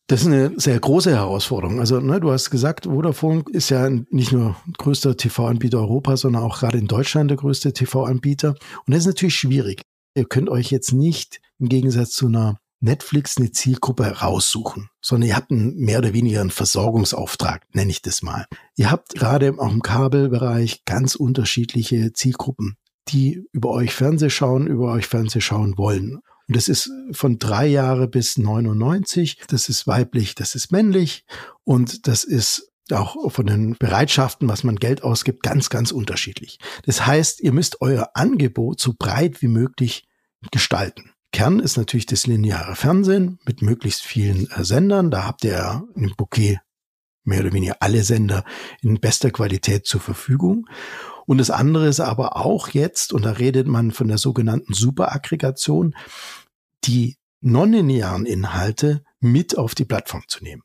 Das 0.10 0.22
ist 0.22 0.28
eine 0.28 0.54
sehr 0.56 0.80
große 0.80 1.14
Herausforderung. 1.14 1.82
Also, 1.82 2.00
ne, 2.00 2.22
du 2.22 2.32
hast 2.32 2.50
gesagt, 2.50 2.86
Vodafone 2.86 3.44
ist 3.52 3.70
ja 3.70 3.90
nicht 3.90 4.32
nur 4.32 4.56
größter 4.78 5.18
TV-Anbieter 5.18 5.80
Europas, 5.80 6.22
sondern 6.22 6.44
auch 6.44 6.60
gerade 6.60 6.78
in 6.78 6.88
Deutschland 6.88 7.30
der 7.30 7.38
größte 7.38 7.74
TV-Anbieter. 7.74 8.52
Und 8.52 8.94
das 8.94 9.00
ist 9.00 9.08
natürlich 9.08 9.36
schwierig. 9.36 9.82
Ihr 10.16 10.24
könnt 10.24 10.50
euch 10.50 10.72
jetzt 10.72 10.94
nicht 10.94 11.42
im 11.60 11.68
Gegensatz 11.68 12.12
zu 12.12 12.28
einer 12.28 12.58
Netflix 12.80 13.38
eine 13.38 13.52
Zielgruppe 13.52 14.06
raussuchen, 14.06 14.90
sondern 15.02 15.30
ihr 15.30 15.36
habt 15.36 15.52
einen, 15.52 15.76
mehr 15.78 16.00
oder 16.00 16.14
weniger 16.14 16.42
einen 16.42 16.52
Versorgungsauftrag, 16.52 17.66
nenne 17.74 17.92
ich 17.92 18.02
das 18.02 18.22
mal. 18.22 18.46
Ihr 18.76 18.92
habt 18.92 19.16
gerade 19.16 19.54
auch 19.58 19.72
im 19.72 19.82
Kabelbereich 19.82 20.86
ganz 20.86 21.16
unterschiedliche 21.16 22.14
Zielgruppen, 22.14 22.78
die 23.10 23.48
über 23.52 23.72
euch 23.72 23.94
Fernseh 23.94 24.30
schauen, 24.30 24.68
über 24.68 24.92
euch 24.92 25.08
Fernseh 25.08 25.42
schauen 25.42 25.78
wollen. 25.78 26.20
Und 26.48 26.56
das 26.56 26.68
ist 26.68 26.92
von 27.12 27.40
drei 27.40 27.68
Jahre 27.68 28.08
bis 28.08 28.38
99. 28.38 29.42
Das 29.48 29.70
ist 29.70 29.88
weiblich, 29.88 30.36
das 30.36 30.56
ist 30.56 30.72
männlich. 30.72 31.26
Und 31.64 32.08
das 32.08 32.24
ist 32.24 32.72
auch 32.92 33.32
von 33.32 33.46
den 33.46 33.76
Bereitschaften, 33.78 34.48
was 34.48 34.64
man 34.64 34.78
Geld 34.78 35.04
ausgibt, 35.04 35.44
ganz, 35.44 35.70
ganz 35.70 35.92
unterschiedlich. 35.92 36.60
Das 36.86 37.06
heißt, 37.06 37.42
ihr 37.42 37.52
müsst 37.52 37.82
euer 37.82 38.12
Angebot 38.14 38.80
so 38.80 38.94
breit 38.98 39.42
wie 39.42 39.50
möglich 39.50 40.08
gestalten. 40.52 41.12
Kern 41.32 41.60
ist 41.60 41.78
natürlich 41.78 42.06
das 42.06 42.26
lineare 42.26 42.76
Fernsehen 42.76 43.40
mit 43.46 43.62
möglichst 43.62 44.04
vielen 44.04 44.50
äh, 44.52 44.64
Sendern. 44.64 45.12
Da 45.12 45.26
habt 45.26 45.44
ihr 45.44 45.84
im 45.96 46.14
Bouquet 46.16 46.60
mehr 47.24 47.42
oder 47.42 47.54
weniger 47.54 47.78
alle 47.82 48.04
Sender 48.04 48.44
in 48.82 49.00
bester 49.00 49.32
Qualität 49.32 49.86
zur 49.86 50.00
Verfügung. 50.02 50.68
Und 51.26 51.40
das 51.40 51.52
andere 51.52 51.88
ist 51.88 52.00
aber 52.00 52.38
auch 52.38 52.70
jetzt, 52.70 53.12
und 53.12 53.26
da 53.26 53.32
redet 53.32 53.68
man 53.68 53.92
von 53.92 54.08
der 54.08 54.18
sogenannten 54.18 54.74
Superaggregation, 54.74 55.94
die 56.86 57.18
nonlinearen 57.42 58.26
Inhalte 58.26 59.04
mit 59.20 59.58
auf 59.58 59.76
die 59.76 59.86
Plattform 59.86 60.24
zu 60.28 60.44
nehmen. 60.44 60.64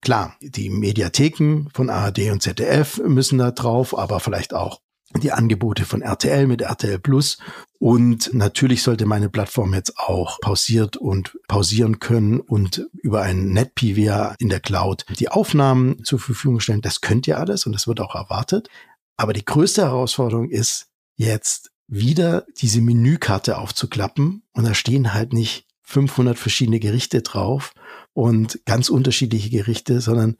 Klar, 0.00 0.36
die 0.40 0.68
Mediatheken 0.68 1.68
von 1.72 1.90
ARD 1.90 2.30
und 2.30 2.42
ZDF 2.42 2.98
müssen 2.98 3.38
da 3.38 3.52
drauf, 3.52 3.96
aber 3.96 4.20
vielleicht 4.20 4.54
auch 4.54 4.80
die 5.16 5.32
Angebote 5.32 5.84
von 5.84 6.02
RTL 6.02 6.46
mit 6.46 6.60
RTL 6.62 6.98
Plus. 6.98 7.38
Und 7.78 8.34
natürlich 8.34 8.82
sollte 8.82 9.06
meine 9.06 9.28
Plattform 9.28 9.72
jetzt 9.74 9.98
auch 9.98 10.40
pausiert 10.40 10.96
und 10.96 11.38
pausieren 11.48 11.98
können 11.98 12.40
und 12.40 12.88
über 12.92 13.22
ein 13.22 13.50
NetPVR 13.50 14.34
in 14.38 14.48
der 14.48 14.60
Cloud 14.60 15.04
die 15.18 15.28
Aufnahmen 15.28 16.04
zur 16.04 16.18
Verfügung 16.18 16.60
stellen. 16.60 16.82
Das 16.82 17.00
könnt 17.00 17.26
ihr 17.26 17.38
alles 17.38 17.66
und 17.66 17.72
das 17.72 17.86
wird 17.86 18.00
auch 18.00 18.14
erwartet. 18.14 18.68
Aber 19.16 19.32
die 19.32 19.44
größte 19.44 19.82
Herausforderung 19.82 20.50
ist 20.50 20.88
jetzt 21.16 21.70
wieder 21.86 22.46
diese 22.58 22.80
Menükarte 22.80 23.58
aufzuklappen 23.58 24.42
und 24.52 24.64
da 24.64 24.74
stehen 24.74 25.14
halt 25.14 25.32
nicht 25.32 25.66
500 25.82 26.38
verschiedene 26.38 26.80
Gerichte 26.80 27.22
drauf 27.22 27.72
und 28.12 28.60
ganz 28.66 28.90
unterschiedliche 28.90 29.48
Gerichte, 29.48 30.02
sondern 30.02 30.36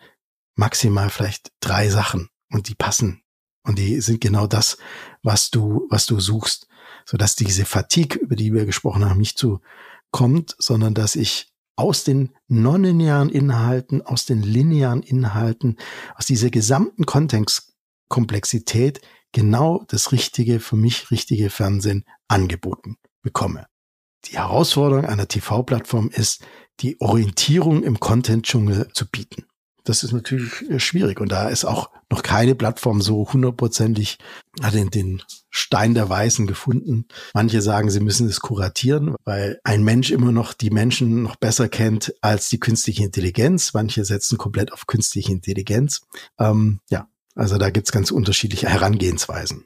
maximal 0.56 1.08
vielleicht 1.08 1.52
drei 1.60 1.88
Sachen 1.88 2.28
und 2.50 2.68
die 2.68 2.74
passen 2.74 3.22
und 3.64 3.78
die 3.78 4.00
sind 4.00 4.20
genau 4.20 4.46
das, 4.46 4.78
was 5.22 5.50
du, 5.50 5.86
was 5.90 6.06
du 6.06 6.20
suchst, 6.20 6.68
sodass 7.04 7.36
diese 7.36 7.64
Fatigue, 7.64 8.18
über 8.18 8.36
die 8.36 8.52
wir 8.52 8.66
gesprochen 8.66 9.08
haben, 9.08 9.18
nicht 9.18 9.38
zu 9.38 9.60
kommt, 10.10 10.56
sondern 10.58 10.94
dass 10.94 11.16
ich 11.16 11.52
aus 11.76 12.02
den 12.04 12.34
nonlinearen 12.48 13.30
Inhalten, 13.30 14.02
aus 14.02 14.26
den 14.26 14.42
linearen 14.42 15.02
Inhalten, 15.02 15.76
aus 16.16 16.26
dieser 16.26 16.50
gesamten 16.50 17.06
Kontextkomplexität 17.06 19.00
genau 19.32 19.84
das 19.88 20.12
richtige, 20.12 20.60
für 20.60 20.76
mich 20.76 21.10
richtige 21.10 21.50
Fernsehen 21.50 22.04
angeboten 22.26 22.96
bekomme. 23.22 23.66
Die 24.24 24.38
Herausforderung 24.38 25.04
einer 25.04 25.28
TV-Plattform 25.28 26.10
ist, 26.10 26.44
die 26.80 27.00
Orientierung 27.00 27.82
im 27.82 28.00
Content-Dschungel 28.00 28.88
zu 28.92 29.08
bieten. 29.08 29.47
Das 29.88 30.04
ist 30.04 30.12
natürlich 30.12 30.68
äh, 30.70 30.78
schwierig 30.78 31.20
und 31.20 31.32
da 31.32 31.48
ist 31.48 31.64
auch 31.64 31.90
noch 32.10 32.22
keine 32.22 32.54
Plattform 32.54 33.00
so 33.00 33.26
hundertprozentig 33.32 34.18
den, 34.72 34.90
den 34.90 35.22
Stein 35.50 35.94
der 35.94 36.08
Weißen 36.08 36.46
gefunden. 36.46 37.06
Manche 37.32 37.62
sagen, 37.62 37.90
sie 37.90 38.00
müssen 38.00 38.28
es 38.28 38.40
kuratieren, 38.40 39.14
weil 39.24 39.60
ein 39.64 39.82
Mensch 39.82 40.10
immer 40.10 40.30
noch 40.30 40.52
die 40.52 40.70
Menschen 40.70 41.22
noch 41.22 41.36
besser 41.36 41.68
kennt 41.68 42.14
als 42.20 42.50
die 42.50 42.60
künstliche 42.60 43.04
Intelligenz. 43.04 43.72
Manche 43.72 44.04
setzen 44.04 44.36
komplett 44.36 44.72
auf 44.72 44.86
künstliche 44.86 45.32
Intelligenz. 45.32 46.02
Ähm, 46.38 46.80
ja, 46.90 47.08
also 47.34 47.56
da 47.56 47.70
gibt's 47.70 47.92
ganz 47.92 48.10
unterschiedliche 48.10 48.68
Herangehensweisen. 48.68 49.64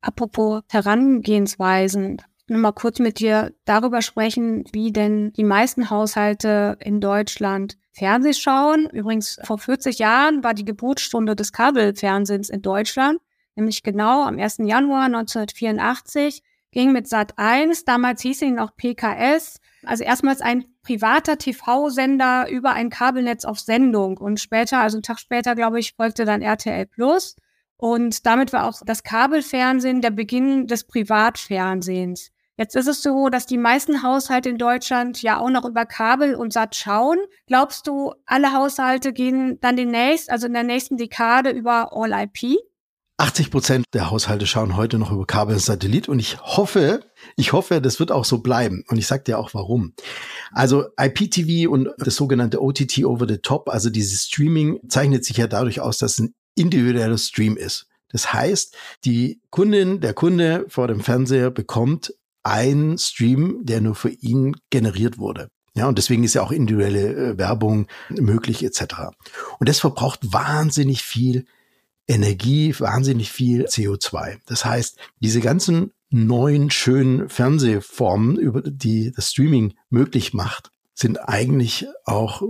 Apropos 0.00 0.62
Herangehensweisen, 0.70 2.22
will 2.52 2.60
mal 2.60 2.72
kurz 2.72 2.98
mit 2.98 3.18
dir 3.18 3.52
darüber 3.64 4.02
sprechen, 4.02 4.64
wie 4.72 4.92
denn 4.92 5.32
die 5.32 5.44
meisten 5.44 5.90
Haushalte 5.90 6.76
in 6.80 7.00
Deutschland 7.00 7.78
Fernseh 7.92 8.32
schauen. 8.32 8.88
Übrigens, 8.90 9.38
vor 9.44 9.58
40 9.58 9.98
Jahren 9.98 10.42
war 10.44 10.54
die 10.54 10.64
Geburtsstunde 10.64 11.36
des 11.36 11.52
Kabelfernsehens 11.52 12.48
in 12.48 12.62
Deutschland, 12.62 13.20
nämlich 13.54 13.82
genau 13.82 14.24
am 14.24 14.38
1. 14.38 14.58
Januar 14.58 15.04
1984, 15.04 16.42
ging 16.72 16.92
mit 16.92 17.06
Sat 17.06 17.34
1, 17.36 17.84
damals 17.84 18.22
hieß 18.22 18.42
ihn 18.42 18.54
noch 18.54 18.74
PKS, 18.76 19.60
also 19.84 20.04
erstmals 20.04 20.40
ein 20.40 20.64
privater 20.82 21.38
TV-Sender 21.38 22.48
über 22.50 22.72
ein 22.72 22.88
Kabelnetz 22.88 23.44
auf 23.44 23.60
Sendung 23.60 24.16
und 24.16 24.40
später, 24.40 24.80
also 24.80 24.96
einen 24.96 25.02
Tag 25.02 25.18
später, 25.18 25.54
glaube 25.54 25.78
ich, 25.78 25.94
folgte 25.94 26.24
dann 26.24 26.40
RTL 26.40 26.86
Plus. 26.86 27.36
Und 27.76 28.26
damit 28.26 28.52
war 28.52 28.68
auch 28.68 28.80
das 28.84 29.02
Kabelfernsehen 29.02 30.00
der 30.00 30.10
Beginn 30.10 30.66
des 30.66 30.84
Privatfernsehens. 30.84 32.31
Jetzt 32.58 32.76
ist 32.76 32.86
es 32.86 33.02
so, 33.02 33.28
dass 33.28 33.46
die 33.46 33.56
meisten 33.56 34.02
Haushalte 34.02 34.50
in 34.50 34.58
Deutschland 34.58 35.22
ja 35.22 35.40
auch 35.40 35.48
noch 35.48 35.64
über 35.64 35.86
Kabel 35.86 36.34
und 36.34 36.52
Sat 36.52 36.76
schauen. 36.76 37.18
Glaubst 37.46 37.86
du, 37.86 38.12
alle 38.26 38.52
Haushalte 38.52 39.12
gehen 39.12 39.58
dann 39.60 39.76
demnächst, 39.76 40.30
also 40.30 40.46
in 40.46 40.52
der 40.52 40.62
nächsten 40.62 40.98
Dekade, 40.98 41.50
über 41.50 41.92
All-IP? 41.92 42.58
80 43.16 43.50
Prozent 43.50 43.84
der 43.92 44.10
Haushalte 44.10 44.46
schauen 44.46 44.76
heute 44.76 44.98
noch 44.98 45.12
über 45.12 45.26
Kabel 45.26 45.54
und 45.54 45.60
Satellit 45.62 46.08
und 46.08 46.18
ich 46.18 46.40
hoffe, 46.40 47.04
ich 47.36 47.52
hoffe, 47.52 47.80
das 47.80 48.00
wird 48.00 48.10
auch 48.10 48.24
so 48.24 48.38
bleiben. 48.38 48.84
Und 48.88 48.98
ich 48.98 49.06
sage 49.06 49.22
dir 49.22 49.38
auch 49.38 49.54
warum. 49.54 49.94
Also 50.50 50.86
IPTV 51.00 51.70
und 51.70 51.90
das 51.98 52.16
sogenannte 52.16 52.60
OTT 52.60 53.04
over 53.04 53.26
the 53.28 53.38
top, 53.38 53.68
also 53.68 53.90
dieses 53.90 54.24
Streaming, 54.24 54.80
zeichnet 54.88 55.24
sich 55.24 55.36
ja 55.36 55.46
dadurch 55.46 55.80
aus, 55.80 55.98
dass 55.98 56.18
ein 56.18 56.34
individueller 56.54 57.18
Stream 57.18 57.56
ist. 57.56 57.86
Das 58.10 58.32
heißt, 58.32 58.76
die 59.04 59.40
Kundin, 59.50 60.00
der 60.00 60.14
Kunde 60.14 60.66
vor 60.68 60.88
dem 60.88 61.00
Fernseher 61.00 61.50
bekommt 61.50 62.12
ein 62.42 62.98
Stream, 62.98 63.60
der 63.62 63.80
nur 63.80 63.94
für 63.94 64.10
ihn 64.10 64.56
generiert 64.70 65.18
wurde. 65.18 65.48
Ja, 65.74 65.88
und 65.88 65.96
deswegen 65.96 66.24
ist 66.24 66.34
ja 66.34 66.42
auch 66.42 66.52
individuelle 66.52 67.32
äh, 67.32 67.38
Werbung 67.38 67.86
möglich 68.10 68.62
etc. 68.64 68.94
Und 69.58 69.68
das 69.68 69.80
verbraucht 69.80 70.20
wahnsinnig 70.32 71.02
viel 71.02 71.46
Energie, 72.06 72.74
wahnsinnig 72.78 73.32
viel 73.32 73.64
CO2. 73.64 74.38
Das 74.46 74.64
heißt, 74.64 74.98
diese 75.20 75.40
ganzen 75.40 75.92
neuen 76.10 76.70
schönen 76.70 77.30
Fernsehformen, 77.30 78.36
über 78.36 78.60
die 78.62 79.12
das 79.12 79.30
Streaming 79.30 79.74
möglich 79.88 80.34
macht, 80.34 80.70
sind 80.94 81.16
eigentlich 81.16 81.86
auch 82.04 82.42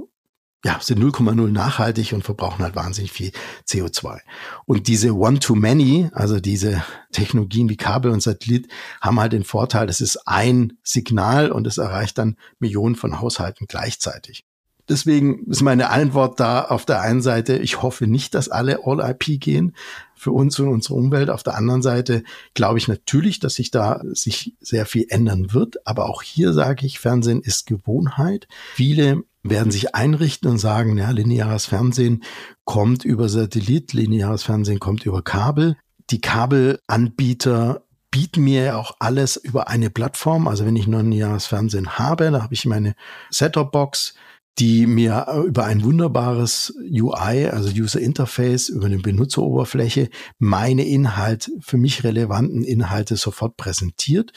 ja, 0.65 0.79
sind 0.81 1.03
0,0 1.03 1.51
nachhaltig 1.51 2.13
und 2.13 2.23
verbrauchen 2.23 2.63
halt 2.63 2.77
wahnsinnig 2.77 3.11
viel 3.11 3.33
CO2. 3.67 4.21
Und 4.65 4.87
diese 4.87 5.17
One-to-Many, 5.17 6.11
also 6.13 6.39
diese 6.39 6.85
Technologien 7.11 7.69
wie 7.69 7.77
Kabel 7.77 8.13
und 8.13 8.23
Satellit, 8.23 8.69
haben 9.01 9.19
halt 9.19 9.33
den 9.33 9.45
Vorteil, 9.45 9.87
das 9.87 10.01
ist 10.01 10.29
ein 10.29 10.75
Signal 10.85 11.51
und 11.51 11.67
es 11.67 11.79
erreicht 11.79 12.19
dann 12.19 12.37
Millionen 12.61 12.95
von 12.95 13.21
Haushalten 13.21 13.67
gleichzeitig. 13.67 14.45
Deswegen 14.89 15.47
ist 15.47 15.63
meine 15.63 15.91
Antwort 15.91 16.41
da 16.41 16.65
auf 16.65 16.85
der 16.85 17.01
einen 17.01 17.23
Seite, 17.23 17.57
ich 17.57 17.83
hoffe 17.83 18.07
nicht, 18.07 18.35
dass 18.35 18.49
alle 18.49 18.81
All-IP 18.85 19.41
gehen 19.41 19.75
für 20.15 20.33
uns 20.33 20.59
und 20.59 20.69
unsere 20.69 20.95
Umwelt. 20.95 21.31
Auf 21.31 21.45
der 21.45 21.57
anderen 21.57 21.83
Seite 21.83 22.25
glaube 22.55 22.79
ich 22.79 22.89
natürlich, 22.89 23.39
dass 23.39 23.55
sich 23.55 23.71
da 23.71 24.03
sich 24.13 24.55
sehr 24.61 24.85
viel 24.85 25.07
ändern 25.09 25.53
wird. 25.55 25.87
Aber 25.87 26.09
auch 26.09 26.23
hier 26.23 26.53
sage 26.53 26.85
ich, 26.85 26.99
Fernsehen 26.99 27.43
ist 27.43 27.67
Gewohnheit. 27.67 28.49
Viele 28.75 29.23
werden 29.43 29.73
sich 29.73 29.95
einrichten 29.95 30.51
und 30.51 30.59
sagen, 30.59 30.97
ja, 30.99 31.11
lineares 31.11 31.67
Fernsehen 31.67 32.23
kommt 32.65 33.05
über 33.05 33.29
Satellit, 33.29 33.93
lineares 33.93 34.45
Fernsehen 34.45 34.79
kommt 34.79 35.05
über 35.05 35.23
Kabel. 35.23 35.77
Die 36.11 36.21
Kabelanbieter 36.21 37.85
bieten 38.11 38.45
mir 38.45 38.79
auch 38.79 38.97
alles 39.01 39.37
über 39.37 39.69
eine 39.69 39.91
Plattform. 39.91 40.47
Also 40.47 40.65
wenn 40.65 40.77
ich 40.77 40.87
nur 40.87 41.01
ein 41.01 41.11
lineares 41.11 41.47
Fernsehen 41.47 41.99
habe, 41.99 42.31
da 42.31 42.43
habe 42.43 42.55
ich 42.55 42.67
meine 42.67 42.95
Set-Top-Box, 43.31 44.15
die 44.59 44.87
mir 44.87 45.27
über 45.47 45.65
ein 45.65 45.83
wunderbares 45.83 46.75
UI, 46.79 47.47
also 47.47 47.71
User 47.71 48.01
Interface, 48.01 48.69
über 48.69 48.87
eine 48.87 48.99
Benutzeroberfläche 48.99 50.11
meine 50.39 50.87
Inhalt, 50.87 51.51
für 51.61 51.79
mich 51.79 52.05
relevanten 52.05 52.63
Inhalte 52.63 53.17
sofort 53.17 53.57
präsentiert. 53.57 54.33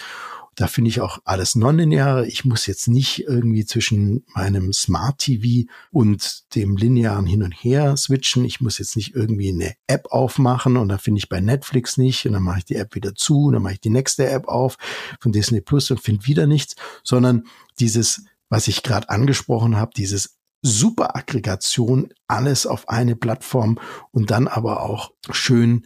Da 0.55 0.67
finde 0.67 0.89
ich 0.89 1.01
auch 1.01 1.19
alles 1.25 1.55
nonlineare. 1.55 2.25
Ich 2.27 2.45
muss 2.45 2.65
jetzt 2.65 2.87
nicht 2.87 3.23
irgendwie 3.27 3.65
zwischen 3.65 4.23
meinem 4.33 4.71
Smart 4.71 5.17
TV 5.17 5.69
und 5.91 6.55
dem 6.55 6.77
linearen 6.77 7.25
hin 7.25 7.43
und 7.43 7.51
her 7.51 7.97
switchen. 7.97 8.45
Ich 8.45 8.61
muss 8.61 8.77
jetzt 8.77 8.95
nicht 8.95 9.15
irgendwie 9.15 9.49
eine 9.49 9.73
App 9.87 10.07
aufmachen 10.11 10.77
und 10.77 10.87
dann 10.87 10.99
finde 10.99 11.19
ich 11.19 11.27
bei 11.27 11.41
Netflix 11.41 11.97
nicht 11.97 12.25
und 12.25 12.33
dann 12.33 12.43
mache 12.43 12.59
ich 12.59 12.65
die 12.65 12.75
App 12.75 12.95
wieder 12.95 13.15
zu 13.15 13.47
und 13.47 13.53
dann 13.53 13.63
mache 13.63 13.73
ich 13.73 13.81
die 13.81 13.89
nächste 13.89 14.29
App 14.29 14.47
auf 14.47 14.77
von 15.19 15.33
Disney 15.33 15.59
Plus 15.59 15.91
und 15.91 15.99
finde 15.99 16.25
wieder 16.25 16.47
nichts, 16.47 16.75
sondern 17.03 17.43
dieses, 17.79 18.23
was 18.47 18.69
ich 18.69 18.81
gerade 18.81 19.09
angesprochen 19.09 19.75
habe, 19.75 19.91
dieses 19.95 20.37
Superaggregation, 20.61 22.13
alles 22.27 22.65
auf 22.65 22.87
eine 22.87 23.17
Plattform 23.17 23.77
und 24.11 24.31
dann 24.31 24.47
aber 24.47 24.81
auch 24.83 25.11
schön 25.31 25.85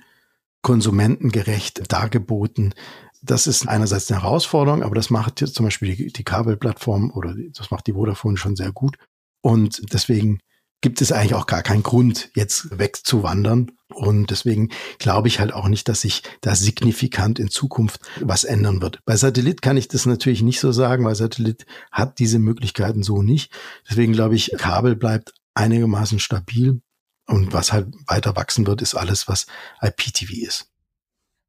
konsumentengerecht 0.61 1.91
dargeboten 1.91 2.73
das 3.21 3.47
ist 3.47 3.67
einerseits 3.67 4.11
eine 4.11 4.21
Herausforderung, 4.21 4.83
aber 4.83 4.95
das 4.95 5.09
macht 5.09 5.41
jetzt 5.41 5.55
zum 5.55 5.65
Beispiel 5.65 5.95
die, 5.95 6.13
die 6.13 6.23
Kabelplattform 6.23 7.11
oder 7.11 7.35
das 7.53 7.71
macht 7.71 7.87
die 7.87 7.93
Vodafone 7.93 8.37
schon 8.37 8.55
sehr 8.55 8.71
gut. 8.71 8.97
Und 9.41 9.81
deswegen 9.93 10.39
gibt 10.81 11.01
es 11.01 11.11
eigentlich 11.11 11.33
auch 11.33 11.45
gar 11.45 11.61
keinen 11.61 11.83
Grund, 11.83 12.29
jetzt 12.35 12.77
wegzuwandern. 12.77 13.71
Und 13.93 14.31
deswegen 14.31 14.69
glaube 14.97 15.27
ich 15.27 15.39
halt 15.39 15.53
auch 15.53 15.67
nicht, 15.67 15.89
dass 15.89 16.01
sich 16.01 16.23
da 16.41 16.55
signifikant 16.55 17.39
in 17.39 17.49
Zukunft 17.49 18.01
was 18.21 18.43
ändern 18.43 18.81
wird. 18.81 18.99
Bei 19.05 19.15
Satellit 19.17 19.61
kann 19.61 19.77
ich 19.77 19.87
das 19.87 20.05
natürlich 20.05 20.41
nicht 20.41 20.59
so 20.59 20.71
sagen, 20.71 21.03
weil 21.03 21.15
Satellit 21.15 21.65
hat 21.91 22.19
diese 22.19 22.39
Möglichkeiten 22.39 23.03
so 23.03 23.21
nicht. 23.21 23.51
Deswegen 23.89 24.13
glaube 24.13 24.35
ich, 24.35 24.51
Kabel 24.57 24.95
bleibt 24.95 25.33
einigermaßen 25.53 26.19
stabil. 26.19 26.81
Und 27.27 27.53
was 27.53 27.73
halt 27.73 27.93
weiter 28.07 28.35
wachsen 28.35 28.65
wird, 28.65 28.81
ist 28.81 28.95
alles, 28.95 29.27
was 29.27 29.45
IPTV 29.81 30.31
ist. 30.47 30.68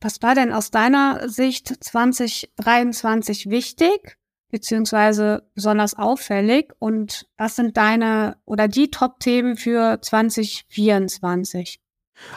Was 0.00 0.22
war 0.22 0.34
denn 0.34 0.52
aus 0.52 0.70
deiner 0.70 1.28
Sicht 1.28 1.84
2023 1.84 3.50
wichtig? 3.50 4.16
beziehungsweise 4.50 5.48
besonders 5.54 5.94
auffällig? 5.94 6.72
Und 6.78 7.26
was 7.36 7.56
sind 7.56 7.76
deine 7.76 8.36
oder 8.44 8.68
die 8.68 8.90
Top-Themen 8.90 9.56
für 9.56 10.00
2024? 10.00 11.79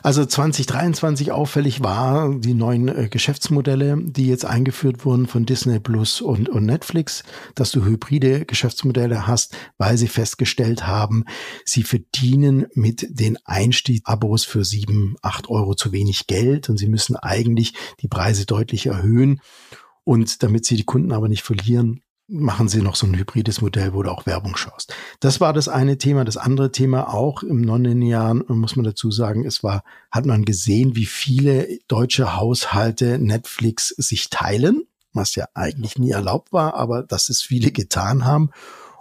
Also 0.02 0.26
2023 0.26 1.32
auffällig 1.32 1.84
war 1.84 2.34
die 2.36 2.54
neuen 2.54 2.88
äh, 2.88 3.08
Geschäftsmodelle, 3.10 3.98
die 4.02 4.28
jetzt 4.28 4.46
eingeführt 4.46 5.06
wurden 5.06 5.28
von 5.28 5.46
Disney 5.46 5.80
Plus 5.80 6.22
und, 6.22 6.50
und 6.50 6.66
Netflix, 6.66 7.24
dass 7.56 7.72
du 7.72 7.86
hybride 7.86 8.46
Geschäftsmodelle 8.46 9.28
hast, 9.28 9.56
weil 9.78 9.98
sie 9.98 10.08
festgestellt 10.08 10.88
haben, 10.88 11.26
sie 11.66 11.84
verdienen 11.84 12.68
mit 12.74 13.08
den 13.10 13.38
Einstiegsabos 13.46 14.46
für 14.46 14.66
sieben, 14.66 15.16
acht 15.22 15.50
Euro 15.50 15.74
zu 15.76 15.92
wenig 15.92 16.28
Geld 16.28 16.70
und 16.70 16.78
sie 16.78 16.88
müssen 16.88 17.16
eigentlich 17.16 17.74
die 18.02 18.08
Preise 18.08 18.46
deutlich 18.46 18.88
erhöhen. 18.88 19.42
Und 20.06 20.44
damit 20.44 20.66
sie 20.66 20.76
die 20.76 20.84
Kunden 20.84 21.14
aber 21.14 21.30
nicht 21.30 21.44
verlieren, 21.44 22.02
machen 22.28 22.68
sie 22.68 22.82
noch 22.82 22.96
so 22.96 23.06
ein 23.06 23.18
hybrides 23.18 23.62
Modell, 23.62 23.94
wo 23.94 24.04
du 24.04 24.12
auch 24.12 24.26
Werbung 24.26 24.56
schaust. 24.56 24.94
Das 25.20 25.42
war 25.42 25.54
das 25.54 25.68
eine 25.68 25.98
Thema. 25.98 26.26
Das 26.26 26.38
andere 26.38 26.72
Thema 26.72 27.14
auch 27.14 27.44
im 27.44 27.62
nonlinearen, 27.62 28.44
muss 28.48 28.76
man 28.76 28.86
dazu 28.86 29.12
sagen, 29.12 29.46
es 29.46 29.64
war, 29.64 29.84
hat 30.10 30.26
man 30.26 30.46
gesehen, 30.46 30.96
wie 30.96 31.06
viele 31.06 31.68
deutsche 31.88 32.36
Haushalte 32.36 33.20
Netflix 33.20 33.90
sich 33.90 34.30
teilen, 34.30 34.84
was 35.14 35.36
ja 35.36 35.48
eigentlich 35.54 35.98
nie 35.98 36.12
erlaubt 36.12 36.54
war, 36.54 36.76
aber 36.76 37.04
dass 37.04 37.30
es 37.30 37.42
viele 37.42 37.72
getan 37.72 38.26
haben 38.26 38.52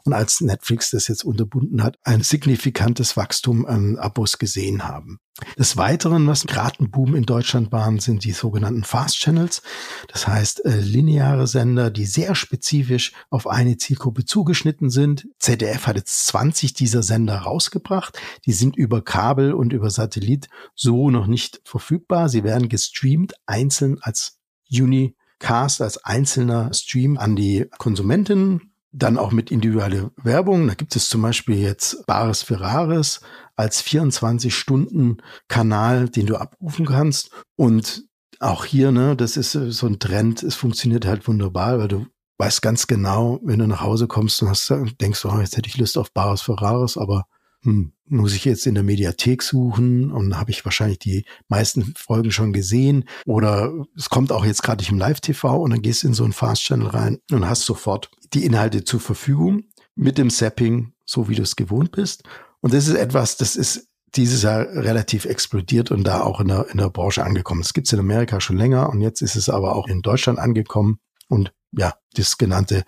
und 0.05 0.13
als 0.13 0.41
Netflix 0.41 0.91
das 0.91 1.09
jetzt 1.09 1.25
unterbunden 1.25 1.83
hat, 1.83 1.99
ein 2.05 2.23
signifikantes 2.23 3.17
Wachstum 3.17 3.67
an 3.67 3.99
Abos 3.99 4.39
gesehen 4.39 4.85
haben. 4.85 5.19
Des 5.59 5.79
Weiteren, 5.79 6.27
was 6.27 6.47
gerade 6.47 6.83
ein 6.83 6.91
Boom 6.91 7.15
in 7.15 7.25
Deutschland 7.25 7.73
waren, 7.73 7.99
sind 8.01 8.25
die 8.25 8.33
sogenannten 8.33 8.85
Fast 8.85 9.17
Channels. 9.17 9.63
Das 10.09 10.29
heißt, 10.29 10.65
äh, 10.67 10.81
lineare 10.81 11.47
Sender, 11.47 11.91
die 11.91 12.05
sehr 12.05 12.35
spezifisch 12.35 13.13
auf 13.31 13.47
eine 13.47 13.79
Zielgruppe 13.79 14.27
zugeschnitten 14.27 14.91
sind. 14.91 15.29
ZDF 15.39 15.87
hat 15.87 15.97
jetzt 15.97 16.27
20 16.27 16.75
dieser 16.75 17.03
Sender 17.03 17.39
rausgebracht. 17.39 18.19
Die 18.45 18.53
sind 18.53 18.77
über 18.77 19.03
Kabel 19.03 19.55
und 19.55 19.73
über 19.73 19.89
Satellit 19.89 20.49
so 20.75 21.11
noch 21.11 21.27
nicht 21.27 21.63
verfügbar. 21.65 22.29
Sie 22.29 22.45
werden 22.45 22.69
gestreamt, 22.69 23.33
einzeln 23.47 23.99
als 24.03 24.39
Unicast, 24.71 25.81
als 25.81 26.05
einzelner 26.05 26.73
Stream 26.75 27.17
an 27.17 27.37
die 27.37 27.69
Konsumentinnen 27.79 28.72
dann 28.93 29.19
auch 29.19 29.33
mit 29.33 29.51
individuelle 29.51 30.13
Werbung. 30.23 30.69
Da 30.69 30.75
gibt 30.75 30.95
es 30.95 31.09
zum 31.09 31.23
Beispiel 31.23 31.57
jetzt 31.57 32.07
Bares 32.07 32.43
Ferraris 32.43 33.21
als 33.57 33.83
24-Stunden-Kanal, 33.83 36.11
den 36.11 36.27
du 36.27 36.37
abrufen 36.37 36.87
kannst. 36.87 37.31
Und 37.57 38.05
auch 38.39 38.65
hier, 38.65 38.93
ne, 38.93 39.17
das 39.17 39.37
ist 39.37 39.53
so 39.53 39.87
ein 39.87 39.99
Trend. 39.99 40.43
Es 40.43 40.55
funktioniert 40.55 41.07
halt 41.07 41.27
wunderbar, 41.27 41.79
weil 41.79 41.89
du 41.89 42.07
weißt 42.39 42.61
ganz 42.61 42.87
genau, 42.87 43.41
wenn 43.43 43.61
du 43.61 43.67
nach 43.67 43.81
Hause 43.81 44.09
kommst 44.09 44.43
und 44.43 44.49
hast, 44.49 44.73
denkst, 45.01 45.25
oh, 45.25 45.39
jetzt 45.39 45.57
hätte 45.57 45.69
ich 45.69 45.79
Lust 45.79 45.97
auf 45.97 46.13
Bares 46.13 46.43
Ferraris, 46.43 46.97
aber 46.97 47.27
hm, 47.63 47.93
muss 48.07 48.35
ich 48.35 48.45
jetzt 48.45 48.67
in 48.67 48.75
der 48.75 48.83
Mediathek 48.83 49.43
suchen 49.43 50.11
und 50.11 50.37
habe 50.37 50.51
ich 50.51 50.65
wahrscheinlich 50.65 50.99
die 50.99 51.25
meisten 51.49 51.95
Folgen 51.97 52.33
schon 52.33 52.53
gesehen 52.53 53.05
oder 53.25 53.73
es 53.97 54.11
kommt 54.11 54.33
auch 54.33 54.45
jetzt 54.45 54.63
gerade 54.63 54.83
nicht 54.83 54.91
im 54.91 54.99
Live-TV 54.99 55.57
und 55.57 55.71
dann 55.71 55.83
gehst 55.83 56.03
du 56.03 56.09
in 56.09 56.15
so 56.15 56.25
einen 56.25 56.33
Fast-Channel 56.33 56.89
rein 56.89 57.19
und 57.31 57.49
hast 57.49 57.63
sofort 57.63 58.11
die 58.35 58.45
Inhalte 58.45 58.85
zur 58.85 59.01
Verfügung 59.01 59.65
mit 59.95 60.19
dem 60.19 60.31
Sapping, 60.31 60.93
so 61.05 61.29
wie 61.29 61.35
du 61.35 61.43
es 61.43 61.57
gewohnt 61.57 61.93
bist. 61.93 62.25
Und 62.61 62.75
das 62.75 62.89
ist 62.89 62.95
etwas, 62.95 63.37
das 63.37 63.57
ist 63.57 63.89
dieses 64.15 64.43
Jahr 64.43 64.67
relativ 64.67 65.25
explodiert 65.25 65.91
und 65.91 66.05
da 66.05 66.23
auch 66.23 66.41
in 66.41 66.49
der, 66.49 66.69
in 66.71 66.79
der 66.79 66.91
Branche 66.91 67.25
angekommen. 67.25 67.63
Es 67.63 67.73
gibt 67.73 67.87
es 67.87 67.93
in 67.93 67.99
Amerika 67.99 68.41
schon 68.41 68.57
länger 68.57 68.91
und 68.91 69.01
jetzt 69.01 69.23
ist 69.23 69.37
es 69.37 69.49
aber 69.49 69.75
auch 69.75 69.89
in 69.89 70.03
Deutschland 70.03 70.39
angekommen. 70.39 70.99
Und 71.29 71.53
ja, 71.73 71.95
das 72.15 72.37
genannte 72.37 72.85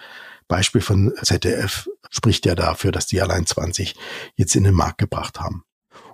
Beispiel 0.49 0.81
von 0.81 1.13
ZDF 1.23 1.89
spricht 2.11 2.47
ja 2.47 2.55
dafür, 2.55 2.93
dass 2.93 3.07
die 3.07 3.21
allein 3.21 3.47
20 3.47 3.95
jetzt 4.37 4.55
in 4.57 4.65
den 4.65 4.75
Markt 4.75 4.99
gebracht 4.99 5.41
haben. 5.41 5.65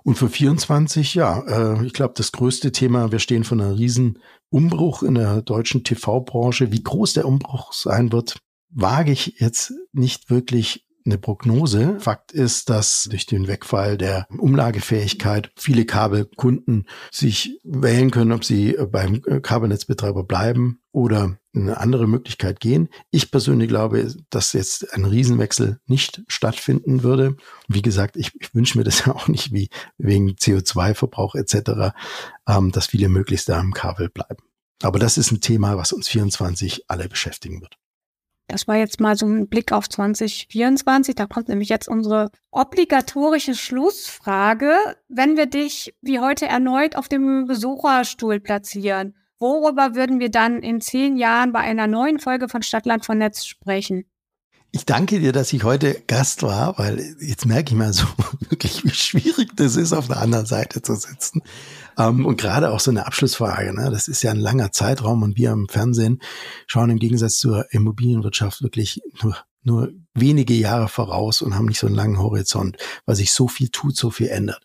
Und 0.03 0.15
für 0.15 0.29
24, 0.29 1.15
ja, 1.15 1.41
äh, 1.41 1.85
ich 1.85 1.93
glaube, 1.93 2.13
das 2.15 2.31
größte 2.31 2.71
Thema, 2.71 3.11
wir 3.11 3.19
stehen 3.19 3.43
vor 3.43 3.57
einer 3.57 3.77
riesen 3.77 4.19
Umbruch 4.49 5.03
in 5.03 5.15
der 5.15 5.41
deutschen 5.41 5.83
TV-Branche. 5.83 6.71
Wie 6.71 6.83
groß 6.83 7.13
der 7.13 7.25
Umbruch 7.25 7.73
sein 7.73 8.11
wird, 8.11 8.39
wage 8.69 9.11
ich 9.11 9.35
jetzt 9.39 9.73
nicht 9.91 10.29
wirklich 10.29 10.85
eine 11.05 11.17
Prognose. 11.17 11.99
Fakt 11.99 12.31
ist, 12.31 12.69
dass 12.69 13.07
durch 13.09 13.25
den 13.25 13.47
Wegfall 13.47 13.97
der 13.97 14.27
Umlagefähigkeit 14.37 15.51
viele 15.55 15.85
Kabelkunden 15.85 16.87
sich 17.11 17.59
wählen 17.63 18.11
können, 18.11 18.31
ob 18.31 18.45
sie 18.45 18.77
beim 18.91 19.21
Kabelnetzbetreiber 19.21 20.23
bleiben 20.23 20.79
oder 20.91 21.37
eine 21.53 21.77
andere 21.77 22.07
Möglichkeit 22.07 22.59
gehen. 22.59 22.89
Ich 23.09 23.31
persönlich 23.31 23.67
glaube, 23.67 24.13
dass 24.29 24.53
jetzt 24.53 24.93
ein 24.93 25.05
Riesenwechsel 25.05 25.79
nicht 25.85 26.21
stattfinden 26.27 27.03
würde. 27.03 27.35
Wie 27.67 27.81
gesagt, 27.81 28.15
ich, 28.15 28.31
ich 28.39 28.53
wünsche 28.53 28.77
mir 28.77 28.83
das 28.83 29.05
ja 29.05 29.13
auch 29.13 29.27
nicht 29.27 29.53
wie 29.53 29.69
wegen 29.97 30.31
CO2-Verbrauch 30.31 31.35
etc., 31.35 31.93
ähm, 32.47 32.71
dass 32.71 32.87
viele 32.87 33.09
möglichst 33.09 33.49
da 33.49 33.59
im 33.59 33.73
Kabel 33.73 34.09
bleiben. 34.09 34.43
Aber 34.81 34.99
das 34.99 35.17
ist 35.17 35.31
ein 35.31 35.41
Thema, 35.41 35.77
was 35.77 35.91
uns 35.91 36.07
24 36.07 36.89
alle 36.89 37.07
beschäftigen 37.07 37.61
wird. 37.61 37.77
Das 38.51 38.67
war 38.67 38.75
jetzt 38.75 38.99
mal 38.99 39.15
so 39.15 39.25
ein 39.25 39.47
Blick 39.47 39.71
auf 39.71 39.87
2024. 39.87 41.15
Da 41.15 41.25
kommt 41.25 41.47
nämlich 41.47 41.69
jetzt 41.69 41.87
unsere 41.87 42.31
obligatorische 42.51 43.55
Schlussfrage. 43.55 44.73
Wenn 45.07 45.37
wir 45.37 45.45
dich 45.45 45.95
wie 46.01 46.19
heute 46.19 46.47
erneut 46.47 46.97
auf 46.97 47.07
dem 47.07 47.45
Besucherstuhl 47.47 48.41
platzieren, 48.41 49.15
worüber 49.39 49.95
würden 49.95 50.19
wir 50.19 50.29
dann 50.29 50.63
in 50.63 50.81
zehn 50.81 51.15
Jahren 51.15 51.53
bei 51.53 51.61
einer 51.61 51.87
neuen 51.87 52.19
Folge 52.19 52.49
von 52.49 52.61
Stadtland 52.61 53.05
von 53.05 53.19
Netz 53.19 53.45
sprechen? 53.45 54.03
Ich 54.73 54.85
danke 54.85 55.21
dir, 55.21 55.31
dass 55.31 55.53
ich 55.53 55.63
heute 55.63 56.01
Gast 56.07 56.43
war, 56.43 56.77
weil 56.77 57.15
jetzt 57.21 57.45
merke 57.45 57.71
ich 57.71 57.77
mal 57.77 57.93
so 57.93 58.05
wirklich, 58.49 58.83
wie 58.83 58.91
schwierig 58.91 59.55
das 59.55 59.77
ist, 59.77 59.93
auf 59.93 60.07
der 60.07 60.17
anderen 60.17 60.45
Seite 60.45 60.81
zu 60.81 60.95
sitzen. 60.95 61.41
Ähm, 61.97 62.25
und 62.25 62.37
gerade 62.37 62.71
auch 62.71 62.79
so 62.79 62.91
eine 62.91 63.05
Abschlussfrage, 63.05 63.73
ne? 63.73 63.89
das 63.91 64.07
ist 64.07 64.23
ja 64.23 64.31
ein 64.31 64.39
langer 64.39 64.71
Zeitraum 64.71 65.23
und 65.23 65.37
wir 65.37 65.51
im 65.51 65.67
Fernsehen 65.67 66.21
schauen 66.67 66.89
im 66.89 66.99
Gegensatz 66.99 67.37
zur 67.37 67.65
Immobilienwirtschaft 67.71 68.61
wirklich 68.61 69.01
nur, 69.21 69.37
nur 69.63 69.91
wenige 70.13 70.53
Jahre 70.53 70.87
voraus 70.87 71.41
und 71.41 71.55
haben 71.55 71.65
nicht 71.65 71.79
so 71.79 71.87
einen 71.87 71.95
langen 71.95 72.19
Horizont, 72.19 72.77
weil 73.05 73.15
sich 73.15 73.31
so 73.31 73.47
viel 73.47 73.69
tut, 73.69 73.95
so 73.95 74.09
viel 74.09 74.27
ändert. 74.27 74.61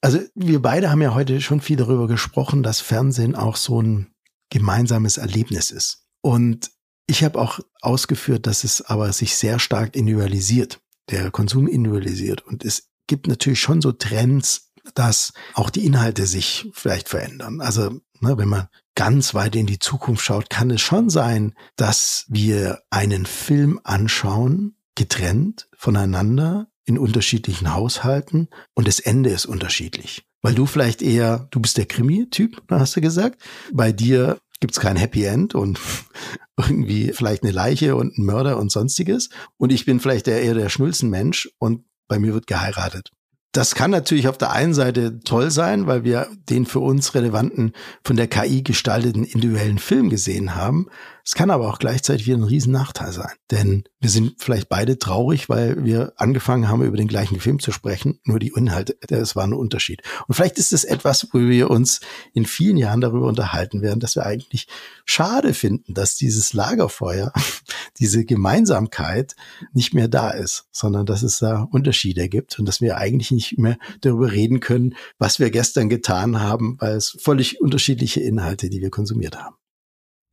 Also 0.00 0.20
wir 0.34 0.62
beide 0.62 0.90
haben 0.90 1.02
ja 1.02 1.14
heute 1.14 1.40
schon 1.40 1.60
viel 1.60 1.76
darüber 1.76 2.06
gesprochen, 2.06 2.62
dass 2.62 2.80
Fernsehen 2.80 3.34
auch 3.34 3.56
so 3.56 3.82
ein 3.82 4.12
gemeinsames 4.50 5.18
Erlebnis 5.18 5.70
ist. 5.70 6.04
Und 6.20 6.70
ich 7.06 7.24
habe 7.24 7.38
auch 7.40 7.60
ausgeführt, 7.80 8.46
dass 8.46 8.64
es 8.64 8.82
aber 8.82 9.12
sich 9.12 9.34
sehr 9.34 9.58
stark 9.58 9.96
individualisiert, 9.96 10.80
der 11.10 11.30
Konsum 11.30 11.66
individualisiert. 11.66 12.46
Und 12.46 12.64
es 12.64 12.90
gibt 13.06 13.26
natürlich 13.26 13.60
schon 13.60 13.80
so 13.80 13.92
Trends, 13.92 14.67
dass 14.94 15.32
auch 15.54 15.70
die 15.70 15.86
Inhalte 15.86 16.26
sich 16.26 16.70
vielleicht 16.72 17.08
verändern. 17.08 17.60
Also 17.60 17.90
ne, 18.20 18.38
wenn 18.38 18.48
man 18.48 18.68
ganz 18.94 19.34
weit 19.34 19.54
in 19.56 19.66
die 19.66 19.78
Zukunft 19.78 20.24
schaut, 20.24 20.50
kann 20.50 20.70
es 20.70 20.80
schon 20.80 21.10
sein, 21.10 21.54
dass 21.76 22.26
wir 22.28 22.80
einen 22.90 23.26
Film 23.26 23.80
anschauen, 23.84 24.76
getrennt 24.94 25.68
voneinander 25.76 26.68
in 26.84 26.98
unterschiedlichen 26.98 27.74
Haushalten 27.74 28.48
und 28.74 28.88
das 28.88 28.98
Ende 28.98 29.30
ist 29.30 29.46
unterschiedlich. 29.46 30.24
Weil 30.42 30.54
du 30.54 30.66
vielleicht 30.66 31.02
eher, 31.02 31.48
du 31.50 31.60
bist 31.60 31.76
der 31.76 31.86
Krimi-Typ, 31.86 32.62
hast 32.70 32.96
du 32.96 33.00
gesagt. 33.00 33.42
Bei 33.72 33.92
dir 33.92 34.38
gibt's 34.60 34.80
kein 34.80 34.96
Happy 34.96 35.24
End 35.24 35.54
und 35.54 35.78
irgendwie 36.56 37.12
vielleicht 37.12 37.42
eine 37.42 37.52
Leiche 37.52 37.96
und 37.96 38.16
ein 38.18 38.24
Mörder 38.24 38.58
und 38.58 38.72
sonstiges. 38.72 39.30
Und 39.56 39.70
ich 39.70 39.84
bin 39.84 40.00
vielleicht 40.00 40.28
eher 40.28 40.54
der 40.54 40.68
Schnulzenmensch 40.68 41.48
und 41.58 41.84
bei 42.08 42.18
mir 42.18 42.34
wird 42.34 42.46
geheiratet. 42.46 43.12
Das 43.52 43.74
kann 43.74 43.90
natürlich 43.90 44.28
auf 44.28 44.36
der 44.36 44.52
einen 44.52 44.74
Seite 44.74 45.20
toll 45.20 45.50
sein, 45.50 45.86
weil 45.86 46.04
wir 46.04 46.28
den 46.50 46.66
für 46.66 46.80
uns 46.80 47.14
relevanten, 47.14 47.72
von 48.04 48.16
der 48.16 48.28
KI 48.28 48.62
gestalteten 48.62 49.24
individuellen 49.24 49.78
Film 49.78 50.10
gesehen 50.10 50.54
haben. 50.54 50.88
Es 51.28 51.34
kann 51.34 51.50
aber 51.50 51.68
auch 51.68 51.78
gleichzeitig 51.78 52.26
wieder 52.26 52.38
ein 52.38 52.42
Riesennachteil 52.42 53.12
sein. 53.12 53.34
Denn 53.50 53.84
wir 54.00 54.08
sind 54.08 54.36
vielleicht 54.38 54.70
beide 54.70 54.98
traurig, 54.98 55.50
weil 55.50 55.84
wir 55.84 56.14
angefangen 56.16 56.68
haben, 56.68 56.82
über 56.82 56.96
den 56.96 57.06
gleichen 57.06 57.38
Film 57.38 57.58
zu 57.58 57.70
sprechen. 57.70 58.18
Nur 58.24 58.38
die 58.38 58.52
Inhalte, 58.56 58.96
das 59.08 59.36
war 59.36 59.44
ein 59.44 59.52
Unterschied. 59.52 60.00
Und 60.26 60.36
vielleicht 60.36 60.56
ist 60.56 60.72
es 60.72 60.84
etwas, 60.84 61.28
wo 61.30 61.40
wir 61.40 61.68
uns 61.68 62.00
in 62.32 62.46
vielen 62.46 62.78
Jahren 62.78 63.02
darüber 63.02 63.26
unterhalten 63.26 63.82
werden, 63.82 64.00
dass 64.00 64.16
wir 64.16 64.24
eigentlich 64.24 64.68
schade 65.04 65.52
finden, 65.52 65.92
dass 65.92 66.16
dieses 66.16 66.54
Lagerfeuer, 66.54 67.30
diese 67.98 68.24
Gemeinsamkeit 68.24 69.36
nicht 69.74 69.92
mehr 69.92 70.08
da 70.08 70.30
ist, 70.30 70.64
sondern 70.72 71.04
dass 71.04 71.22
es 71.22 71.40
da 71.40 71.68
Unterschiede 71.70 72.30
gibt 72.30 72.58
und 72.58 72.64
dass 72.64 72.80
wir 72.80 72.96
eigentlich 72.96 73.32
nicht 73.32 73.58
mehr 73.58 73.76
darüber 74.00 74.32
reden 74.32 74.60
können, 74.60 74.94
was 75.18 75.38
wir 75.38 75.50
gestern 75.50 75.90
getan 75.90 76.40
haben, 76.40 76.78
weil 76.80 76.96
es 76.96 77.18
völlig 77.20 77.60
unterschiedliche 77.60 78.20
Inhalte, 78.20 78.70
die 78.70 78.80
wir 78.80 78.88
konsumiert 78.88 79.36
haben. 79.36 79.57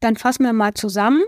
Dann 0.05 0.17
fassen 0.17 0.43
wir 0.43 0.53
mal 0.53 0.75
zusammen, 0.75 1.23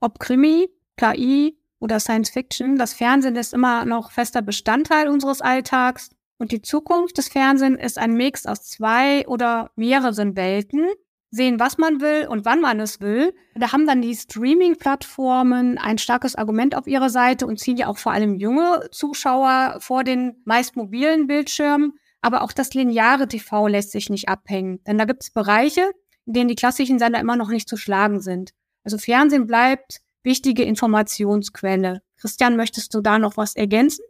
ob 0.00 0.18
Krimi, 0.18 0.68
KI 0.96 1.56
oder 1.78 2.00
Science 2.00 2.30
Fiction, 2.30 2.74
das 2.74 2.92
Fernsehen 2.92 3.36
ist 3.36 3.54
immer 3.54 3.84
noch 3.84 4.10
fester 4.10 4.42
Bestandteil 4.42 5.06
unseres 5.06 5.40
Alltags 5.40 6.10
und 6.36 6.50
die 6.50 6.60
Zukunft 6.60 7.18
des 7.18 7.28
Fernsehens 7.28 7.80
ist 7.80 7.98
ein 7.98 8.14
Mix 8.14 8.44
aus 8.44 8.64
zwei 8.64 9.24
oder 9.28 9.70
mehreren 9.76 10.34
Welten. 10.34 10.88
Sehen, 11.30 11.60
was 11.60 11.78
man 11.78 12.00
will 12.00 12.26
und 12.26 12.44
wann 12.44 12.60
man 12.60 12.80
es 12.80 13.00
will. 13.00 13.32
Da 13.54 13.70
haben 13.70 13.86
dann 13.86 14.02
die 14.02 14.16
Streaming-Plattformen 14.16 15.78
ein 15.78 15.98
starkes 15.98 16.34
Argument 16.34 16.74
auf 16.74 16.88
ihrer 16.88 17.10
Seite 17.10 17.46
und 17.46 17.60
ziehen 17.60 17.76
ja 17.76 17.86
auch 17.86 17.98
vor 17.98 18.10
allem 18.10 18.34
junge 18.34 18.88
Zuschauer 18.90 19.76
vor 19.78 20.02
den 20.02 20.42
meist 20.44 20.74
mobilen 20.74 21.28
Bildschirmen. 21.28 21.92
Aber 22.22 22.42
auch 22.42 22.50
das 22.50 22.74
lineare 22.74 23.28
TV 23.28 23.68
lässt 23.68 23.92
sich 23.92 24.10
nicht 24.10 24.28
abhängen. 24.28 24.82
Denn 24.84 24.98
da 24.98 25.04
gibt 25.04 25.22
es 25.22 25.30
Bereiche, 25.30 25.92
in 26.26 26.32
denen 26.32 26.48
die 26.48 26.54
klassischen 26.54 26.98
Sender 26.98 27.20
immer 27.20 27.36
noch 27.36 27.48
nicht 27.48 27.68
zu 27.68 27.76
schlagen 27.76 28.20
sind. 28.20 28.50
Also 28.84 28.98
Fernsehen 28.98 29.46
bleibt 29.46 30.00
wichtige 30.22 30.64
Informationsquelle. 30.64 32.02
Christian, 32.18 32.56
möchtest 32.56 32.94
du 32.94 33.00
da 33.00 33.18
noch 33.18 33.36
was 33.36 33.54
ergänzen? 33.54 34.04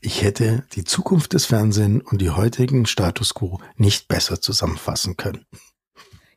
Ich 0.00 0.22
hätte 0.22 0.64
die 0.74 0.84
Zukunft 0.84 1.32
des 1.32 1.46
Fernsehens 1.46 2.04
und 2.10 2.20
die 2.20 2.30
heutigen 2.30 2.86
Status 2.86 3.34
quo 3.34 3.60
nicht 3.76 4.08
besser 4.08 4.40
zusammenfassen 4.40 5.16
können. 5.16 5.46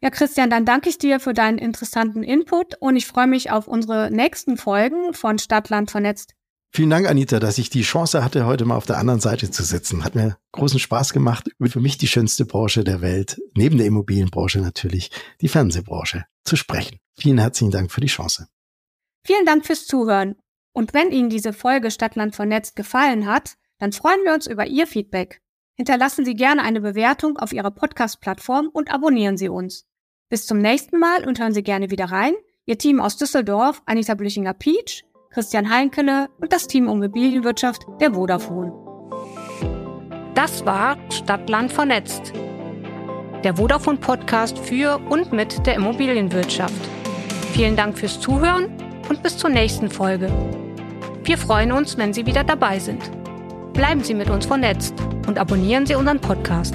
Ja, 0.02 0.12
Christian, 0.12 0.50
dann 0.50 0.66
danke 0.66 0.90
ich 0.90 1.00
dir 1.00 1.20
für 1.20 1.34
deinen 1.34 1.58
interessanten 1.58 2.24
Input 2.24 2.76
und 2.80 2.96
ich 2.96 3.08
freue 3.08 3.28
mich 3.28 3.50
auf 3.52 3.68
unsere 3.68 4.12
nächsten 4.12 4.58
Folgen 4.58 5.14
von 5.14 5.40
Stadtland 5.40 5.90
vernetzt. 5.90 6.34
Vielen 6.78 6.92
Dank, 6.92 7.10
Anita, 7.10 7.40
dass 7.40 7.58
ich 7.58 7.72
die 7.72 7.82
Chance 7.82 8.24
hatte, 8.24 8.46
heute 8.46 8.64
mal 8.64 8.76
auf 8.76 8.86
der 8.86 9.00
anderen 9.00 9.20
Seite 9.20 9.50
zu 9.50 9.64
sitzen. 9.64 10.04
Hat 10.04 10.14
mir 10.14 10.38
großen 10.52 10.78
Spaß 10.78 11.12
gemacht, 11.12 11.50
über 11.58 11.72
für 11.72 11.80
mich 11.80 11.98
die 11.98 12.06
schönste 12.06 12.46
Branche 12.46 12.84
der 12.84 13.02
Welt, 13.02 13.42
neben 13.56 13.80
der 13.80 13.88
Immobilienbranche 13.88 14.60
natürlich, 14.60 15.10
die 15.42 15.48
Fernsehbranche, 15.48 16.26
zu 16.44 16.56
sprechen. 16.56 17.00
Vielen 17.18 17.40
herzlichen 17.40 17.72
Dank 17.72 17.92
für 17.92 18.02
die 18.02 18.06
Chance. 18.06 18.48
Vielen 19.26 19.44
Dank 19.48 19.66
fürs 19.66 19.88
Zuhören. 19.88 20.36
Und 20.72 20.94
wenn 20.94 21.12
Ihnen 21.12 21.32
diese 21.32 21.52
Folge 21.52 21.90
Stadtland 21.90 22.36
vernetzt 22.36 22.76
gefallen 22.76 23.26
hat, 23.26 23.56
dann 23.80 23.92
freuen 23.92 24.24
wir 24.24 24.36
uns 24.36 24.46
über 24.46 24.68
Ihr 24.68 24.86
Feedback. 24.86 25.42
Hinterlassen 25.78 26.26
Sie 26.26 26.36
gerne 26.36 26.62
eine 26.62 26.82
Bewertung 26.82 27.38
auf 27.38 27.54
Ihrer 27.54 27.72
Podcast-Plattform 27.72 28.70
und 28.72 28.94
abonnieren 28.94 29.38
Sie 29.38 29.50
uns. 29.50 29.88
Bis 30.30 30.46
zum 30.46 30.60
nächsten 30.60 31.00
Mal 31.00 31.28
und 31.28 31.40
hören 31.40 31.56
Sie 31.56 31.64
gerne 31.64 31.90
wieder 31.90 32.06
rein. 32.06 32.36
Ihr 32.68 32.78
Team 32.78 33.00
aus 33.00 33.18
Düsseldorf, 33.18 33.82
Anita 33.88 34.14
Blüchinger-Pietsch, 34.14 35.06
Christian 35.38 35.70
Heinkele 35.70 36.30
und 36.42 36.52
das 36.52 36.66
Team 36.66 36.88
Immobilienwirtschaft 36.88 37.86
der 38.02 38.16
Vodafone. 38.16 38.74
Das 40.34 40.66
war 40.66 40.98
Stadtland 41.12 41.72
vernetzt. 41.72 42.34
Der 43.44 43.56
Vodafone 43.56 44.00
Podcast 44.00 44.58
für 44.58 45.00
und 45.10 45.32
mit 45.34 45.64
der 45.68 45.76
Immobilienwirtschaft. 45.76 46.82
Vielen 47.54 47.76
Dank 47.76 48.00
fürs 48.00 48.20
Zuhören 48.20 48.66
und 49.10 49.22
bis 49.22 49.38
zur 49.38 49.52
nächsten 49.52 49.92
Folge. 49.92 50.32
Wir 51.24 51.38
freuen 51.38 51.72
uns, 51.72 52.00
wenn 52.00 52.14
Sie 52.14 52.26
wieder 52.26 52.44
dabei 52.44 52.80
sind. 52.80 53.12
Bleiben 53.74 54.04
Sie 54.04 54.16
mit 54.16 54.32
uns 54.32 54.48
vernetzt 54.48 54.96
und 55.28 55.38
abonnieren 55.38 55.86
Sie 55.86 55.94
unseren 55.94 56.20
Podcast. 56.20 56.74